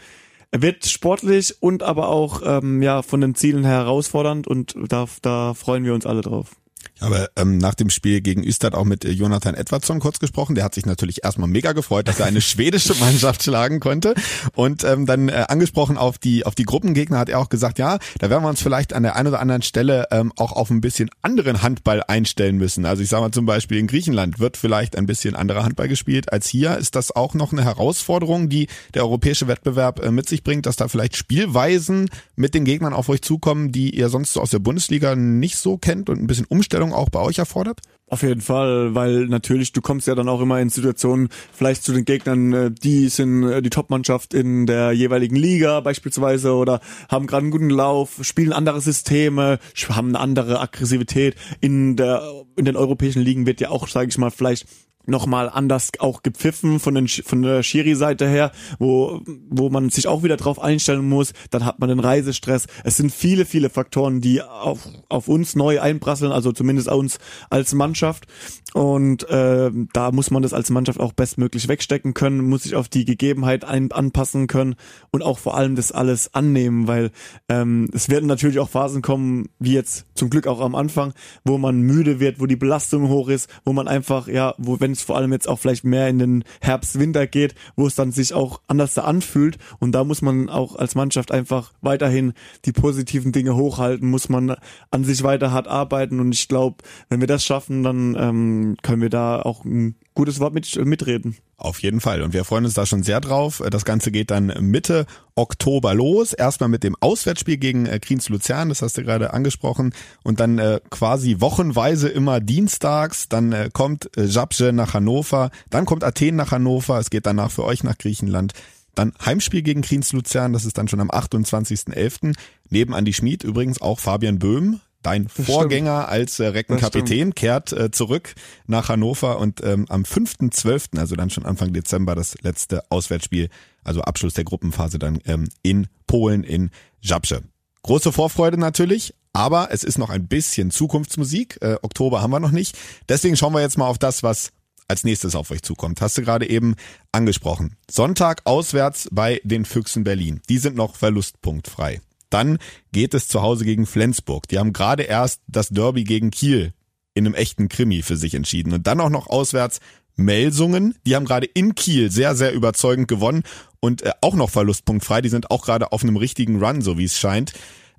Wird 0.52 0.84
sportlich 0.86 1.62
und 1.62 1.84
aber 1.84 2.08
auch 2.08 2.42
ähm, 2.44 2.82
ja 2.82 3.02
von 3.02 3.20
den 3.20 3.36
Zielen 3.36 3.64
her 3.64 3.84
herausfordernd 3.84 4.48
und 4.48 4.74
da, 4.88 5.06
da 5.22 5.54
freuen 5.54 5.84
wir 5.84 5.94
uns 5.94 6.06
alle 6.06 6.22
drauf. 6.22 6.59
Habe 7.00 7.30
ähm, 7.36 7.58
nach 7.58 7.74
dem 7.74 7.90
Spiel 7.90 8.20
gegen 8.20 8.44
Ystad 8.44 8.74
auch 8.74 8.84
mit 8.84 9.04
äh, 9.04 9.10
Jonathan 9.10 9.54
Edwardsson 9.54 10.00
kurz 10.00 10.18
gesprochen. 10.18 10.54
Der 10.54 10.64
hat 10.64 10.74
sich 10.74 10.86
natürlich 10.86 11.24
erstmal 11.24 11.48
mega 11.48 11.72
gefreut, 11.72 12.08
dass 12.08 12.20
er 12.20 12.26
eine 12.26 12.40
schwedische 12.50 12.94
Mannschaft 12.96 13.42
schlagen 13.42 13.80
konnte. 13.80 14.14
Und 14.54 14.84
ähm, 14.84 15.06
dann 15.06 15.28
äh, 15.28 15.46
angesprochen 15.48 15.96
auf 15.96 16.18
die 16.18 16.44
auf 16.46 16.54
die 16.54 16.64
Gruppengegner 16.64 17.18
hat 17.18 17.28
er 17.28 17.38
auch 17.38 17.48
gesagt, 17.48 17.78
ja, 17.78 17.98
da 18.18 18.30
werden 18.30 18.42
wir 18.42 18.48
uns 18.48 18.62
vielleicht 18.62 18.92
an 18.92 19.02
der 19.02 19.16
einen 19.16 19.28
oder 19.28 19.40
anderen 19.40 19.62
Stelle 19.62 20.08
ähm, 20.10 20.32
auch 20.36 20.52
auf 20.52 20.70
ein 20.70 20.80
bisschen 20.80 21.10
anderen 21.22 21.62
Handball 21.62 22.02
einstellen 22.06 22.56
müssen. 22.56 22.84
Also 22.84 23.02
ich 23.02 23.08
sage 23.08 23.22
mal 23.22 23.32
zum 23.32 23.46
Beispiel 23.46 23.78
in 23.78 23.86
Griechenland 23.86 24.38
wird 24.38 24.56
vielleicht 24.56 24.96
ein 24.96 25.06
bisschen 25.06 25.36
anderer 25.36 25.64
Handball 25.64 25.88
gespielt 25.88 26.32
als 26.32 26.48
hier. 26.48 26.76
Ist 26.76 26.96
das 26.96 27.14
auch 27.14 27.34
noch 27.34 27.52
eine 27.52 27.64
Herausforderung, 27.64 28.48
die 28.48 28.68
der 28.94 29.02
europäische 29.02 29.48
Wettbewerb 29.48 30.04
äh, 30.04 30.10
mit 30.10 30.28
sich 30.28 30.44
bringt, 30.44 30.66
dass 30.66 30.76
da 30.76 30.88
vielleicht 30.88 31.16
Spielweisen 31.16 32.10
mit 32.36 32.54
den 32.54 32.64
Gegnern 32.64 32.92
auf 32.92 33.08
euch 33.08 33.22
zukommen, 33.22 33.72
die 33.72 33.94
ihr 33.94 34.08
sonst 34.08 34.32
so 34.34 34.40
aus 34.40 34.50
der 34.50 34.58
Bundesliga 34.58 35.16
nicht 35.16 35.56
so 35.56 35.78
kennt 35.78 36.10
und 36.10 36.20
ein 36.20 36.26
bisschen 36.26 36.46
Umstellung 36.46 36.89
Auch 36.92 37.08
bei 37.08 37.20
euch 37.20 37.38
erfordert? 37.38 37.80
Auf 38.10 38.22
jeden 38.22 38.40
Fall, 38.40 38.96
weil 38.96 39.26
natürlich 39.26 39.70
du 39.70 39.80
kommst 39.80 40.08
ja 40.08 40.16
dann 40.16 40.28
auch 40.28 40.40
immer 40.40 40.60
in 40.60 40.68
Situationen, 40.68 41.28
vielleicht 41.52 41.84
zu 41.84 41.92
den 41.92 42.04
Gegnern, 42.04 42.52
äh, 42.52 42.70
die 42.72 43.08
sind 43.08 43.44
äh, 43.44 43.62
die 43.62 43.70
Topmannschaft 43.70 44.34
in 44.34 44.66
der 44.66 44.90
jeweiligen 44.90 45.36
Liga 45.36 45.78
beispielsweise 45.78 46.54
oder 46.54 46.80
haben 47.08 47.28
gerade 47.28 47.42
einen 47.42 47.52
guten 47.52 47.70
Lauf, 47.70 48.18
spielen 48.22 48.52
andere 48.52 48.80
Systeme, 48.80 49.60
haben 49.90 50.08
eine 50.08 50.18
andere 50.18 50.60
Aggressivität. 50.60 51.36
In 51.60 51.94
der 51.94 52.22
in 52.56 52.64
den 52.64 52.76
europäischen 52.76 53.22
Ligen 53.22 53.46
wird 53.46 53.60
ja 53.60 53.70
auch, 53.70 53.86
sage 53.86 54.08
ich 54.08 54.18
mal, 54.18 54.32
vielleicht 54.32 54.66
nochmal 55.06 55.48
anders 55.48 55.90
auch 55.98 56.22
gepfiffen 56.22 56.78
von, 56.78 56.94
den, 56.94 57.08
von 57.08 57.42
der 57.42 57.62
Schiri-Seite 57.62 58.28
her, 58.28 58.52
wo, 58.78 59.20
wo 59.48 59.70
man 59.70 59.90
sich 59.90 60.06
auch 60.06 60.22
wieder 60.22 60.36
drauf 60.36 60.60
einstellen 60.60 61.08
muss. 61.08 61.32
Dann 61.50 61.64
hat 61.64 61.78
man 61.78 61.88
den 61.88 62.00
Reisestress. 62.00 62.66
Es 62.84 62.96
sind 62.96 63.12
viele, 63.12 63.44
viele 63.44 63.70
Faktoren, 63.70 64.20
die 64.20 64.42
auf, 64.42 64.80
auf 65.08 65.28
uns 65.28 65.56
neu 65.56 65.80
einprasseln, 65.80 66.32
also 66.32 66.52
zumindest 66.52 66.88
uns 66.88 67.18
als 67.50 67.74
Mannschaft. 67.74 68.26
Und 68.74 69.28
äh, 69.28 69.70
da 69.92 70.12
muss 70.12 70.30
man 70.30 70.42
das 70.42 70.52
als 70.52 70.70
Mannschaft 70.70 71.00
auch 71.00 71.12
bestmöglich 71.12 71.68
wegstecken 71.68 72.14
können, 72.14 72.48
muss 72.48 72.62
sich 72.64 72.74
auf 72.74 72.88
die 72.88 73.04
Gegebenheit 73.04 73.64
ein, 73.64 73.90
anpassen 73.92 74.46
können 74.46 74.76
und 75.10 75.22
auch 75.22 75.38
vor 75.38 75.56
allem 75.56 75.76
das 75.76 75.92
alles 75.92 76.34
annehmen, 76.34 76.86
weil 76.86 77.10
ähm, 77.48 77.88
es 77.92 78.08
werden 78.08 78.26
natürlich 78.26 78.58
auch 78.58 78.68
Phasen 78.68 79.02
kommen, 79.02 79.48
wie 79.58 79.74
jetzt 79.74 80.06
zum 80.14 80.30
Glück 80.30 80.46
auch 80.46 80.60
am 80.60 80.74
Anfang, 80.74 81.14
wo 81.44 81.58
man 81.58 81.80
müde 81.80 82.20
wird, 82.20 82.40
wo 82.40 82.46
die 82.46 82.56
Belastung 82.56 83.08
hoch 83.08 83.28
ist, 83.28 83.50
wo 83.64 83.72
man 83.72 83.88
einfach, 83.88 84.28
ja, 84.28 84.54
wo 84.58 84.80
wenn 84.80 84.92
es 84.92 85.02
vor 85.02 85.16
allem 85.16 85.32
jetzt 85.32 85.48
auch 85.48 85.58
vielleicht 85.58 85.84
mehr 85.84 86.08
in 86.08 86.18
den 86.18 86.44
Herbst, 86.60 86.98
Winter 86.98 87.26
geht, 87.26 87.54
wo 87.76 87.86
es 87.86 87.94
dann 87.94 88.12
sich 88.12 88.34
auch 88.34 88.60
anders 88.68 88.96
anfühlt. 88.98 89.58
Und 89.78 89.92
da 89.92 90.04
muss 90.04 90.22
man 90.22 90.48
auch 90.48 90.76
als 90.76 90.94
Mannschaft 90.94 91.32
einfach 91.32 91.72
weiterhin 91.80 92.32
die 92.64 92.72
positiven 92.72 93.32
Dinge 93.32 93.56
hochhalten, 93.56 94.08
muss 94.08 94.28
man 94.28 94.56
an 94.90 95.04
sich 95.04 95.22
weiter 95.22 95.52
hart 95.52 95.68
arbeiten. 95.68 96.20
Und 96.20 96.32
ich 96.32 96.48
glaube, 96.48 96.76
wenn 97.08 97.20
wir 97.20 97.26
das 97.26 97.44
schaffen, 97.44 97.82
dann 97.82 98.16
ähm, 98.18 98.59
können 98.82 99.02
wir 99.02 99.10
da 99.10 99.42
auch 99.42 99.64
ein 99.64 99.96
gutes 100.14 100.40
Wort 100.40 100.54
mit, 100.54 100.76
mitreden. 100.84 101.36
Auf 101.56 101.82
jeden 101.82 102.00
Fall. 102.00 102.22
Und 102.22 102.32
wir 102.32 102.44
freuen 102.44 102.64
uns 102.64 102.74
da 102.74 102.86
schon 102.86 103.02
sehr 103.02 103.20
drauf. 103.20 103.62
Das 103.70 103.84
Ganze 103.84 104.10
geht 104.10 104.30
dann 104.30 104.46
Mitte 104.60 105.06
Oktober 105.34 105.94
los. 105.94 106.32
Erstmal 106.32 106.68
mit 106.68 106.84
dem 106.84 106.96
Auswärtsspiel 107.00 107.58
gegen 107.58 107.86
äh, 107.86 107.98
Kriens 107.98 108.28
Luzern, 108.28 108.70
das 108.70 108.82
hast 108.82 108.96
du 108.96 109.02
gerade 109.02 109.32
angesprochen. 109.34 109.92
Und 110.22 110.40
dann 110.40 110.58
äh, 110.58 110.80
quasi 110.90 111.36
wochenweise 111.40 112.08
immer 112.08 112.40
dienstags. 112.40 113.28
Dann 113.28 113.52
äh, 113.52 113.70
kommt 113.72 114.10
Jabje 114.16 114.72
nach 114.72 114.94
Hannover. 114.94 115.50
Dann 115.68 115.86
kommt 115.86 116.04
Athen 116.04 116.36
nach 116.36 116.50
Hannover. 116.50 116.98
Es 116.98 117.10
geht 117.10 117.26
danach 117.26 117.50
für 117.50 117.64
euch 117.64 117.84
nach 117.84 117.98
Griechenland. 117.98 118.54
Dann 118.94 119.12
Heimspiel 119.24 119.62
gegen 119.62 119.82
Kriens 119.82 120.12
Luzern, 120.12 120.52
das 120.52 120.64
ist 120.64 120.76
dann 120.76 120.88
schon 120.88 121.00
am 121.00 121.10
28.11. 121.10 122.34
Neben 122.68 122.94
Andi 122.94 123.12
Schmid 123.12 123.44
übrigens 123.44 123.80
auch 123.80 124.00
Fabian 124.00 124.38
Böhm, 124.38 124.80
Dein 125.02 125.28
das 125.34 125.46
Vorgänger 125.46 126.02
stimmt. 126.02 126.12
als 126.12 126.40
äh, 126.40 126.46
Reckenkapitän 126.48 127.34
kehrt 127.34 127.72
äh, 127.72 127.90
zurück 127.90 128.34
nach 128.66 128.90
Hannover 128.90 129.38
und 129.38 129.64
ähm, 129.64 129.86
am 129.88 130.02
5.12., 130.02 130.98
also 130.98 131.16
dann 131.16 131.30
schon 131.30 131.46
Anfang 131.46 131.72
Dezember, 131.72 132.14
das 132.14 132.34
letzte 132.42 132.82
Auswärtsspiel, 132.90 133.48
also 133.82 134.02
Abschluss 134.02 134.34
der 134.34 134.44
Gruppenphase 134.44 134.98
dann 134.98 135.18
ähm, 135.24 135.48
in 135.62 135.86
Polen, 136.06 136.44
in 136.44 136.70
Żabce. 137.00 137.42
Große 137.82 138.12
Vorfreude 138.12 138.58
natürlich, 138.58 139.14
aber 139.32 139.68
es 139.70 139.84
ist 139.84 139.96
noch 139.96 140.10
ein 140.10 140.28
bisschen 140.28 140.70
Zukunftsmusik. 140.70 141.58
Äh, 141.62 141.76
Oktober 141.80 142.20
haben 142.20 142.30
wir 142.30 142.40
noch 142.40 142.50
nicht. 142.50 142.76
Deswegen 143.08 143.36
schauen 143.36 143.54
wir 143.54 143.62
jetzt 143.62 143.78
mal 143.78 143.86
auf 143.86 143.98
das, 143.98 144.22
was 144.22 144.52
als 144.86 145.04
nächstes 145.04 145.34
auf 145.34 145.50
euch 145.50 145.62
zukommt. 145.62 146.00
Hast 146.02 146.18
du 146.18 146.22
gerade 146.22 146.50
eben 146.50 146.74
angesprochen. 147.12 147.76
Sonntag 147.90 148.42
auswärts 148.44 149.08
bei 149.12 149.40
den 149.44 149.64
Füchsen 149.64 150.04
Berlin. 150.04 150.42
Die 150.48 150.58
sind 150.58 150.76
noch 150.76 150.96
verlustpunktfrei. 150.96 152.00
Dann 152.30 152.58
geht 152.92 153.14
es 153.14 153.28
zu 153.28 153.42
Hause 153.42 153.64
gegen 153.64 153.86
Flensburg. 153.86 154.48
Die 154.48 154.58
haben 154.58 154.72
gerade 154.72 155.02
erst 155.02 155.42
das 155.46 155.68
Derby 155.68 156.04
gegen 156.04 156.30
Kiel 156.30 156.72
in 157.14 157.26
einem 157.26 157.34
echten 157.34 157.68
Krimi 157.68 158.02
für 158.02 158.16
sich 158.16 158.34
entschieden. 158.34 158.72
Und 158.72 158.86
dann 158.86 159.00
auch 159.00 159.10
noch 159.10 159.26
auswärts 159.26 159.80
Melsungen. 160.16 160.94
Die 161.06 161.16
haben 161.16 161.24
gerade 161.24 161.46
in 161.46 161.74
Kiel 161.74 162.10
sehr, 162.10 162.34
sehr 162.34 162.52
überzeugend 162.52 163.08
gewonnen 163.08 163.42
und 163.80 164.02
äh, 164.02 164.12
auch 164.20 164.34
noch 164.34 164.50
verlustpunktfrei. 164.50 165.20
Die 165.20 165.28
sind 165.28 165.50
auch 165.50 165.64
gerade 165.64 165.92
auf 165.92 166.02
einem 166.02 166.16
richtigen 166.16 166.62
Run, 166.62 166.82
so 166.82 166.98
wie 166.98 167.04
es 167.04 167.18
scheint. 167.18 167.52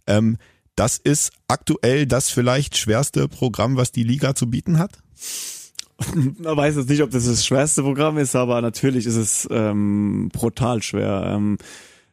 Ähm, 0.08 0.38
das 0.76 0.98
ist 0.98 1.32
aktuell 1.48 2.06
das 2.06 2.30
vielleicht 2.30 2.78
schwerste 2.78 3.28
Programm, 3.28 3.76
was 3.76 3.92
die 3.92 4.04
Liga 4.04 4.36
zu 4.36 4.50
bieten 4.50 4.80
hat? 4.80 5.00
weiß 6.40 6.78
jetzt 6.78 6.90
nicht, 6.90 7.04
ob 7.04 7.12
das 7.12 7.26
das 7.26 7.46
schwerste 7.46 7.84
Programm 7.84 8.18
ist, 8.18 8.36
aber 8.36 8.62
natürlich 8.62 9.06
ist 9.06 9.16
es 9.16 9.48
ähm, 9.52 10.30
brutal 10.32 10.82
schwer. 10.82 11.34
Ähm, 11.36 11.58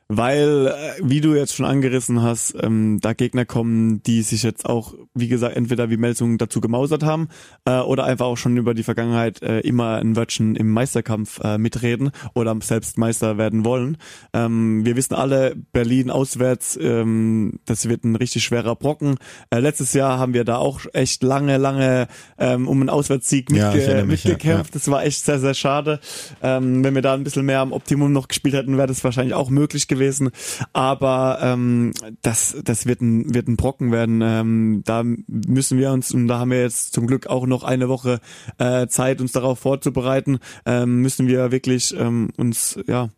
weil, 0.08 0.68
äh, 0.68 1.02
wie 1.02 1.20
du 1.20 1.34
jetzt 1.34 1.54
schon 1.54 1.66
angerissen 1.66 2.22
hast, 2.22 2.56
ähm, 2.62 2.98
da 3.02 3.12
Gegner 3.12 3.44
kommen, 3.44 4.02
die 4.04 4.22
sich 4.22 4.42
jetzt 4.42 4.64
auch, 4.64 4.94
wie 5.14 5.28
gesagt, 5.28 5.54
entweder 5.54 5.90
wie 5.90 5.98
Melsung 5.98 6.38
dazu 6.38 6.62
gemausert 6.62 7.02
haben 7.02 7.28
äh, 7.66 7.80
oder 7.80 8.04
einfach 8.04 8.24
auch 8.24 8.38
schon 8.38 8.56
über 8.56 8.72
die 8.72 8.82
Vergangenheit 8.82 9.42
äh, 9.42 9.60
immer 9.60 9.96
ein 9.96 10.16
Wörtchen 10.16 10.56
im 10.56 10.70
Meisterkampf 10.70 11.40
äh, 11.44 11.58
mitreden 11.58 12.10
oder 12.34 12.56
selbst 12.62 12.96
Meister 12.96 13.36
werden 13.36 13.66
wollen. 13.66 13.98
Ähm, 14.32 14.82
wir 14.86 14.96
wissen 14.96 15.14
alle, 15.14 15.54
Berlin 15.72 16.10
auswärts, 16.10 16.78
ähm, 16.80 17.60
das 17.66 17.86
wird 17.90 18.04
ein 18.04 18.16
richtig 18.16 18.44
schwerer 18.44 18.76
Brocken. 18.76 19.16
Äh, 19.50 19.60
letztes 19.60 19.92
Jahr 19.92 20.18
haben 20.18 20.32
wir 20.32 20.44
da 20.44 20.56
auch 20.56 20.80
echt 20.94 21.22
lange, 21.22 21.58
lange 21.58 22.08
ähm, 22.38 22.66
um 22.66 22.80
einen 22.80 22.88
Auswärtssieg 22.88 23.50
mitge 23.50 23.86
ja, 23.86 24.04
mich, 24.06 24.24
mitgekämpft. 24.24 24.44
Ja, 24.44 24.56
ja. 24.56 24.64
Das 24.72 24.90
war 24.90 25.04
echt 25.04 25.22
sehr, 25.26 25.38
sehr 25.38 25.54
schade. 25.54 26.00
Ähm, 26.42 26.82
wenn 26.82 26.94
wir 26.94 27.02
da 27.02 27.12
ein 27.12 27.24
bisschen 27.24 27.44
mehr 27.44 27.60
am 27.60 27.72
Optimum 27.72 28.10
noch 28.10 28.28
gespielt 28.28 28.54
hätten, 28.54 28.78
wäre 28.78 28.86
das 28.88 29.04
wahrscheinlich 29.04 29.34
auch 29.34 29.50
möglich 29.50 29.86
gewesen 29.86 29.97
gewesen. 29.98 30.30
Aber 30.72 31.38
ähm, 31.42 31.92
das, 32.22 32.56
das 32.64 32.86
wird 32.86 33.00
ein, 33.00 33.34
wird 33.34 33.48
ein 33.48 33.56
Brocken 33.56 33.92
werden. 33.92 34.20
Ähm, 34.22 34.82
da 34.84 35.02
müssen 35.26 35.78
wir 35.78 35.92
uns, 35.92 36.12
und 36.12 36.28
da 36.28 36.38
haben 36.38 36.50
wir 36.50 36.62
jetzt 36.62 36.92
zum 36.92 37.06
Glück 37.06 37.26
auch 37.26 37.46
noch 37.46 37.64
eine 37.64 37.88
Woche 37.88 38.20
äh, 38.58 38.86
Zeit, 38.86 39.20
uns 39.20 39.32
darauf 39.32 39.58
vorzubereiten, 39.58 40.38
ähm, 40.66 41.02
müssen 41.02 41.26
wir 41.26 41.50
wirklich 41.50 41.94
ähm, 41.98 42.30
uns 42.36 42.78
ja 42.86 43.10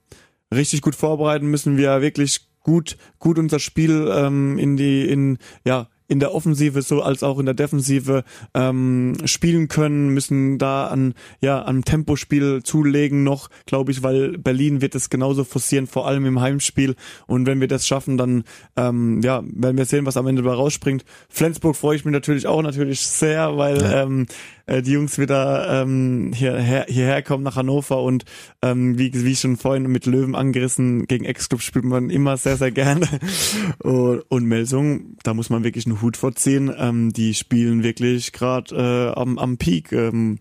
richtig 0.53 0.83
gut 0.83 0.95
vorbereiten, 0.95 1.47
müssen 1.47 1.77
wir 1.77 2.03
wirklich 2.03 2.49
gut, 2.61 2.97
gut 3.19 3.39
unser 3.39 3.59
Spiel 3.59 4.11
ähm, 4.13 4.59
in 4.59 4.77
die, 4.77 5.09
in, 5.09 5.39
ja, 5.65 5.89
in 6.11 6.19
der 6.19 6.35
Offensive 6.35 6.83
so 6.83 7.03
als 7.03 7.23
auch 7.23 7.39
in 7.39 7.47
der 7.47 7.55
Defensive 7.55 8.25
ähm, 8.53 9.17
spielen 9.27 9.69
können, 9.69 10.09
müssen 10.09 10.59
da 10.59 10.89
an 10.89 11.15
ja 11.41 11.63
an 11.63 11.83
Tempospiel 11.83 12.63
zulegen 12.65 13.23
noch, 13.23 13.49
glaube 13.65 13.93
ich, 13.93 14.03
weil 14.03 14.37
Berlin 14.37 14.81
wird 14.81 14.97
es 14.97 15.09
genauso 15.09 15.45
forcieren, 15.45 15.87
vor 15.87 16.09
allem 16.09 16.27
im 16.27 16.41
Heimspiel. 16.41 16.97
Und 17.29 17.47
wenn 17.47 17.61
wir 17.61 17.69
das 17.69 17.87
schaffen, 17.87 18.19
dann 18.19 18.43
ähm, 18.77 19.21
ja 19.23 19.43
werden 19.45 19.79
wir 19.79 19.85
sehen, 19.85 20.05
was 20.05 20.17
am 20.17 20.27
Ende 20.27 20.43
dabei 20.43 20.57
rausspringt. 20.57 21.05
Flensburg 21.29 21.77
freue 21.77 21.95
ich 21.95 22.05
mich 22.05 22.13
natürlich 22.13 22.49
auch 22.49 22.63
natürlich 22.63 23.01
sehr, 23.01 23.57
weil 23.57 23.81
ja. 23.81 24.03
ähm, 24.03 24.27
äh, 24.71 24.83
die 24.83 24.93
Jungs 24.93 25.19
wieder 25.19 25.83
ähm, 25.83 26.33
hierher, 26.35 26.87
hierher 26.89 27.23
kommen 27.23 27.43
nach 27.45 27.57
Hannover 27.57 28.03
und 28.03 28.25
ähm, 28.63 28.97
wie, 28.99 29.13
wie 29.13 29.37
schon 29.37 29.57
vorhin 29.57 29.85
mit 29.85 30.07
Löwen 30.07 30.35
angerissen, 30.35 31.07
gegen 31.07 31.25
Ex-Club 31.25 31.61
spielt 31.61 31.85
man 31.85 32.09
immer 32.09 32.37
sehr, 32.37 32.57
sehr 32.57 32.71
gerne. 32.71 33.07
und, 33.79 34.21
und 34.29 34.45
Melsung, 34.47 35.17
da 35.23 35.35
muss 35.35 35.51
man 35.51 35.65
wirklich 35.65 35.87
einen 35.87 36.00
Hut 36.03 36.17
vorziehen. 36.17 36.73
Ähm, 36.77 37.13
die 37.13 37.35
spielen 37.35 37.83
wirklich 37.83 38.33
gerade 38.33 38.75
äh, 39.15 39.19
am, 39.19 39.39
am 39.39 39.57
Peak. 39.59 39.93
Ähm, 39.93 40.41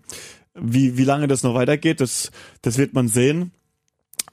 wie, 0.54 0.96
wie 0.96 1.04
lange 1.04 1.28
das 1.28 1.42
noch 1.42 1.54
weitergeht, 1.54 2.00
das, 2.00 2.30
das 2.62 2.78
wird 2.78 2.94
man 2.94 3.08
sehen. 3.08 3.52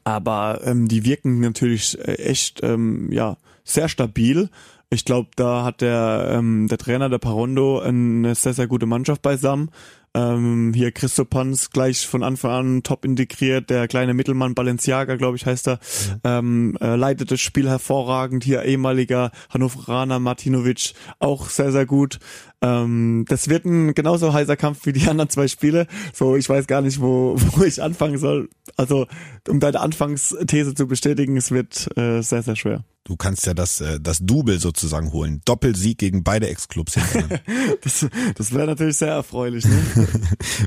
Aber 0.04 0.62
ähm, 0.64 0.88
die 0.88 1.06
wirken 1.06 1.40
natürlich 1.40 1.98
äh, 2.00 2.14
echt 2.14 2.62
ähm, 2.64 3.12
ja 3.12 3.38
sehr 3.64 3.90
stabil. 3.90 4.50
Ich 4.90 5.04
glaube, 5.04 5.30
da 5.36 5.66
hat 5.66 5.82
der, 5.82 6.30
ähm, 6.32 6.68
der 6.70 6.78
Trainer, 6.78 7.10
der 7.10 7.18
Parondo, 7.18 7.80
eine 7.80 8.34
sehr, 8.36 8.54
sehr 8.54 8.68
gute 8.68 8.86
Mannschaft 8.86 9.22
beisammen. 9.22 9.70
Ähm, 10.18 10.74
hier 10.74 10.92
Christo 10.92 11.26
Panz 11.26 11.70
gleich 11.70 12.08
von 12.08 12.24
Anfang 12.24 12.52
an 12.52 12.84
top 12.84 13.06
integriert, 13.06 13.70
der 13.70 13.88
kleine 13.88 14.16
Mittelmann 14.16 14.56
Balenciaga, 14.56 15.16
glaube 15.16 15.38
ich, 15.38 15.46
heißt 15.46 15.68
er, 15.68 15.80
ähm, 16.24 16.76
äh, 16.82 16.96
leitet 16.96 17.30
das 17.30 17.40
Spiel 17.40 17.70
hervorragend. 17.70 18.44
Hier 18.44 18.64
ehemaliger 18.64 19.30
Hannoveraner 19.52 20.18
Martinovic 20.18 20.94
auch 21.20 21.50
sehr, 21.50 21.72
sehr 21.72 21.86
gut. 21.86 22.18
Ähm, 22.62 23.26
das 23.28 23.50
wird 23.50 23.66
ein 23.66 23.94
genauso 23.94 24.34
heißer 24.34 24.58
Kampf 24.58 24.86
wie 24.86 24.94
die 24.94 25.08
anderen 25.08 25.30
zwei 25.30 25.48
Spiele. 25.48 25.88
So, 26.14 26.36
ich 26.36 26.50
weiß 26.50 26.66
gar 26.68 26.82
nicht, 26.82 27.00
wo, 27.00 27.36
wo 27.56 27.64
ich 27.64 27.82
anfangen 27.82 28.18
soll. 28.18 28.50
Also, 28.76 29.08
um 29.48 29.60
deine 29.60 29.80
Anfangsthese 29.80 30.74
zu 30.74 30.88
bestätigen, 30.88 31.38
es 31.38 31.52
wird 31.52 31.88
äh, 31.98 32.22
sehr, 32.22 32.44
sehr 32.44 32.56
schwer. 32.56 32.84
Du 33.04 33.16
kannst 33.16 33.46
ja 33.46 33.54
das, 33.54 33.80
äh, 33.80 34.00
das 34.02 34.20
Double 34.20 34.60
sozusagen 34.60 35.14
holen. 35.14 35.42
Doppelsieg 35.46 35.98
gegen 35.98 36.24
beide 36.24 36.50
Ex-Clubs. 36.50 36.96
das 37.82 38.06
das 38.36 38.54
wäre 38.54 38.68
natürlich 38.68 38.98
sehr 38.98 39.14
erfreulich. 39.14 39.64
Ne? 39.64 39.82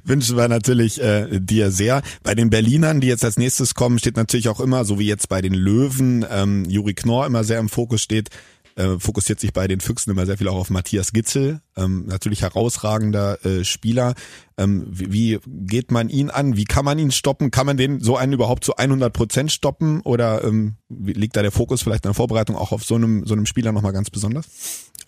Wünschen 0.05 0.39
wir 0.39 0.49
natürlich 0.49 1.03
äh, 1.03 1.39
dir 1.39 1.71
sehr. 1.71 2.03
Bei 2.23 2.35
den 2.35 2.49
Berlinern, 2.49 3.01
die 3.01 3.09
jetzt 3.09 3.27
als 3.27 3.37
nächstes 3.37 3.75
kommen, 3.75 3.99
steht 3.99 4.17
natürlich 4.17 4.49
auch 4.49 4.61
immer, 4.61 4.87
so 4.87 4.99
wie 4.99 5.07
jetzt 5.07 5.29
bei 5.29 5.43
den 5.43 5.53
Löwen, 5.53 6.25
ähm, 6.31 6.65
Juri 6.65 6.95
Knorr 6.95 7.27
immer 7.27 7.45
sehr 7.45 7.59
im 7.59 7.69
Fokus 7.69 8.01
steht, 8.01 8.31
äh, 8.81 8.99
fokussiert 8.99 9.39
sich 9.39 9.53
bei 9.53 9.69
den 9.69 9.81
Füchsen 9.81 10.11
immer 10.11 10.25
sehr 10.25 10.39
viel 10.39 10.49
auch 10.49 10.57
auf 10.57 10.71
Matthias 10.71 11.13
Gitzel, 11.13 11.61
ähm, 11.77 12.07
natürlich 12.07 12.41
herausragender 12.41 13.45
äh, 13.45 13.65
Spieler. 13.65 14.15
Ähm, 14.57 14.87
wie, 14.89 15.13
wie 15.13 15.39
geht 15.47 15.91
man 15.91 16.09
ihn 16.09 16.31
an? 16.31 16.57
Wie 16.57 16.65
kann 16.65 16.87
man 16.87 16.99
ihn 16.99 17.11
stoppen? 17.11 17.51
Kann 17.51 17.67
man 17.67 17.77
den 17.77 18.01
so 18.01 18.17
einen 18.17 18.33
überhaupt 18.33 18.65
zu 18.65 18.77
100 18.77 19.13
Prozent 19.13 19.53
stoppen? 19.53 20.01
Oder 20.01 20.45
ähm, 20.45 20.77
liegt 20.89 21.37
da 21.37 21.43
der 21.43 21.53
Fokus 21.53 21.83
vielleicht 21.83 22.05
in 22.05 22.09
der 22.09 22.15
Vorbereitung 22.15 22.57
auch 22.57 22.73
auf 22.73 22.85
so 22.85 22.95
einem 22.95 23.27
so 23.27 23.35
einem 23.35 23.47
Spieler 23.47 23.73
nochmal 23.73 23.93
ganz 23.93 24.09
besonders? 24.09 24.47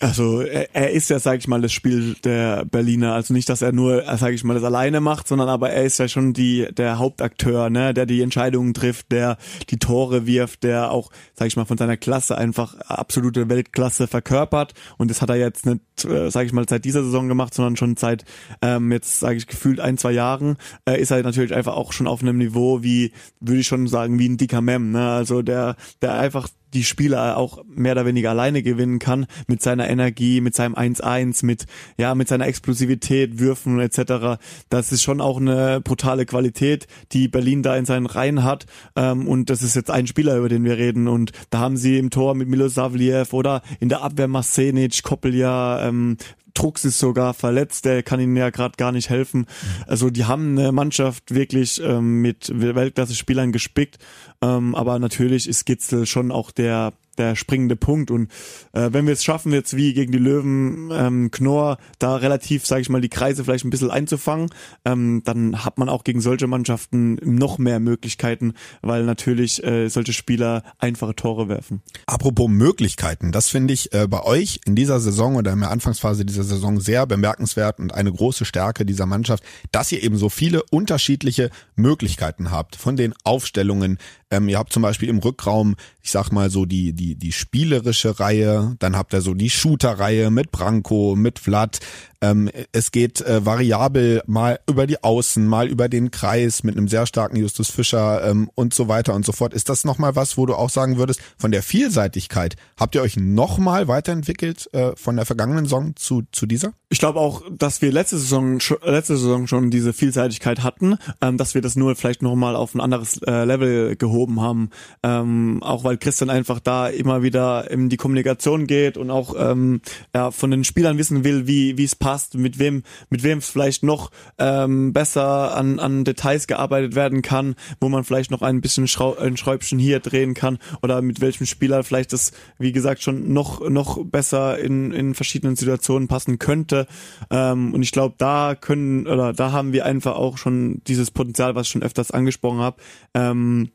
Also 0.01 0.41
er, 0.41 0.75
er 0.75 0.91
ist 0.91 1.11
ja, 1.11 1.19
sag 1.19 1.39
ich 1.39 1.49
mal, 1.49 1.61
das 1.61 1.73
Spiel 1.73 2.15
der 2.25 2.65
Berliner. 2.65 3.15
Also 3.15 3.33
nicht, 3.35 3.49
dass 3.49 3.63
er 3.63 3.73
nur, 3.73 4.05
sag 4.17 4.33
ich 4.33 4.45
mal, 4.45 4.55
das 4.55 4.65
alleine 4.65 5.01
macht, 5.01 5.29
sondern 5.29 5.49
aber 5.49 5.71
er 5.71 5.85
ist 5.85 5.99
ja 5.99 6.09
schon 6.09 6.33
die 6.33 6.69
der 6.73 6.99
Hauptakteur, 6.99 7.71
ne, 7.71 7.95
der 7.95 8.07
die 8.07 8.23
Entscheidungen 8.23 8.75
trifft, 8.75 9.13
der 9.13 9.37
die 9.71 9.79
Tore 9.79 10.27
wirft, 10.27 10.65
der 10.65 10.91
auch, 10.91 11.11
sag 11.35 11.47
ich 11.47 11.57
mal, 11.57 11.65
von 11.65 11.79
seiner 11.79 11.97
Klasse 11.97 12.37
einfach 12.37 12.79
absolute 12.81 13.49
Weltklasse 13.49 14.07
verkörpert. 14.07 14.75
Und 14.99 15.11
das 15.11 15.23
hat 15.23 15.31
er 15.31 15.37
jetzt 15.37 15.67
nicht, 15.67 15.81
äh, 16.05 16.31
sag 16.31 16.47
ich 16.47 16.53
mal, 16.53 16.69
seit 16.69 16.85
dieser 16.85 17.05
Saison 17.05 17.29
gemacht, 17.29 17.55
sondern 17.55 17.77
schon 17.77 17.97
seit 17.97 18.25
ähm, 18.61 18.91
jetzt, 18.93 19.21
sage 19.21 19.37
ich, 19.37 19.47
gefühlt 19.47 19.81
ein 19.81 19.99
zwei 19.99 20.13
Jahren 20.13 20.57
äh, 20.89 21.01
ist 21.01 21.11
er 21.11 21.23
natürlich 21.23 21.55
einfach 21.55 21.75
auch 21.75 21.93
schon 21.93 22.07
auf 22.07 22.23
einem 22.23 22.39
Niveau 22.39 22.83
wie, 22.83 23.13
würde 23.41 23.61
ich 23.61 23.67
schon 23.67 23.87
sagen, 23.87 24.19
wie 24.19 24.29
ein 24.29 24.37
dicker 24.37 24.61
Mem. 24.61 24.93
Ne? 24.93 25.11
Also 25.11 25.43
der, 25.43 25.77
der 26.01 26.15
einfach 26.15 26.49
die 26.75 26.85
Spieler 26.85 27.37
auch 27.37 27.65
mehr 27.67 27.93
oder 27.93 28.07
weniger 28.07 28.31
alleine 28.31 28.63
gewinnen 28.63 28.99
kann 28.99 29.27
mit 29.47 29.63
seiner 29.63 29.89
Energie, 29.89 30.41
mit 30.41 30.55
seinem 30.55 30.75
1-1, 30.75 31.45
mit 31.45 31.67
ja 31.97 32.15
mit 32.15 32.29
seiner 32.29 32.47
Explosivität, 32.47 33.39
Würfen 33.39 33.81
etc. 33.81 34.41
Das 34.69 34.93
ist 34.93 35.03
schon 35.03 35.21
auch 35.21 35.39
eine 35.39 35.81
brutale 35.81 36.27
Qualität, 36.27 36.87
die 37.13 37.29
Berlin 37.29 37.63
da 37.63 37.77
in 37.77 37.85
seinen 37.85 38.07
Reihen 38.07 38.43
hat. 38.45 38.67
Ähm, 38.97 39.29
und 39.29 39.51
das 39.51 39.63
ist 39.63 39.77
jetzt 39.77 39.91
ein 39.91 40.07
Spieler, 40.07 40.37
über 40.37 40.49
den 40.49 40.65
wir 40.65 40.79
reden. 40.79 41.09
Und 41.09 41.33
da 41.51 41.59
haben 41.59 41.77
sie 41.77 41.99
im 41.99 42.11
Tor 42.11 42.35
mit 42.35 42.49
Milo 42.49 42.69
Savliev 42.69 43.33
oder 43.33 43.63
in 43.81 43.89
der 43.89 44.03
Abwehr 44.03 44.29
Masenic, 44.29 45.03
Koppelja, 45.03 45.89
ähm, 45.89 46.17
Trux 46.55 46.85
ist 46.85 46.99
sogar 46.99 47.35
verletzt, 47.35 47.85
der 47.85 48.03
kann 48.03 48.21
ihnen 48.21 48.37
ja 48.37 48.51
gerade 48.51 48.77
gar 48.77 48.93
nicht 48.93 49.11
helfen. 49.11 49.47
Also 49.87 50.11
die 50.11 50.25
haben 50.25 50.59
eine 50.59 50.73
Mannschaft 50.73 51.35
wirklich 51.35 51.81
ähm, 51.83 52.21
mit 52.21 52.51
Weltklasse-Spielern 52.55 53.53
gespickt, 53.53 53.99
ähm, 54.41 54.75
aber 54.75 54.99
natürlich 54.99 55.49
ist 55.49 55.65
Gitzel 55.65 56.07
schon 56.07 56.31
auch 56.31 56.51
der 56.51 56.93
der 57.19 57.37
springende 57.37 57.77
Punkt. 57.77 58.11
Und 58.11 58.31
äh, 58.73 58.91
wenn 58.93 59.07
wir 59.07 59.13
es 59.13 59.25
schaffen, 59.25 59.53
jetzt 59.53 59.77
wie 59.77 59.93
gegen 59.95 60.13
die 60.13 60.19
Löwen 60.19 60.91
ähm, 60.93 61.31
Knorr 61.31 61.79
da 61.99 62.17
relativ, 62.17 62.67
sage 62.67 62.83
ich 62.83 62.89
mal, 62.89 63.01
die 63.01 63.09
Kreise 63.09 63.45
vielleicht 63.45 63.65
ein 63.65 63.71
bisschen 63.71 63.91
einzufangen, 63.91 64.51
ähm, 64.85 65.23
dann 65.25 65.65
hat 65.65 65.79
man 65.79 65.89
auch 65.89 66.05
gegen 66.05 66.21
solche 66.21 66.47
Mannschaften 66.47 67.19
noch 67.23 67.59
mehr 67.59 67.81
Möglichkeiten, 67.81 68.55
weil 68.81 69.05
natürlich 69.05 69.63
äh, 69.65 69.89
solche 69.89 70.13
Spieler 70.13 70.63
einfache 70.79 71.15
Tore 71.15 71.49
werfen. 71.49 71.83
Apropos 72.07 72.49
Möglichkeiten, 72.49 73.33
das 73.33 73.49
finde 73.49 73.75
ich 73.75 73.93
äh, 73.93 74.07
bei 74.09 74.23
euch 74.23 74.61
in 74.65 74.75
dieser 74.75 75.01
Saison 75.01 75.37
oder 75.37 75.53
in 75.53 75.61
der 75.61 75.71
Anfangsphase 75.71 76.25
dieser 76.25 76.45
Saison 76.45 76.81
sehr 76.81 77.07
bemerkenswert 77.07 77.79
und 77.79 77.93
eine 77.93 78.13
große 78.13 78.45
Stärke 78.45 78.85
dieser 78.85 79.07
Mannschaft, 79.07 79.45
dass 79.71 79.93
ihr 79.93 80.03
eben 80.03 80.17
so 80.17 80.29
viele 80.29 80.63
unterschiedliche 80.71 81.51
Möglichkeiten 81.77 82.51
habt 82.51 82.77
von 82.77 82.97
den 82.97 83.15
Aufstellungen. 83.25 83.99
Ähm, 84.33 84.49
ihr 84.49 84.59
habt 84.59 84.73
zum 84.73 84.83
Beispiel 84.83 85.11
im 85.11 85.19
Rückraum, 85.19 85.77
ich 86.03 86.11
sag 86.11 86.33
mal 86.33 86.49
so 86.49 86.65
die, 86.65 86.95
die 86.95 87.17
die, 87.17 87.33
spielerische 87.33 88.19
Reihe, 88.19 88.75
dann 88.79 88.97
habt 88.97 89.13
ihr 89.13 89.21
so 89.21 89.35
die 89.35 89.51
Shooter-Reihe 89.51 90.31
mit 90.31 90.51
Branko, 90.51 91.15
mit 91.17 91.39
Vlad, 91.39 91.81
ähm, 92.23 92.49
es 92.71 92.93
geht 92.93 93.21
äh, 93.21 93.45
variabel 93.45 94.23
mal 94.27 94.61
über 94.69 94.87
die 94.87 95.03
Außen, 95.03 95.47
mal 95.47 95.67
über 95.67 95.89
den 95.89 96.11
Kreis 96.11 96.63
mit 96.63 96.77
einem 96.77 96.89
sehr 96.89 97.07
starken 97.07 97.37
Justus 97.37 97.69
Fischer 97.69 98.25
ähm, 98.25 98.51
und 98.55 98.73
so 98.73 98.89
weiter 98.89 99.15
und 99.15 99.27
so 99.27 99.33
fort. 99.33 99.53
Ist 99.53 99.69
das 99.69 99.85
nochmal 99.85 100.17
was, 100.17 100.39
wo 100.39 100.47
du 100.47 100.55
auch 100.55 100.71
sagen 100.71 100.97
würdest, 100.97 101.21
von 101.37 101.51
der 101.51 101.63
Vielseitigkeit, 101.63 102.57
habt 102.79 102.95
ihr 102.95 103.03
euch 103.03 103.17
nochmal 103.17 103.89
weiterentwickelt 103.89 104.73
äh, 104.73 104.93
von 104.97 105.17
der 105.17 105.27
vergangenen 105.27 105.65
Saison 105.65 105.95
zu, 105.97 106.23
zu 106.31 106.47
dieser? 106.47 106.73
Ich 106.89 107.01
glaube 107.01 107.19
auch, 107.19 107.43
dass 107.51 107.83
wir 107.83 107.91
letzte 107.91 108.19
Saison, 108.19 108.61
letzte 108.85 109.17
Saison 109.17 109.47
schon 109.47 109.71
diese 109.71 109.93
Vielseitigkeit 109.93 110.63
hatten, 110.63 110.99
ähm, 111.21 111.39
dass 111.39 111.55
wir 111.55 111.61
das 111.63 111.75
nur 111.75 111.97
vielleicht 111.97 112.23
nochmal 112.23 112.55
auf 112.55 112.75
ein 112.75 112.81
anderes 112.81 113.21
äh, 113.23 113.45
Level 113.45 113.97
gehoben 113.97 114.41
haben. 114.41 114.71
Ähm, 115.03 115.61
auch 115.63 115.83
weil 115.83 115.97
Christian 115.97 116.31
einfach 116.31 116.61
da 116.61 116.87
immer 116.87 117.23
wieder 117.23 117.69
in 117.71 117.89
die 117.89 117.97
Kommunikation 117.97 118.69
geht 118.69 118.97
und 118.97 119.11
auch 119.11 119.35
ähm, 119.37 119.81
ja, 120.15 120.31
von 120.31 120.53
den 120.53 120.63
Spielern 120.63 120.99
wissen 120.99 121.25
will, 121.25 121.49
wie 121.49 121.77
wie 121.79 121.85
es 121.85 121.97
passt 121.97 122.12
passt, 122.13 122.35
mit 122.35 122.59
wem, 122.59 122.83
mit 123.09 123.23
wem 123.23 123.41
vielleicht 123.41 123.83
noch 123.83 124.11
ähm, 124.37 124.93
besser 124.93 125.57
an, 125.57 125.79
an 125.79 126.05
Details 126.05 126.47
gearbeitet 126.47 126.95
werden 126.95 127.23
kann, 127.23 127.55
wo 127.81 127.89
man 127.89 128.05
vielleicht 128.05 128.31
noch 128.31 128.43
ein 128.43 128.61
bisschen 128.61 128.87
Schrau 128.87 129.17
ein 129.17 129.39
Schräubchen 129.39 129.79
hier 129.79 129.99
drehen 129.99 130.35
kann 130.35 130.59
oder 130.83 131.01
mit 131.01 131.23
welchem 131.23 131.47
Spieler 131.47 131.83
vielleicht 131.85 132.13
das, 132.13 132.33
wie 132.59 132.73
gesagt, 132.73 133.03
schon 133.03 133.33
noch, 133.33 133.67
noch 133.67 134.05
besser 134.05 134.59
in, 134.59 134.93
in 134.93 135.15
verschiedenen 135.15 135.57
Situationen 135.57 136.07
passen 136.07 136.39
könnte. 136.39 136.87
Ähm, 137.31 137.73
und 137.73 137.83
ich 137.83 137.93
glaube, 137.93 138.17
da 138.19 138.55
können, 138.61 139.07
oder 139.07 139.33
da 139.33 139.53
haben 139.53 139.73
wir 139.73 139.87
einfach 139.87 140.17
auch 140.17 140.37
schon 140.37 140.83
dieses 140.87 141.11
Potenzial, 141.11 141.55
was 141.55 141.69
ich 141.69 141.73
schon 141.73 141.83
öfters 141.83 142.11
angesprochen 142.11 142.59
habe, 142.59 142.77
ähm, 143.15 143.71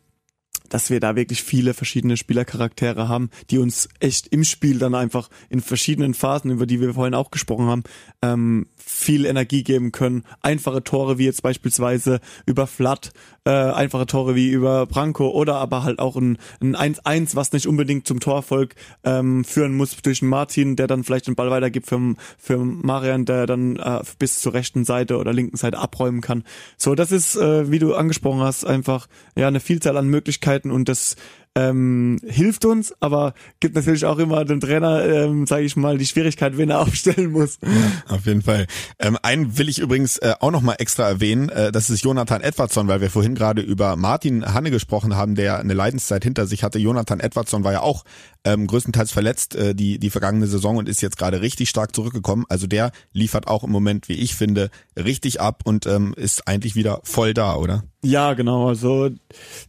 dass 0.70 0.90
wir 0.90 1.00
da 1.00 1.16
wirklich 1.16 1.44
viele 1.44 1.74
verschiedene 1.74 2.18
Spielercharaktere 2.18 3.08
haben, 3.08 3.30
die 3.50 3.58
uns 3.58 3.90
echt 4.00 4.28
im 4.28 4.44
Spiel 4.44 4.80
dann 4.80 4.96
einfach 4.96 5.30
in 5.50 5.62
verschiedenen 5.62 6.14
Phasen, 6.14 6.52
über 6.52 6.66
die 6.66 6.82
wir 6.82 6.94
vorhin 6.94 7.14
auch 7.14 7.32
gesprochen 7.32 7.68
haben, 7.68 7.84
ähm, 8.22 8.68
viel 8.78 9.26
Energie 9.26 9.64
geben 9.64 9.92
können. 9.92 10.24
Einfache 10.42 10.84
Tore 10.84 11.18
wie 11.18 11.26
jetzt 11.26 11.44
beispielsweise 11.44 12.20
über 12.46 12.68
Flat, 12.68 13.12
äh, 13.46 13.50
einfache 13.50 14.06
Tore 14.06 14.36
wie 14.36 14.50
über 14.50 14.86
Branko 14.86 15.30
oder 15.30 15.56
aber 15.56 15.84
halt 15.84 16.00
auch 16.00 16.16
ein, 16.16 16.38
ein 16.62 16.76
1-1, 16.76 17.36
was 17.36 17.52
nicht 17.52 17.68
unbedingt 17.68 18.08
zum 18.08 18.20
Torerfolg 18.20 18.76
ähm, 19.04 19.44
führen 19.44 19.76
muss 19.76 19.96
durch 19.98 20.22
Martin, 20.22 20.76
der 20.76 20.88
dann 20.88 21.04
vielleicht 21.04 21.28
den 21.28 21.36
Ball 21.36 21.50
weitergibt 21.50 21.88
für, 21.88 22.16
für 22.38 22.58
Marian, 22.58 23.26
der 23.26 23.46
dann 23.46 23.78
äh, 23.78 24.02
bis 24.20 24.40
zur 24.40 24.54
rechten 24.54 24.86
Seite 24.86 25.18
oder 25.18 25.34
linken 25.34 25.58
Seite 25.58 25.80
abräumen 25.80 26.22
kann. 26.22 26.44
So, 26.78 26.96
das 26.96 27.12
ist, 27.12 27.36
äh, 27.36 27.72
wie 27.72 27.80
du 27.80 27.94
angesprochen 27.96 28.42
hast, 28.42 28.66
einfach 28.66 29.08
ja 29.36 29.48
eine 29.48 29.60
Vielzahl 29.60 29.98
an 29.98 30.08
Möglichkeiten 30.08 30.57
und 30.66 30.90
das 30.90 31.16
ähm, 31.58 32.20
hilft 32.24 32.66
uns, 32.66 32.94
aber 33.00 33.34
gibt 33.60 33.76
natürlich 33.76 34.06
auch 34.06 34.20
immer 34.20 34.46
dem 34.46 34.60
Trainer, 34.60 35.04
ähm, 35.04 35.48
sage 35.48 35.64
ich 35.64 35.76
mal, 35.76 35.98
die 35.98 36.06
Schwierigkeit, 36.06 36.56
wen 36.56 36.70
er 36.70 36.82
aufstellen 36.82 37.32
muss. 37.32 37.58
Ja, 37.64 38.16
auf 38.16 38.28
jeden 38.28 38.44
Fall. 38.44 38.68
Ähm, 39.00 39.18
einen 39.24 39.58
will 39.58 39.68
ich 39.68 39.80
übrigens 39.80 40.20
äh, 40.20 40.36
auch 40.40 40.52
nochmal 40.52 40.76
extra 40.78 41.08
erwähnen, 41.08 41.50
äh, 41.50 41.72
das 41.72 41.90
ist 41.90 42.04
Jonathan 42.04 42.42
Edwardson, 42.42 42.88
weil 42.88 43.02
wir 43.02 43.10
vorhin 43.10 43.34
gerade 43.34 43.64
über 43.64 43.96
Martin 43.96 44.54
Hanne 44.54 44.70
gesprochen 44.70 45.16
haben, 45.16 45.34
der 45.34 45.58
eine 45.58 45.74
Leidenszeit 45.74 46.24
hinter 46.24 46.46
sich 46.46 46.64
hatte. 46.64 46.78
Jonathan 46.78 47.20
Edwardson 47.20 47.64
war 47.64 47.72
ja 47.72 47.82
auch 47.82 48.04
ähm, 48.44 48.68
größtenteils 48.68 49.12
verletzt 49.12 49.56
äh, 49.56 49.74
die, 49.74 49.98
die 49.98 50.12
vergangene 50.12 50.46
Saison 50.46 50.78
und 50.78 50.88
ist 50.88 51.02
jetzt 51.02 51.18
gerade 51.18 51.42
richtig 51.42 51.70
stark 51.70 51.96
zurückgekommen. 51.96 52.46
Also 52.50 52.68
der 52.68 52.92
liefert 53.14 53.48
auch 53.48 53.64
im 53.64 53.72
Moment, 53.72 54.10
wie 54.10 54.20
ich 54.20 54.36
finde, 54.36 54.70
richtig 54.96 55.42
ab 55.42 55.62
und 55.66 55.88
ähm, 55.88 56.14
ist 56.16 56.48
eigentlich 56.48 56.76
wieder 56.76 57.00
voll 57.04 57.34
da, 57.34 57.56
oder? 57.56 57.84
Ja, 58.04 58.34
genau. 58.36 58.68
Also 58.68 59.10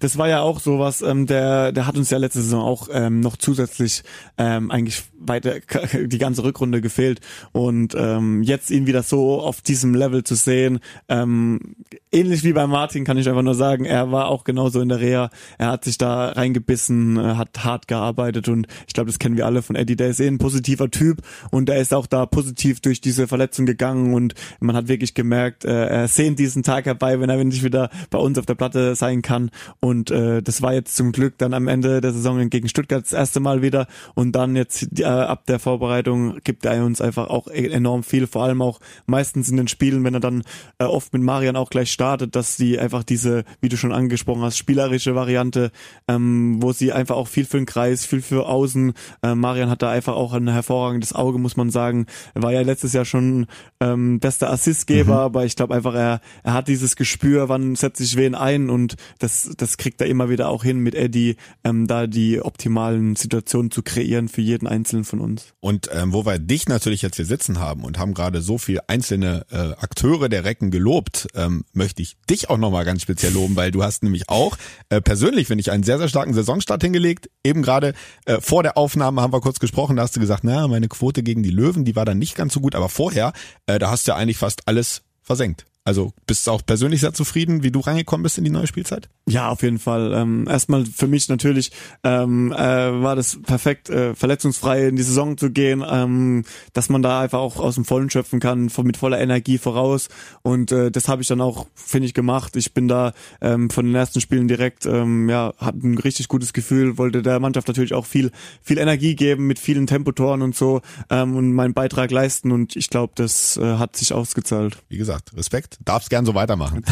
das 0.01 0.19
war 0.19 0.29
ja 0.29 0.43
auch 0.43 0.61
sowas. 0.61 1.01
Ähm, 1.03 1.27
der, 1.27 1.73
der 1.73 1.87
hat 1.87 1.97
uns 1.97 2.11
ja 2.11 2.19
letzte 2.19 2.43
Saison 2.43 2.63
auch 2.63 2.89
ähm, 2.93 3.21
noch 3.21 3.37
zusätzlich 3.37 4.03
ähm, 4.37 4.71
eigentlich 4.71 5.05
weiter 5.19 5.57
die 6.07 6.19
ganze 6.19 6.45
Rückrunde 6.45 6.81
gefehlt 6.81 7.21
und 7.53 7.95
ähm, 7.97 8.43
jetzt 8.43 8.71
ihn 8.71 8.87
wieder 8.87 9.03
so 9.03 9.41
auf 9.41 9.61
diesem 9.61 9.95
Level 9.95 10.25
zu 10.25 10.35
sehen, 10.35 10.81
ähm, 11.09 11.77
ähnlich 12.13 12.45
wie 12.45 12.53
bei 12.53 12.67
Martin, 12.67 13.05
kann 13.05 13.19
ich 13.19 13.29
einfach 13.29 13.43
nur 13.43 13.55
sagen. 13.55 13.85
Er 13.85 14.11
war 14.13 14.29
auch 14.29 14.45
genauso 14.45 14.81
in 14.81 14.89
der 14.89 15.01
Reha. 15.01 15.31
Er 15.59 15.69
hat 15.69 15.85
sich 15.85 15.99
da 15.99 16.31
reingebissen, 16.31 17.37
hat 17.37 17.65
hart 17.65 17.89
gearbeitet 17.89 18.49
und 18.49 18.67
ich 18.87 18.95
glaube, 18.95 19.11
das 19.11 19.19
kennen 19.19 19.37
wir 19.37 19.47
alle 19.47 19.63
von 19.63 19.77
Eddie. 19.77 19.97
Der 19.97 20.09
ist 20.09 20.21
eh 20.21 20.27
ein 20.27 20.39
positiver 20.39 20.91
Typ 20.91 21.23
und 21.51 21.69
er 21.69 21.81
ist 21.81 21.95
auch 21.95 22.07
da 22.07 22.27
positiv 22.27 22.81
durch 22.81 23.01
diese 23.01 23.29
Verletzung 23.29 23.67
gegangen 23.67 24.15
und 24.15 24.35
man 24.61 24.77
hat 24.77 24.89
wirklich 24.89 25.15
gemerkt, 25.15 25.65
äh, 25.65 25.87
er 25.87 26.09
sehnt 26.09 26.39
diesen 26.39 26.63
Tag 26.63 26.87
herbei, 26.87 27.21
wenn 27.21 27.31
er 27.31 27.39
endlich 27.39 27.65
wieder 27.65 27.91
bei 28.11 28.19
uns 28.19 28.39
auf 28.39 28.47
der 28.47 28.55
Platte 28.55 28.95
sein 28.95 29.23
kann. 29.23 29.51
Und 29.81 30.11
äh, 30.11 30.43
das 30.43 30.63
war 30.63 30.75
jetzt 30.75 30.97
zum 30.97 31.13
Glück 31.13 31.39
dann 31.39 31.55
am 31.55 31.69
Ende 31.69 32.01
der 32.01 32.13
Saison 32.13 32.49
gegen 32.51 32.69
Stuttgart 32.69 33.05
das 33.05 33.13
erste 33.13 33.41
Mal 33.41 33.63
wieder 33.63 33.87
und 34.15 34.33
dann 34.33 34.57
jetzt 34.57 35.01
äh, 35.01 35.08
ab 35.11 35.47
der 35.47 35.59
Vorbereitung 35.59 36.39
gibt 36.45 36.65
er 36.65 36.85
uns 36.85 37.01
einfach 37.01 37.29
auch 37.29 37.49
e-, 37.49 37.69
enorm 37.69 38.03
viel, 38.03 38.27
vor 38.27 38.45
allem 38.45 38.63
auch 38.63 38.81
meistens 39.07 39.49
in 39.49 39.57
den 39.57 39.69
Spielen, 39.69 40.05
wenn 40.05 40.15
er 40.15 40.21
dann 40.21 40.43
äh, 40.79 40.85
oft 40.85 41.13
mit 41.13 41.23
Marian 41.23 41.57
auch 41.57 41.71
gleich 41.71 41.91
startet, 41.93 42.37
dass 42.37 42.57
sie 42.57 42.79
einfach 42.79 43.03
diese, 43.03 43.45
wie 43.61 43.69
du 43.69 43.77
schon 43.77 43.93
angesprochen 43.93 44.43
hast, 44.43 44.57
spielerische 44.57 45.15
Variante, 45.15 45.71
ähm, 46.09 46.63
wo 46.63 46.73
sie 46.73 46.93
einfach 46.93 47.17
auch 47.17 47.29
viel 47.29 47.45
für 47.45 47.59
den 47.59 47.67
Kreis, 47.67 48.05
viel 48.05 48.23
für 48.23 48.47
Außen. 48.47 48.93
Äh, 49.23 49.35
Marian 49.35 49.71
hat 49.71 49.83
da 49.83 49.91
einfach 49.91 50.15
auch 50.15 50.33
ein 50.33 50.49
hervorragendes 50.49 51.13
Auge, 51.13 51.39
muss 51.39 51.57
man 51.57 51.71
sagen. 51.71 52.07
Er 52.35 52.43
war 52.43 52.53
ja 52.53 52.63
letztes 52.63 52.93
Jahr 52.93 53.05
schon 53.05 53.47
ähm, 53.81 54.21
bester 54.21 54.51
Assistgeber, 54.51 55.15
mhm. 55.15 55.21
aber 55.21 55.45
ich 55.45 55.57
glaube 55.57 55.75
einfach, 55.75 55.95
er, 55.95 56.21
er 56.43 56.53
hat 56.53 56.69
dieses 56.69 56.97
Gespür, 56.97 57.49
wann 57.49 57.75
setzt 57.75 57.99
sich 57.99 58.17
wen 58.17 58.35
ein 58.35 58.71
und 58.71 58.97
das, 59.19 59.51
das 59.57 59.77
kriegt 59.77 60.01
er 60.01 60.07
immer 60.07 60.29
wieder 60.29 60.49
auch 60.49 60.65
hin 60.65 60.79
mit 60.79 60.95
Eddie, 60.95 61.37
ähm, 61.65 61.87
da 61.87 62.07
die 62.07 62.41
optimalen 62.41 63.17
Situationen 63.17 63.71
zu 63.71 63.83
kreieren 63.83 64.29
für 64.29 64.41
jeden 64.41 64.67
einzelnen 64.67 64.98
von 65.05 65.21
uns. 65.21 65.55
Und 65.61 65.89
ähm, 65.93 66.13
wo 66.13 66.25
wir 66.27 66.39
dich 66.39 66.69
natürlich 66.69 67.03
jetzt 67.03 67.17
hier 67.17 67.25
sitzen 67.25 67.59
haben 67.59 67.85
und 67.85 67.99
haben 67.99 68.15
gerade 68.15 68.41
so 68.41 68.59
viel 68.59 68.81
einzelne 68.87 69.47
äh, 69.51 69.57
Akteure 69.57 70.29
der 70.29 70.45
Recken 70.45 70.71
gelobt, 70.71 71.29
ähm, 71.35 71.65
möchte 71.73 72.03
ich 72.03 72.17
dich 72.29 72.51
auch 72.51 72.59
nochmal 72.59 72.85
ganz 72.85 73.03
speziell 73.03 73.33
loben, 73.33 73.57
weil 73.57 73.71
du 73.71 73.83
hast 73.83 74.03
nämlich 74.03 74.29
auch 74.29 74.57
äh, 74.89 75.01
persönlich, 75.01 75.47
finde 75.47 75.61
ich, 75.61 75.71
einen 75.71 75.83
sehr, 75.83 75.99
sehr 75.99 76.09
starken 76.09 76.35
Saisonstart 76.35 76.83
hingelegt. 76.83 77.31
Eben 77.45 77.63
gerade 77.63 77.95
äh, 78.27 78.41
vor 78.41 78.63
der 78.63 78.77
Aufnahme 78.77 79.23
haben 79.23 79.33
wir 79.33 79.41
kurz 79.41 79.59
gesprochen, 79.59 79.97
da 79.97 80.03
hast 80.03 80.17
du 80.17 80.21
gesagt, 80.21 80.45
na, 80.45 80.69
meine 80.69 80.89
Quote 80.89 81.23
gegen 81.23 81.43
die 81.43 81.51
Löwen, 81.51 81.85
die 81.85 81.97
war 81.97 82.05
dann 82.05 82.19
nicht 82.19 82.35
ganz 82.35 82.55
so 82.55 82.61
gut, 82.61 82.75
aber 82.75 82.89
vorher, 82.89 83.33
äh, 83.67 83.79
da 83.79 83.91
hast 83.91 84.07
du 84.07 84.13
ja 84.13 84.17
eigentlich 84.17 84.39
fast 84.39 84.67
alles 84.67 85.03
versenkt. 85.23 85.67
Also 85.89 86.13
bist 86.27 86.47
du 86.47 86.51
auch 86.51 86.61
persönlich 86.67 87.01
sehr 87.01 87.15
zufrieden, 87.15 87.63
wie 87.63 87.71
du 87.71 87.81
reingekommen 87.81 88.23
bist 88.23 88.37
in 88.37 88.45
die 88.45 88.51
neue 88.51 88.67
Spielzeit? 88.67 89.09
Ja, 89.27 89.49
auf 89.49 89.63
jeden 89.63 89.79
Fall. 89.79 90.13
Ähm, 90.13 90.47
erstmal 90.47 90.85
für 90.85 91.07
mich 91.07 91.31
natürlich 91.31 91.73
ähm, 92.05 92.53
äh, 92.53 92.57
war 92.59 93.17
das 93.17 93.41
perfekt, 93.41 93.89
äh, 93.89 94.15
verletzungsfrei 94.15 94.89
in 94.89 94.97
die 94.97 95.03
Saison 95.03 95.39
zu 95.39 95.51
gehen, 95.51 95.83
ähm, 95.89 96.45
dass 96.75 96.91
man 96.91 97.01
da 97.01 97.23
einfach 97.23 97.39
auch 97.39 97.57
aus 97.57 97.77
dem 97.77 97.87
Vollen 97.87 98.11
schöpfen 98.11 98.39
kann, 98.39 98.71
mit 98.83 98.99
voller 98.99 99.19
Energie 99.19 99.57
voraus. 99.57 100.09
Und 100.43 100.73
äh, 100.73 100.91
das 100.91 101.09
habe 101.09 101.23
ich 101.23 101.29
dann 101.29 101.41
auch, 101.41 101.67
finde 101.75 102.05
ich, 102.05 102.13
gemacht. 102.13 102.55
Ich 102.57 102.75
bin 102.75 102.87
da 102.87 103.15
ähm, 103.41 103.71
von 103.71 103.87
den 103.87 103.95
ersten 103.95 104.21
Spielen 104.21 104.47
direkt, 104.47 104.85
ähm, 104.85 105.31
ja, 105.31 105.55
hatte 105.57 105.89
ein 105.89 105.97
richtig 105.97 106.29
gutes 106.29 106.53
Gefühl, 106.53 106.99
wollte 106.99 107.23
der 107.23 107.41
Mannschaft 107.41 107.67
natürlich 107.67 107.95
auch 107.95 108.05
viel, 108.05 108.31
viel 108.61 108.77
Energie 108.77 109.17
geben 109.17 109.47
mit 109.47 109.59
vielen 109.59 109.87
Tempotoren 109.87 110.43
und 110.43 110.55
so 110.55 110.83
ähm, 111.09 111.35
und 111.35 111.55
meinen 111.55 111.73
Beitrag 111.73 112.11
leisten. 112.11 112.53
Und 112.53 112.77
ich 112.77 112.91
glaube, 112.91 113.15
das 113.17 113.57
äh, 113.57 113.79
hat 113.79 113.97
sich 113.97 114.13
ausgezahlt. 114.13 114.77
Wie 114.91 114.99
gesagt, 114.99 115.35
Respekt 115.35 115.78
darfst 115.81 116.11
gern 116.11 116.27
so 116.27 116.35
weitermachen. 116.35 116.85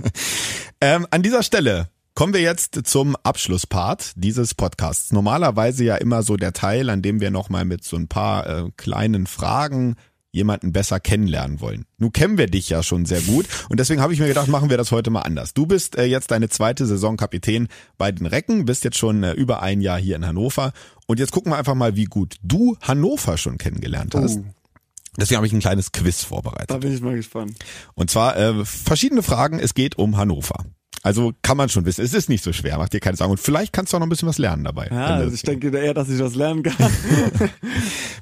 ähm, 0.80 1.06
an 1.10 1.22
dieser 1.22 1.42
Stelle 1.42 1.88
Kommen 2.18 2.34
wir 2.34 2.40
jetzt 2.40 2.80
zum 2.82 3.14
Abschlusspart 3.22 4.14
dieses 4.16 4.52
Podcasts. 4.52 5.12
Normalerweise 5.12 5.84
ja 5.84 5.94
immer 5.94 6.24
so 6.24 6.36
der 6.36 6.52
Teil, 6.52 6.90
an 6.90 7.00
dem 7.00 7.20
wir 7.20 7.30
nochmal 7.30 7.64
mit 7.64 7.84
so 7.84 7.96
ein 7.96 8.08
paar 8.08 8.44
äh, 8.44 8.70
kleinen 8.76 9.28
Fragen 9.28 9.94
jemanden 10.32 10.72
besser 10.72 10.98
kennenlernen 10.98 11.60
wollen. 11.60 11.84
Nun 11.96 12.12
kennen 12.12 12.36
wir 12.36 12.48
dich 12.48 12.68
ja 12.68 12.82
schon 12.82 13.06
sehr 13.06 13.20
gut 13.20 13.46
und 13.68 13.78
deswegen 13.78 14.00
habe 14.00 14.12
ich 14.12 14.18
mir 14.18 14.26
gedacht, 14.26 14.48
machen 14.48 14.68
wir 14.68 14.76
das 14.76 14.90
heute 14.90 15.10
mal 15.10 15.22
anders. 15.22 15.54
Du 15.54 15.66
bist 15.66 15.96
äh, 15.96 16.06
jetzt 16.06 16.32
deine 16.32 16.48
zweite 16.48 16.86
Saison 16.86 17.16
Kapitän 17.16 17.68
bei 17.98 18.10
den 18.10 18.26
Recken, 18.26 18.64
bist 18.64 18.82
jetzt 18.82 18.98
schon 18.98 19.22
äh, 19.22 19.32
über 19.34 19.62
ein 19.62 19.80
Jahr 19.80 19.98
hier 20.00 20.16
in 20.16 20.26
Hannover 20.26 20.72
und 21.06 21.20
jetzt 21.20 21.30
gucken 21.30 21.52
wir 21.52 21.56
einfach 21.56 21.76
mal, 21.76 21.94
wie 21.94 22.06
gut 22.06 22.34
du 22.42 22.76
Hannover 22.82 23.38
schon 23.38 23.58
kennengelernt 23.58 24.16
hast. 24.16 24.40
Oh. 24.40 24.57
Deswegen 25.18 25.36
habe 25.36 25.46
ich 25.46 25.52
ein 25.52 25.60
kleines 25.60 25.92
Quiz 25.92 26.22
vorbereitet. 26.22 26.70
Da 26.70 26.78
bin 26.78 26.94
ich 26.94 27.00
mal 27.00 27.16
gespannt. 27.16 27.56
Und 27.94 28.10
zwar 28.10 28.36
äh, 28.36 28.64
verschiedene 28.64 29.22
Fragen. 29.22 29.58
Es 29.58 29.74
geht 29.74 29.98
um 29.98 30.16
Hannover. 30.16 30.64
Also 31.02 31.32
kann 31.42 31.56
man 31.56 31.68
schon 31.68 31.84
wissen. 31.84 32.04
Es 32.04 32.12
ist 32.12 32.28
nicht 32.28 32.42
so 32.42 32.52
schwer, 32.52 32.76
mach 32.78 32.88
dir 32.88 33.00
keine 33.00 33.16
Sorgen. 33.16 33.30
Und 33.30 33.38
vielleicht 33.38 33.72
kannst 33.72 33.92
du 33.92 33.96
auch 33.96 34.00
noch 34.00 34.06
ein 34.06 34.10
bisschen 34.10 34.28
was 34.28 34.38
lernen 34.38 34.64
dabei. 34.64 34.88
Ja, 34.90 35.06
also 35.06 35.34
ich 35.34 35.42
denke 35.42 35.76
eher, 35.76 35.94
dass 35.94 36.08
ich 36.08 36.18
was 36.18 36.34
lernen 36.34 36.62
kann. 36.62 36.74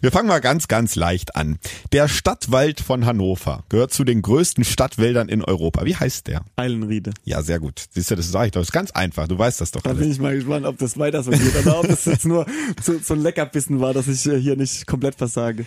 Wir 0.01 0.13
fangen 0.13 0.29
mal 0.29 0.41
ganz, 0.41 0.69
ganz 0.69 0.95
leicht 0.95 1.37
an. 1.37 1.59
Der 1.93 2.07
Stadtwald 2.07 2.81
von 2.81 3.07
Hannover 3.07 3.65
gehört 3.71 3.95
zu 3.95 4.05
den 4.05 4.21
größten 4.21 4.65
Stadtwäldern 4.65 5.29
in 5.29 5.43
Europa. 5.43 5.85
Wie 5.87 5.97
heißt 5.97 6.27
der? 6.27 6.45
Eilenriede. 6.57 7.13
Ja, 7.25 7.43
sehr 7.43 7.61
gut. 7.61 7.87
Siehst 7.91 8.11
du, 8.11 8.15
das 8.15 8.31
sage 8.31 8.47
ich 8.47 8.53
doch. 8.53 8.61
Das 8.61 8.69
ist 8.69 8.73
ganz 8.73 8.91
einfach. 8.91 9.27
Du 9.27 9.39
weißt 9.39 9.61
das 9.61 9.71
doch. 9.71 9.81
Da 9.81 9.91
alles. 9.91 10.03
bin 10.03 10.13
ich 10.13 10.19
mal 10.19 10.35
gespannt, 10.35 10.67
ob 10.67 10.79
das 10.79 10.99
weiter 10.99 11.23
so 11.23 11.31
geht 11.31 11.57
oder 11.57 11.81
ob 11.81 11.89
das 11.89 12.05
jetzt 12.05 12.27
nur 12.27 12.47
so, 12.83 12.99
so 13.03 13.15
ein 13.15 13.21
Leckerbissen 13.21 13.81
war, 13.81 13.95
dass 13.95 14.07
ich 14.07 14.21
hier 14.21 14.57
nicht 14.57 14.87
komplett 14.87 15.15
versage. 15.15 15.65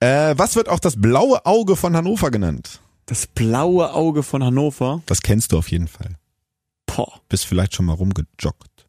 Äh, 0.00 0.34
was 0.36 0.56
wird 0.56 0.68
auch 0.68 0.78
das 0.78 1.00
blaue 1.00 1.44
Auge 1.46 1.76
von 1.76 1.96
Hannover 1.96 2.30
genannt? 2.30 2.80
Das 3.06 3.26
blaue 3.26 3.92
Auge 3.92 4.22
von 4.22 4.42
Hannover? 4.42 5.02
Das 5.06 5.22
kennst 5.22 5.52
du 5.52 5.58
auf 5.58 5.70
jeden 5.70 5.88
Fall. 5.88 6.16
Boah. 6.86 7.20
Bist 7.28 7.46
vielleicht 7.46 7.74
schon 7.74 7.86
mal 7.86 7.94
rumgejoggt. 7.94 8.86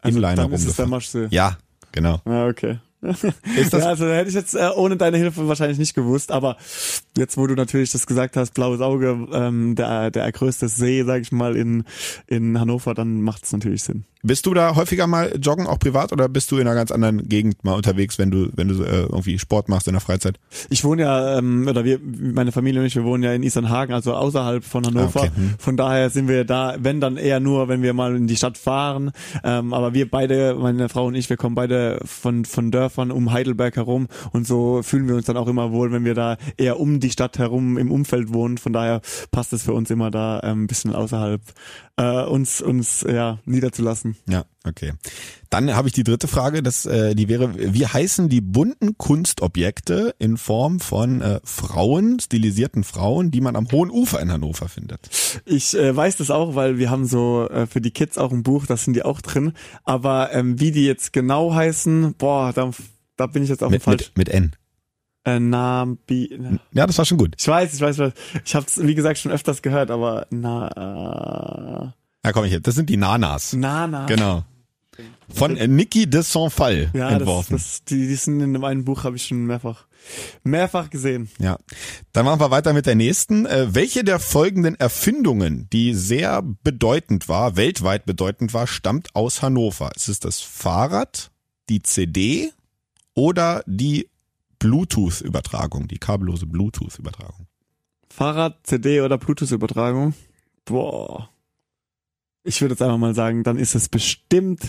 Also 0.00 0.18
Inliner 0.18 0.48
der 0.48 0.86
Maschsee. 0.86 1.28
Ja, 1.30 1.58
genau. 1.92 2.20
Ja, 2.24 2.46
okay. 2.46 2.78
Ist 3.02 3.72
das 3.72 3.82
ja, 3.82 3.88
also 3.88 4.06
hätte 4.06 4.28
ich 4.28 4.34
jetzt 4.34 4.54
äh, 4.54 4.68
ohne 4.76 4.96
deine 4.96 5.16
Hilfe 5.16 5.48
wahrscheinlich 5.48 5.78
nicht 5.78 5.94
gewusst, 5.94 6.30
aber 6.30 6.56
jetzt, 7.16 7.36
wo 7.36 7.46
du 7.46 7.54
natürlich 7.54 7.90
das 7.90 8.06
gesagt 8.06 8.36
hast, 8.36 8.52
blaues 8.52 8.80
Auge, 8.80 9.26
ähm, 9.32 9.74
der, 9.74 10.10
der 10.10 10.30
größte 10.30 10.68
See, 10.68 11.02
sag 11.04 11.22
ich 11.22 11.32
mal, 11.32 11.56
in, 11.56 11.84
in 12.26 12.60
Hannover, 12.60 12.94
dann 12.94 13.22
macht 13.22 13.44
es 13.44 13.52
natürlich 13.52 13.82
Sinn. 13.82 14.04
Bist 14.22 14.44
du 14.44 14.52
da 14.52 14.76
häufiger 14.76 15.06
mal 15.06 15.32
joggen, 15.40 15.66
auch 15.66 15.78
privat, 15.78 16.12
oder 16.12 16.28
bist 16.28 16.50
du 16.50 16.58
in 16.58 16.66
einer 16.66 16.74
ganz 16.74 16.90
anderen 16.90 17.26
Gegend 17.26 17.64
mal 17.64 17.72
unterwegs, 17.72 18.18
wenn 18.18 18.30
du, 18.30 18.50
wenn 18.54 18.68
du 18.68 18.82
äh, 18.82 19.02
irgendwie 19.04 19.38
Sport 19.38 19.70
machst 19.70 19.86
in 19.88 19.94
der 19.94 20.02
Freizeit? 20.02 20.38
Ich 20.68 20.84
wohne 20.84 21.02
ja, 21.02 21.38
ähm, 21.38 21.66
oder 21.66 21.84
wir, 21.84 21.98
meine 22.02 22.52
Familie 22.52 22.80
und 22.80 22.86
ich, 22.86 22.96
wir 22.96 23.04
wohnen 23.04 23.22
ja 23.22 23.32
in 23.32 23.42
Isernhagen, 23.42 23.94
also 23.94 24.14
außerhalb 24.14 24.62
von 24.62 24.84
Hannover. 24.84 25.20
Ah, 25.20 25.24
okay. 25.24 25.30
Hm. 25.34 25.54
Von 25.58 25.76
daher 25.78 26.10
sind 26.10 26.28
wir 26.28 26.44
da, 26.44 26.76
wenn 26.78 27.00
dann 27.00 27.16
eher 27.16 27.40
nur, 27.40 27.68
wenn 27.68 27.82
wir 27.82 27.94
mal 27.94 28.14
in 28.14 28.26
die 28.26 28.36
Stadt 28.36 28.58
fahren. 28.58 29.12
Ähm, 29.42 29.72
aber 29.72 29.94
wir 29.94 30.10
beide, 30.10 30.54
meine 30.54 30.90
Frau 30.90 31.06
und 31.06 31.14
ich, 31.14 31.30
wir 31.30 31.38
kommen 31.38 31.54
beide 31.54 32.00
von, 32.04 32.44
von 32.44 32.70
Dörfern 32.70 33.10
um 33.10 33.32
Heidelberg 33.32 33.76
herum 33.76 34.08
und 34.32 34.46
so 34.46 34.82
fühlen 34.82 35.08
wir 35.08 35.14
uns 35.14 35.26
dann 35.26 35.38
auch 35.38 35.48
immer 35.48 35.72
wohl, 35.72 35.92
wenn 35.92 36.04
wir 36.04 36.14
da 36.14 36.36
eher 36.58 36.78
um 36.78 37.00
die 37.00 37.10
Stadt 37.10 37.38
herum 37.38 37.78
im 37.78 37.90
Umfeld 37.90 38.34
wohnen. 38.34 38.58
Von 38.58 38.74
daher 38.74 39.00
passt 39.30 39.54
es 39.54 39.62
für 39.62 39.72
uns 39.72 39.90
immer 39.90 40.10
da 40.10 40.40
ähm, 40.42 40.64
ein 40.64 40.66
bisschen 40.66 40.94
außerhalb 40.94 41.40
äh, 41.96 42.24
uns 42.24 42.60
uns 42.60 43.04
ja 43.08 43.38
niederzulassen. 43.44 44.09
Ja, 44.28 44.44
okay. 44.66 44.92
Dann 45.50 45.74
habe 45.74 45.88
ich 45.88 45.94
die 45.94 46.04
dritte 46.04 46.28
Frage, 46.28 46.62
das, 46.62 46.86
äh, 46.86 47.14
die 47.14 47.28
wäre, 47.28 47.54
wie 47.74 47.86
heißen 47.86 48.28
die 48.28 48.40
bunten 48.40 48.96
Kunstobjekte 48.98 50.14
in 50.18 50.36
Form 50.36 50.80
von 50.80 51.20
äh, 51.20 51.40
Frauen, 51.44 52.20
stilisierten 52.20 52.84
Frauen, 52.84 53.30
die 53.30 53.40
man 53.40 53.56
am 53.56 53.70
Hohen 53.72 53.90
Ufer 53.90 54.20
in 54.20 54.30
Hannover 54.30 54.68
findet? 54.68 55.08
Ich 55.44 55.76
äh, 55.76 55.94
weiß 55.94 56.16
das 56.18 56.30
auch, 56.30 56.54
weil 56.54 56.78
wir 56.78 56.90
haben 56.90 57.06
so 57.06 57.48
äh, 57.48 57.66
für 57.66 57.80
die 57.80 57.90
Kids 57.90 58.18
auch 58.18 58.32
ein 58.32 58.42
Buch, 58.42 58.66
da 58.66 58.76
sind 58.76 58.94
die 58.94 59.02
auch 59.02 59.20
drin. 59.20 59.52
Aber 59.84 60.32
ähm, 60.32 60.60
wie 60.60 60.70
die 60.72 60.86
jetzt 60.86 61.12
genau 61.12 61.54
heißen, 61.54 62.14
boah, 62.14 62.52
da, 62.52 62.70
da 63.16 63.26
bin 63.26 63.42
ich 63.42 63.48
jetzt 63.48 63.62
auch 63.62 63.70
Mit, 63.70 63.82
falsch. 63.82 64.12
mit, 64.14 64.28
mit 64.28 64.28
N. 64.28 64.52
Äh, 65.24 65.38
Nabi, 65.38 66.38
Ja, 66.72 66.86
das 66.86 66.96
war 66.96 67.04
schon 67.04 67.18
gut. 67.18 67.34
ich 67.38 67.46
weiß, 67.46 67.74
ich 67.74 67.80
weiß, 67.80 67.96
ich 67.96 68.00
weiß. 68.00 68.12
ich 68.44 68.54
habe 68.54 68.66
es 68.66 68.86
wie 68.86 68.94
gesagt 68.94 69.18
schon 69.18 69.30
öfters 69.32 69.60
gehört, 69.60 69.90
aber 69.90 70.26
na, 70.30 71.94
Ja, 72.24 72.32
komm 72.32 72.44
ich 72.44 72.50
hier. 72.50 72.60
Das 72.60 72.74
sind 72.74 72.90
die 72.90 72.96
Nanas. 72.96 73.54
äh, 73.54 73.56
Nana. 73.56 74.06
Genau. 74.06 74.44
Von 75.32 75.56
äh, 75.56 75.66
Niki 75.68 76.10
de 76.10 76.22
Saint-Fall 76.22 76.90
Ja, 76.92 77.08
das, 77.10 77.18
entworfen. 77.20 77.52
das, 77.54 77.84
die, 77.84 78.08
die 78.08 78.14
sind 78.16 78.40
in 78.40 78.52
meinem 78.52 78.84
Buch 78.84 79.04
habe 79.04 79.16
ich 79.16 79.24
schon 79.26 79.46
mehrfach, 79.46 79.86
mehrfach 80.42 80.90
gesehen. 80.90 81.30
Ja. 81.38 81.56
Dann 82.12 82.26
machen 82.26 82.40
wir 82.40 82.50
weiter 82.50 82.72
mit 82.74 82.84
der 82.86 82.96
nächsten. 82.96 83.46
Äh, 83.46 83.68
welche 83.74 84.04
der 84.04 84.18
folgenden 84.18 84.74
Erfindungen, 84.74 85.68
die 85.72 85.94
sehr 85.94 86.42
bedeutend 86.42 87.28
war, 87.28 87.56
weltweit 87.56 88.04
bedeutend 88.04 88.52
war, 88.52 88.66
stammt 88.66 89.14
aus 89.14 89.40
Hannover? 89.40 89.90
Ist 89.94 90.08
es 90.08 90.18
das 90.20 90.40
Fahrrad, 90.40 91.30
die 91.70 91.80
CD 91.82 92.52
oder 93.14 93.62
die 93.66 94.08
Bluetooth-Übertragung, 94.58 95.88
die 95.88 95.98
kabellose 95.98 96.46
Bluetooth-Übertragung? 96.46 97.46
Fahrrad, 98.10 98.58
CD 98.64 99.00
oder 99.00 99.16
Bluetooth-Übertragung? 99.16 100.12
Boah. 100.66 101.30
Ich 102.50 102.60
würde 102.60 102.72
jetzt 102.72 102.82
einfach 102.82 102.98
mal 102.98 103.14
sagen, 103.14 103.44
dann 103.44 103.58
ist 103.58 103.76
es 103.76 103.88
bestimmt 103.88 104.60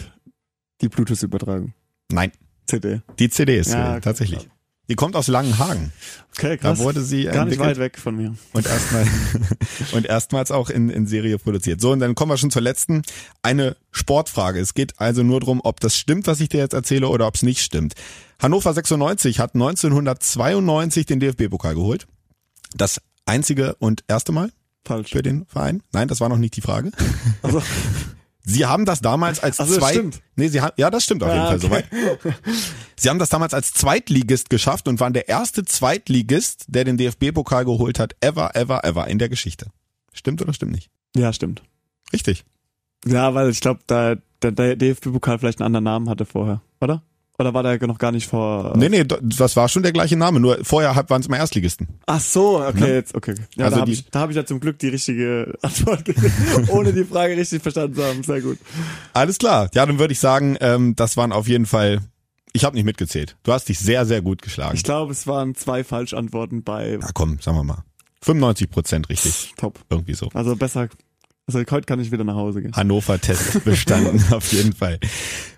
die 0.81 0.87
Bluetooth-Übertragung. 0.87 1.73
Nein, 2.11 2.31
CD. 2.67 3.01
die 3.17 3.27
CD 3.31 3.57
ist 3.57 3.71
Ja, 3.71 3.87
äh, 3.87 3.91
okay, 3.93 4.01
tatsächlich. 4.01 4.39
klar. 4.41 4.55
Die 4.87 4.95
kommt 4.95 5.15
aus 5.15 5.27
Langenhagen. 5.27 5.91
Okay, 6.37 6.57
Da 6.57 6.69
krass. 6.69 6.77
wurde 6.79 7.01
sie 7.01 7.23
Gar 7.23 7.45
nicht 7.45 7.57
weit 7.57 7.79
weg 7.79 7.97
von 7.97 8.15
mir. 8.15 8.35
und 8.53 8.67
erstmal 8.67 9.07
und 9.93 10.05
erstmals 10.05 10.51
auch 10.51 10.69
in, 10.69 10.89
in 10.91 11.07
Serie 11.07 11.39
produziert. 11.39 11.81
So, 11.81 11.91
und 11.91 11.99
dann 12.01 12.13
kommen 12.13 12.31
wir 12.31 12.37
schon 12.37 12.51
zur 12.51 12.61
letzten. 12.61 13.01
Eine 13.41 13.77
Sportfrage. 13.89 14.59
Es 14.59 14.75
geht 14.75 14.99
also 14.99 15.23
nur 15.23 15.39
darum, 15.39 15.59
ob 15.63 15.79
das 15.79 15.97
stimmt, 15.97 16.27
was 16.27 16.39
ich 16.39 16.49
dir 16.49 16.59
jetzt 16.59 16.73
erzähle, 16.73 17.07
oder 17.07 17.25
ob 17.25 17.33
es 17.33 17.41
nicht 17.41 17.61
stimmt. 17.63 17.95
Hannover 18.39 18.73
96 18.75 19.39
hat 19.39 19.55
1992 19.55 21.07
den 21.07 21.19
DFB-Pokal 21.19 21.73
geholt. 21.73 22.05
Das 22.75 23.01
einzige 23.25 23.75
und 23.79 24.03
erste 24.07 24.31
Mal 24.33 24.51
Falsch. 24.85 25.11
für 25.11 25.21
den 25.21 25.45
Verein. 25.45 25.83
Nein, 25.93 26.07
das 26.07 26.19
war 26.21 26.29
noch 26.29 26.37
nicht 26.37 26.55
die 26.55 26.61
Frage. 26.61 26.91
Also, 27.41 27.61
Sie 28.43 28.65
haben 28.65 28.85
das 28.85 29.01
damals 29.01 29.39
als 29.39 29.59
Ach 29.59 29.67
so, 29.67 29.77
zwei. 29.77 29.91
stimmt. 29.91 30.19
Nee, 30.35 30.47
sie 30.47 30.61
haben, 30.61 30.73
ja, 30.75 30.89
das 30.89 31.03
stimmt 31.03 31.21
auf 31.21 31.29
jeden 31.29 31.41
Ja, 31.43 31.47
Fall 31.47 31.57
okay. 31.57 31.67
soweit. 31.67 31.85
Sie 32.95 33.07
haben 33.07 33.19
das 33.19 33.29
damals 33.29 33.53
als 33.53 33.71
Zweitligist 33.71 34.49
geschafft 34.49 34.87
und 34.87 34.99
waren 34.99 35.13
der 35.13 35.29
erste 35.29 35.63
Zweitligist, 35.63 36.65
der 36.67 36.83
den 36.83 36.97
DFB-Pokal 36.97 37.65
geholt 37.65 37.99
hat, 37.99 38.15
ever, 38.19 38.55
ever, 38.55 38.83
ever 38.83 39.07
in 39.07 39.19
der 39.19 39.29
Geschichte. 39.29 39.67
Stimmt 40.11 40.41
oder 40.41 40.53
stimmt 40.53 40.71
nicht? 40.71 40.89
ja, 41.15 41.31
stimmt. 41.33 41.61
Richtig. 42.11 42.43
Ja, 43.05 43.33
weil 43.35 43.49
ich 43.51 43.59
glaube, 43.61 43.81
da 43.85 44.15
der 44.41 44.75
DFB-Pokal 44.75 45.37
vielleicht 45.37 45.59
einen 45.61 45.67
anderen 45.67 45.83
Namen 45.83 46.09
hatte 46.09 46.25
vorher, 46.25 46.61
oder? 46.79 47.03
Oder 47.41 47.53
war 47.53 47.63
der 47.63 47.85
noch 47.87 47.97
gar 47.97 48.11
nicht 48.11 48.27
vor? 48.27 48.73
Nee, 48.77 48.89
nee, 48.89 49.03
das 49.03 49.55
war 49.55 49.67
schon 49.67 49.83
der 49.83 49.91
gleiche 49.91 50.15
Name, 50.15 50.39
nur 50.39 50.59
vorher 50.63 50.95
waren 51.09 51.21
es 51.21 51.27
immer 51.27 51.37
Erstligisten. 51.37 51.87
Ach 52.05 52.19
so, 52.21 52.59
okay, 52.65 52.79
Ne? 52.79 52.93
jetzt, 52.93 53.15
okay. 53.15 53.35
Ja, 53.55 53.65
Also 53.65 53.75
da 53.75 53.81
habe 53.81 53.91
ich, 53.91 54.09
da 54.09 54.19
hab 54.21 54.29
ich 54.29 54.35
ja 54.35 54.45
zum 54.45 54.59
Glück 54.59 54.79
die 54.79 54.87
richtige 54.89 55.53
Antwort 55.61 56.05
gegeben, 56.05 56.31
ohne 56.69 56.93
die 56.93 57.03
Frage 57.03 57.35
richtig 57.35 57.61
verstanden 57.61 57.95
zu 57.95 58.03
haben. 58.03 58.23
Sehr 58.23 58.41
gut. 58.41 58.57
Alles 59.13 59.37
klar. 59.37 59.69
Ja, 59.73 59.85
dann 59.85 59.99
würde 59.99 60.13
ich 60.13 60.19
sagen, 60.19 60.57
ähm, 60.61 60.95
das 60.95 61.17
waren 61.17 61.31
auf 61.31 61.47
jeden 61.47 61.65
Fall, 61.65 61.99
ich 62.53 62.63
habe 62.63 62.75
nicht 62.75 62.85
mitgezählt. 62.85 63.35
Du 63.43 63.51
hast 63.53 63.67
dich 63.69 63.79
sehr, 63.79 64.05
sehr 64.05 64.21
gut 64.21 64.41
geschlagen. 64.41 64.75
Ich 64.75 64.83
glaube, 64.83 65.11
es 65.11 65.25
waren 65.27 65.55
zwei 65.55 65.83
Falschantworten 65.83 66.63
bei 66.63 66.97
Na 67.01 67.09
komm, 67.13 67.39
sagen 67.41 67.57
wir 67.57 67.63
mal. 67.63 67.83
95 68.23 68.69
Prozent 68.69 69.09
richtig. 69.09 69.53
Top. 69.57 69.79
Irgendwie 69.89 70.13
so. 70.13 70.29
Also 70.33 70.55
besser. 70.55 70.89
Also 71.47 71.59
heute 71.59 71.81
kann 71.85 71.99
ich 71.99 72.11
wieder 72.11 72.23
nach 72.23 72.35
Hause 72.35 72.61
gehen. 72.61 72.73
Hannover-Test 72.73 73.65
bestanden, 73.65 74.23
auf 74.31 74.51
jeden 74.53 74.73
Fall. 74.73 74.99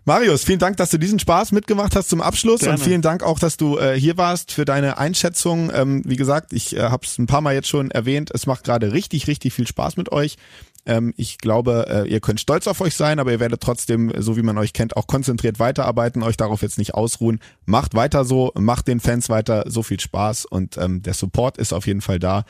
Marius, 0.05 0.43
vielen 0.43 0.59
Dank, 0.59 0.77
dass 0.77 0.89
du 0.89 0.97
diesen 0.97 1.19
Spaß 1.19 1.51
mitgemacht 1.51 1.95
hast 1.95 2.09
zum 2.09 2.21
Abschluss 2.21 2.61
Gerne. 2.61 2.75
und 2.75 2.83
vielen 2.83 3.01
Dank 3.01 3.21
auch, 3.21 3.37
dass 3.37 3.57
du 3.57 3.77
äh, 3.77 3.99
hier 3.99 4.17
warst 4.17 4.51
für 4.51 4.65
deine 4.65 4.97
Einschätzung. 4.97 5.71
Ähm, 5.73 6.01
wie 6.05 6.15
gesagt, 6.15 6.51
ich 6.51 6.75
äh, 6.75 6.81
habe 6.81 7.05
es 7.05 7.17
ein 7.19 7.27
paar 7.27 7.41
Mal 7.41 7.53
jetzt 7.53 7.67
schon 7.67 7.91
erwähnt, 7.91 8.31
es 8.33 8.47
macht 8.47 8.63
gerade 8.63 8.91
richtig, 8.91 9.27
richtig 9.27 9.53
viel 9.53 9.67
Spaß 9.67 9.97
mit 9.97 10.11
euch. 10.11 10.37
Ähm, 10.85 11.13
ich 11.15 11.37
glaube, 11.37 11.85
äh, 11.89 12.09
ihr 12.09 12.19
könnt 12.19 12.39
stolz 12.39 12.67
auf 12.67 12.81
euch 12.81 12.95
sein, 12.95 13.19
aber 13.19 13.31
ihr 13.31 13.39
werdet 13.39 13.61
trotzdem, 13.61 14.11
so 14.17 14.35
wie 14.35 14.41
man 14.41 14.57
euch 14.57 14.73
kennt, 14.73 14.97
auch 14.97 15.07
konzentriert 15.07 15.59
weiterarbeiten, 15.59 16.23
euch 16.23 16.37
darauf 16.37 16.61
jetzt 16.61 16.77
nicht 16.77 16.93
ausruhen. 16.93 17.39
Macht 17.65 17.93
weiter 17.93 18.25
so, 18.25 18.51
macht 18.55 18.87
den 18.87 18.99
Fans 18.99 19.29
weiter 19.29 19.65
so 19.67 19.83
viel 19.83 19.99
Spaß 19.99 20.45
und 20.45 20.77
ähm, 20.77 21.01
der 21.01 21.13
Support 21.13 21.57
ist 21.57 21.73
auf 21.73 21.87
jeden 21.87 22.01
Fall 22.01 22.19
da. 22.19 22.45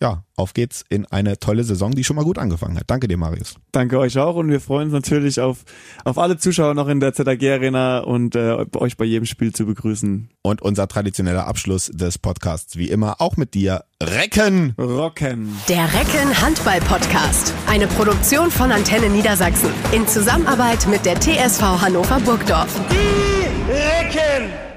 Ja, 0.00 0.22
auf 0.36 0.54
geht's 0.54 0.84
in 0.88 1.06
eine 1.06 1.38
tolle 1.40 1.64
Saison, 1.64 1.90
die 1.90 2.04
schon 2.04 2.14
mal 2.14 2.24
gut 2.24 2.38
angefangen 2.38 2.76
hat. 2.78 2.84
Danke 2.86 3.08
dir, 3.08 3.16
Marius. 3.16 3.56
Danke 3.72 3.98
euch 3.98 4.16
auch 4.18 4.36
und 4.36 4.48
wir 4.48 4.60
freuen 4.60 4.84
uns 4.84 4.92
natürlich 4.92 5.40
auf, 5.40 5.64
auf 6.04 6.18
alle 6.18 6.38
Zuschauer 6.38 6.74
noch 6.74 6.86
in 6.86 7.00
der 7.00 7.12
ZAG 7.12 7.42
Arena 7.42 7.98
und 7.98 8.36
äh, 8.36 8.64
euch 8.76 8.96
bei 8.96 9.04
jedem 9.04 9.26
Spiel 9.26 9.52
zu 9.52 9.66
begrüßen. 9.66 10.30
Und 10.42 10.62
unser 10.62 10.86
traditioneller 10.86 11.48
Abschluss 11.48 11.86
des 11.86 12.18
Podcasts, 12.18 12.76
wie 12.76 12.88
immer, 12.88 13.20
auch 13.20 13.36
mit 13.36 13.54
dir. 13.54 13.84
Recken! 14.00 14.74
Rocken! 14.78 15.52
Der 15.68 15.92
Recken 15.92 16.40
Handball 16.40 16.80
Podcast. 16.80 17.52
Eine 17.66 17.88
Produktion 17.88 18.52
von 18.52 18.70
Antenne 18.70 19.10
Niedersachsen. 19.10 19.70
In 19.90 20.06
Zusammenarbeit 20.06 20.86
mit 20.86 21.04
der 21.04 21.20
TSV 21.20 21.60
Hannover 21.60 22.20
Burgdorf. 22.20 22.80
Die 22.90 23.72
Recken! 23.72 24.67